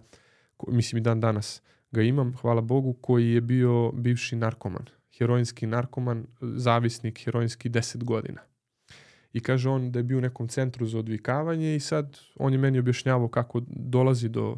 [0.58, 1.62] ko, mislim i dan danas
[1.92, 4.86] ga imam, hvala Bogu, koji je bio bivši narkoman,
[5.18, 8.42] heroinski narkoman, zavisnik heroinski 10 godina.
[9.34, 12.60] I kaže on da je bio u nekom centru za odvikavanje i sad on je
[12.60, 14.58] meni objašnjavao kako dolazi do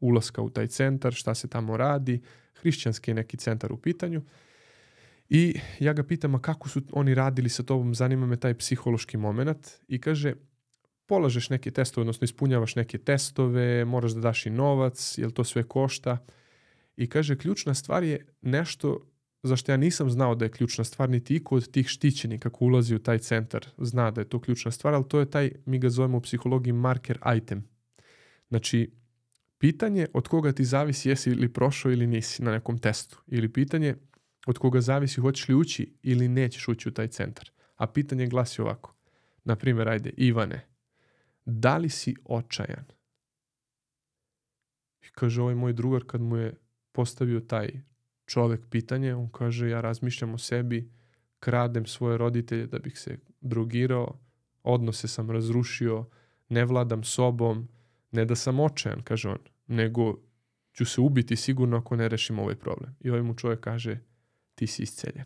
[0.00, 2.20] ulaska u taj centar, šta se tamo radi,
[2.54, 4.22] hrišćanski neki centar u pitanju.
[5.28, 9.16] I ja ga pitam, a kako su oni radili sa tobom, zanima me taj psihološki
[9.16, 10.34] moment i kaže,
[11.06, 15.62] polažeš neke testove, odnosno ispunjavaš neke testove, moraš da daš i novac, jel to sve
[15.62, 16.18] košta.
[16.96, 19.13] I kaže, ključna stvar je nešto
[19.44, 22.94] zašto ja nisam znao da je ključna stvar, niti iko od tih štićenika kako ulazi
[22.94, 25.90] u taj centar zna da je to ključna stvar, ali to je taj, mi ga
[25.90, 27.68] zovemo u psihologiji marker item.
[28.48, 28.90] Znači,
[29.58, 33.22] pitanje od koga ti zavisi jesi li prošao ili nisi na nekom testu.
[33.26, 33.94] Ili pitanje
[34.46, 37.50] od koga zavisi hoćeš li ući ili nećeš ući u taj centar.
[37.76, 38.94] A pitanje glasi ovako.
[39.44, 40.66] Na primjer, ajde, Ivane,
[41.44, 42.84] da li si očajan?
[45.02, 46.54] I kaže ovaj moj drugar kad mu je
[46.92, 47.80] postavio taj
[48.26, 50.90] čovek pitanje, on kaže ja razmišljam o sebi,
[51.40, 54.18] kradem svoje roditelje da bih se drogirao,
[54.62, 56.06] odnose sam razrušio,
[56.48, 57.68] ne vladam sobom,
[58.10, 60.18] ne da sam očajan, kaže on, nego
[60.72, 62.96] ću se ubiti sigurno ako ne rešim ovaj problem.
[63.00, 63.98] I ovaj mu čovjek kaže,
[64.54, 65.24] ti si isceljen.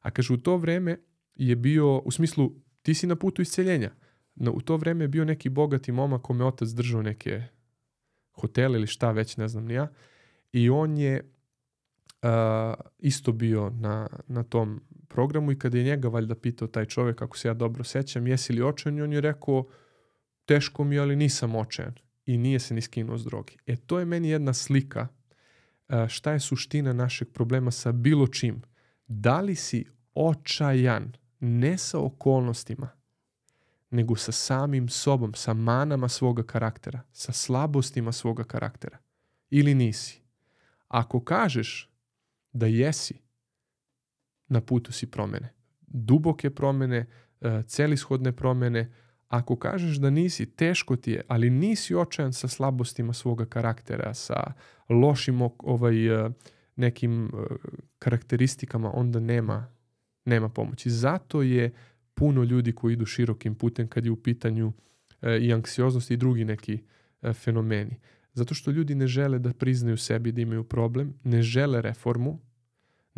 [0.00, 0.98] A kaže, u to vreme
[1.34, 2.52] je bio, u smislu,
[2.82, 3.90] ti si na putu isceljenja.
[4.34, 7.42] No, u to vreme je bio neki bogati momak kome otac držao neke
[8.32, 9.88] hotele ili šta već, ne znam ni ja.
[10.52, 11.32] I on je
[12.22, 17.22] uh, isto bio na, na tom programu i kada je njega valjda pitao taj čovjek,
[17.22, 18.98] ako se ja dobro sećam, jesi li očajan?
[18.98, 19.66] I on je rekao,
[20.44, 21.94] teško mi, ali nisam očajan.
[22.26, 23.56] I nije se ni skinuo s drogi.
[23.66, 25.08] E, to je meni jedna slika
[25.88, 28.62] uh, šta je suština našeg problema sa bilo čim.
[29.06, 29.84] Da li si
[30.14, 32.88] očajan, ne sa okolnostima,
[33.90, 38.98] nego sa samim sobom, sa manama svoga karaktera, sa slabostima svoga karaktera.
[39.50, 40.22] Ili nisi.
[40.88, 41.87] Ako kažeš
[42.58, 43.14] da jesi,
[44.48, 45.52] na putu si promene.
[45.80, 47.06] Duboke promene,
[47.40, 48.92] e, celishodne promene.
[49.28, 54.52] Ako kažeš da nisi, teško ti je, ali nisi očajan sa slabostima svoga karaktera, sa
[54.88, 56.30] lošim ovaj, e,
[56.76, 57.28] nekim e,
[57.98, 59.66] karakteristikama, onda nema,
[60.24, 60.90] nema pomoći.
[60.90, 61.72] Zato je
[62.14, 64.72] puno ljudi koji idu širokim putem kad je u pitanju
[65.40, 66.78] i anksioznost i drugi neki
[67.34, 67.98] fenomeni.
[68.32, 72.38] Zato što ljudi ne žele da priznaju sebi da imaju problem, ne žele reformu,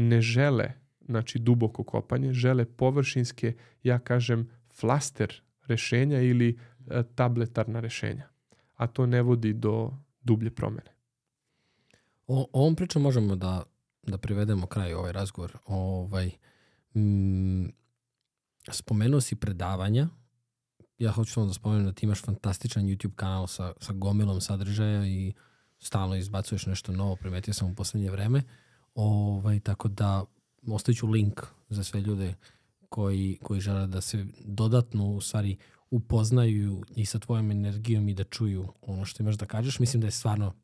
[0.00, 0.72] ne žele
[1.10, 6.58] znači duboko kopanje, žele površinske, ja kažem, flaster rešenja ili
[6.90, 8.28] e, tabletarna rešenja.
[8.74, 10.90] A to ne vodi do dublje promene.
[12.26, 13.62] O ovom pričom možemo da,
[14.02, 15.58] da privedemo kraj ovaj razgovor.
[15.66, 16.30] Ovaj,
[16.94, 17.64] mm,
[18.70, 20.08] spomenuo si predavanja.
[20.98, 25.06] Ja hoću samo da spomenem da ti imaš fantastičan YouTube kanal sa, sa gomilom sadržaja
[25.06, 25.32] i
[25.78, 28.42] stalno izbacuješ nešto novo, primetio sam u poslednje vreme.
[28.94, 30.24] Ovaj, tako da
[30.68, 32.34] ostaviću link za sve ljude
[32.88, 35.56] koji, koji žele da se dodatno u stvari
[35.90, 39.78] upoznaju i sa tvojom energijom i da čuju ono što imaš da kažeš.
[39.78, 40.54] Mislim da je stvarno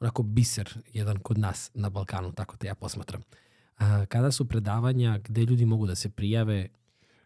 [0.00, 3.22] onako biser jedan kod nas na Balkanu, tako te ja posmatram.
[3.78, 6.68] A, kada su predavanja, gde ljudi mogu da se prijave?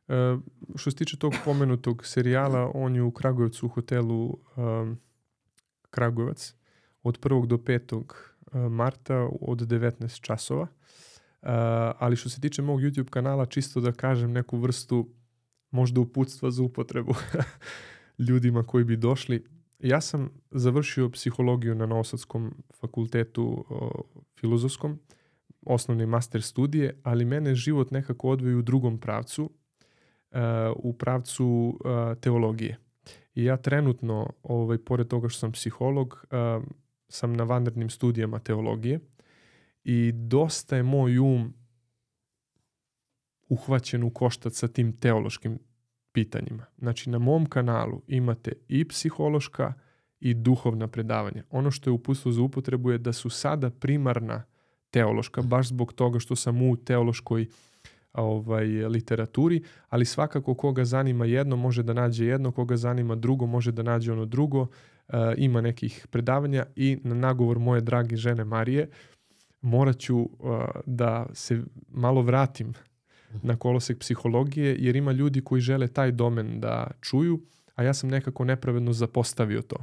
[0.09, 0.37] E,
[0.77, 5.01] što se tiče tog pomenutog serijala, on je u Kragujevcu u hotelu um,
[5.91, 6.55] Kragujevac
[7.03, 7.47] od 1.
[7.47, 8.05] do 5.
[8.55, 10.63] marta od 19 časova.
[10.63, 11.51] Uh,
[11.99, 15.09] ali što se tiče mog YouTube kanala, čisto da kažem neku vrstu
[15.71, 17.15] možda uputstva za upotrebu
[18.29, 19.45] ljudima koji bi došli.
[19.79, 24.03] Ja sam završio psihologiju na Novosadskom fakultetu o,
[24.41, 24.99] filozofskom,
[25.67, 29.51] osnovne master studije, ali mene život nekako odvoji u drugom pravcu,
[30.77, 31.79] u pravcu
[32.21, 32.79] teologije.
[33.35, 36.27] I ja trenutno, ovaj, pored toga što sam psiholog,
[37.15, 39.01] sam na vanrednim studijama teologije
[39.85, 41.55] i dosta je moj um
[43.49, 45.59] uhvaćen u koštac sa tim teološkim
[46.13, 46.67] pitanjima.
[46.79, 49.73] Znači na mom kanalu imate i psihološka
[50.21, 51.45] i duhovna predavanja.
[51.51, 54.43] Ono što je uputstvo za upotrebu je da su sada primarna
[54.91, 57.47] teološka, baš zbog toga što sam u teološkoj
[58.13, 63.73] ovaj, literaturi, ali svakako koga zanima jedno može da nađe jedno, koga zanima drugo može
[63.73, 64.67] da nađe ono drugo.
[65.09, 68.89] Uh, ima nekih predavanja i na nagovor moje drage žene Marije
[69.61, 70.29] morat ću uh,
[70.87, 72.75] da se malo vratim
[73.43, 77.41] na kolosek psihologije, jer ima ljudi koji žele taj domen da čuju,
[77.75, 79.77] a ja sam nekako nepravedno zapostavio to.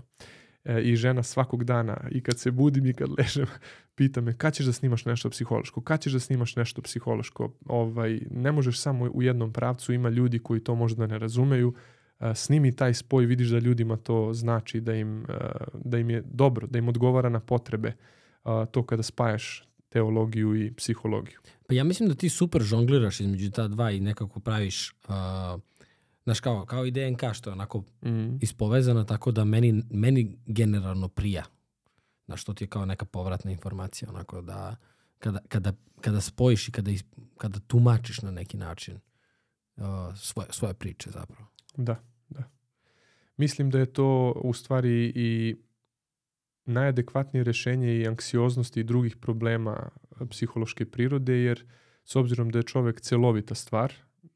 [0.64, 3.48] E, I žena svakog dana, i kad se budim i kad ležem,
[3.96, 7.54] pita me kad ćeš da snimaš nešto psihološko, kad ćeš da snimaš nešto psihološko.
[7.66, 12.01] Ovaj, ne možeš samo u jednom pravcu, ima ljudi koji to možda ne razumeju, e,
[12.36, 15.26] snimi taj spoj, vidiš da ljudima to znači, da im,
[15.74, 17.94] da im je dobro, da im odgovara na potrebe.
[18.72, 21.40] To kada spajaš teologiju i psihologiju.
[21.68, 25.62] Pa ja mislim da ti super žongliraš između ta dva i nekako praviš uh,
[26.24, 28.38] znaš kao, kao i DNK što je onako mm.
[28.42, 31.44] ispovezana tako da meni, meni generalno prija.
[32.26, 34.76] Znaš, to ti je kao neka povratna informacija, onako da
[35.20, 36.92] kada, kada, kada spojiš i kada,
[37.38, 39.00] kada tumačiš na neki način
[39.76, 39.84] uh,
[40.16, 41.48] svoje, svoje priče zapravo.
[41.78, 41.96] Da.
[43.42, 45.56] Mislim da je to u stvari i
[46.66, 51.66] najadekvatnije rešenje i anksioznosti i drugih problema uh, psihološke prirode, jer
[52.04, 53.94] s obzirom da je čovek celovita stvar,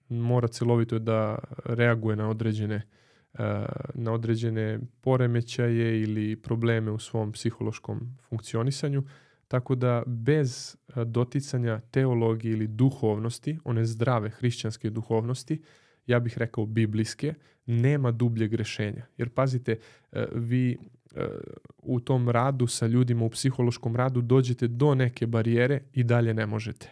[0.09, 8.17] mora celovito da reaguje na određene e, na određene poremećaje ili probleme u svom psihološkom
[8.29, 9.03] funkcionisanju,
[9.47, 15.61] tako da bez e, doticanja teologije ili duhovnosti, one zdrave hrišćanske duhovnosti,
[16.05, 17.33] ja bih rekao biblijske,
[17.65, 19.05] nema dubljeg rešenja.
[19.17, 19.77] Jer pazite,
[20.11, 20.77] e, vi
[21.77, 26.45] u tom radu sa ljudima u psihološkom radu dođete do neke barijere i dalje ne
[26.45, 26.89] možete.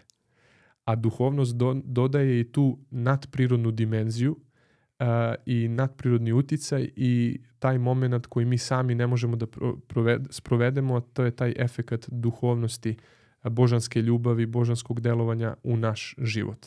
[0.86, 5.06] A duhovnost do, dodaje i tu nadprirodnu dimenziju uh,
[5.45, 9.45] i nadprirodni uticaj i taj moment koji mi sami ne možemo da
[9.88, 12.98] proved, sprovedemo, to je taj efekat duhovnosti,
[13.44, 16.66] božanske ljubavi, božanskog delovanja u naš život.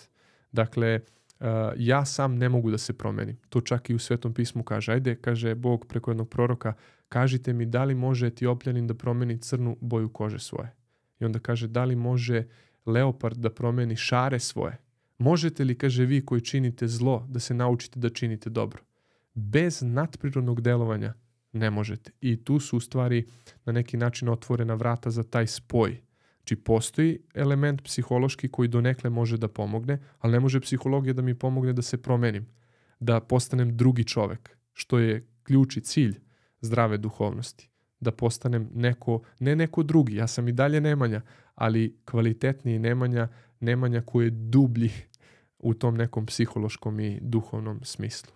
[0.52, 1.00] Dakle,
[1.40, 1.46] uh,
[1.76, 3.36] ja sam ne mogu da se promenim.
[3.48, 4.92] To čak i u Svetom pismu kaže.
[4.92, 6.74] Ajde, kaže Bog preko jednog proroka,
[7.08, 10.74] kažite mi da li može etiopljanin da promeni crnu boju kože svoje.
[11.20, 12.44] I onda kaže da li može
[12.86, 14.78] leopard da promeni šare svoje.
[15.18, 18.82] Možete li, kaže vi koji činite zlo, da se naučite da činite dobro?
[19.34, 21.14] Bez nadprirodnog delovanja
[21.52, 22.10] ne možete.
[22.20, 23.26] I tu su u stvari
[23.64, 26.00] na neki način otvorena vrata za taj spoj.
[26.46, 31.34] Znači postoji element psihološki koji donekle može da pomogne, ali ne može psihologija da mi
[31.34, 32.46] pomogne da se promenim,
[33.00, 36.14] da postanem drugi čovek, što je ključ i cilj
[36.60, 37.68] zdrave duhovnosti.
[38.00, 41.20] Da postanem neko, ne neko drugi, ja sam i dalje Nemanja,
[41.54, 43.28] ali kvalitetniji Nemanja,
[43.60, 44.90] Nemanja koji je dublji
[45.58, 48.32] u tom nekom psihološkom i duhovnom smislu.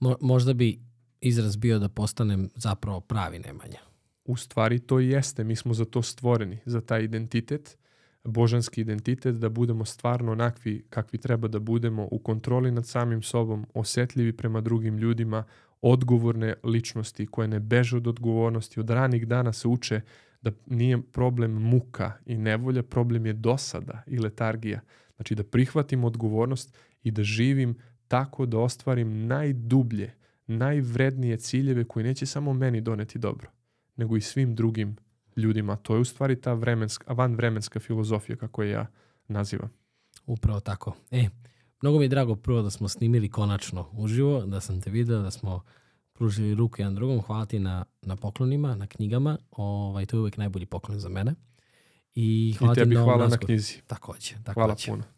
[0.00, 0.80] Mo, možda bi
[1.20, 3.93] izraz bio da postanem zapravo pravi Nemanja.
[4.24, 7.78] U stvari to i jeste, mi smo za to stvoreni, za taj identitet,
[8.24, 13.66] božanski identitet, da budemo stvarno onakvi kakvi treba da budemo u kontroli nad samim sobom,
[13.74, 15.44] osetljivi prema drugim ljudima,
[15.82, 18.80] odgovorne ličnosti koje ne beže od odgovornosti.
[18.80, 20.00] Od ranih dana se uče
[20.42, 24.80] da nije problem muka i nevolja, problem je dosada i letargija.
[25.16, 27.76] Znači da prihvatim odgovornost i da živim
[28.08, 30.14] tako da ostvarim najdublje,
[30.46, 33.48] najvrednije ciljeve koji neće samo meni doneti dobro,
[33.96, 34.96] nego i svim drugim
[35.36, 35.76] ljudima.
[35.76, 38.86] To je u stvari ta vremenska, vanvremenska filozofija kako je ja
[39.28, 39.72] nazivam.
[40.26, 40.96] Upravo tako.
[41.10, 41.28] E,
[41.82, 45.30] mnogo mi je drago prvo da smo snimili konačno uživo, da sam te video, da
[45.30, 45.62] smo
[46.12, 47.20] pružili ruku jedan drugom.
[47.20, 49.38] Hvala ti na, na poklonima, na knjigama.
[49.50, 51.34] Ovaj, to je uvek najbolji poklon za mene.
[52.14, 53.40] I, hvala I tebi ti hvala razgovor.
[53.40, 53.82] na knjizi.
[53.86, 54.54] Takođe, takođe.
[54.54, 55.13] Hvala puno.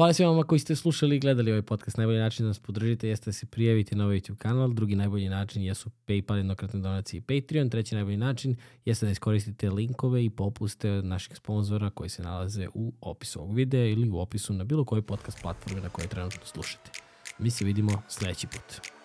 [0.00, 1.96] Hvala svima vama koji ste slušali i gledali ovaj podcast.
[1.96, 4.72] Najbolji način da nas podržite jeste da se prijavite na ovaj YouTube kanal.
[4.72, 7.70] Drugi najbolji način jesu PayPal, jednokratne donacije i Patreon.
[7.70, 12.92] Treći najbolji način jeste da iskoristite linkove i popuste naših sponzora koji se nalaze u
[13.00, 16.90] opisu ovog videa ili u opisu na bilo kojoj podcast platformi na kojoj trenutno slušate.
[17.38, 18.99] Mi se vidimo sledeći put.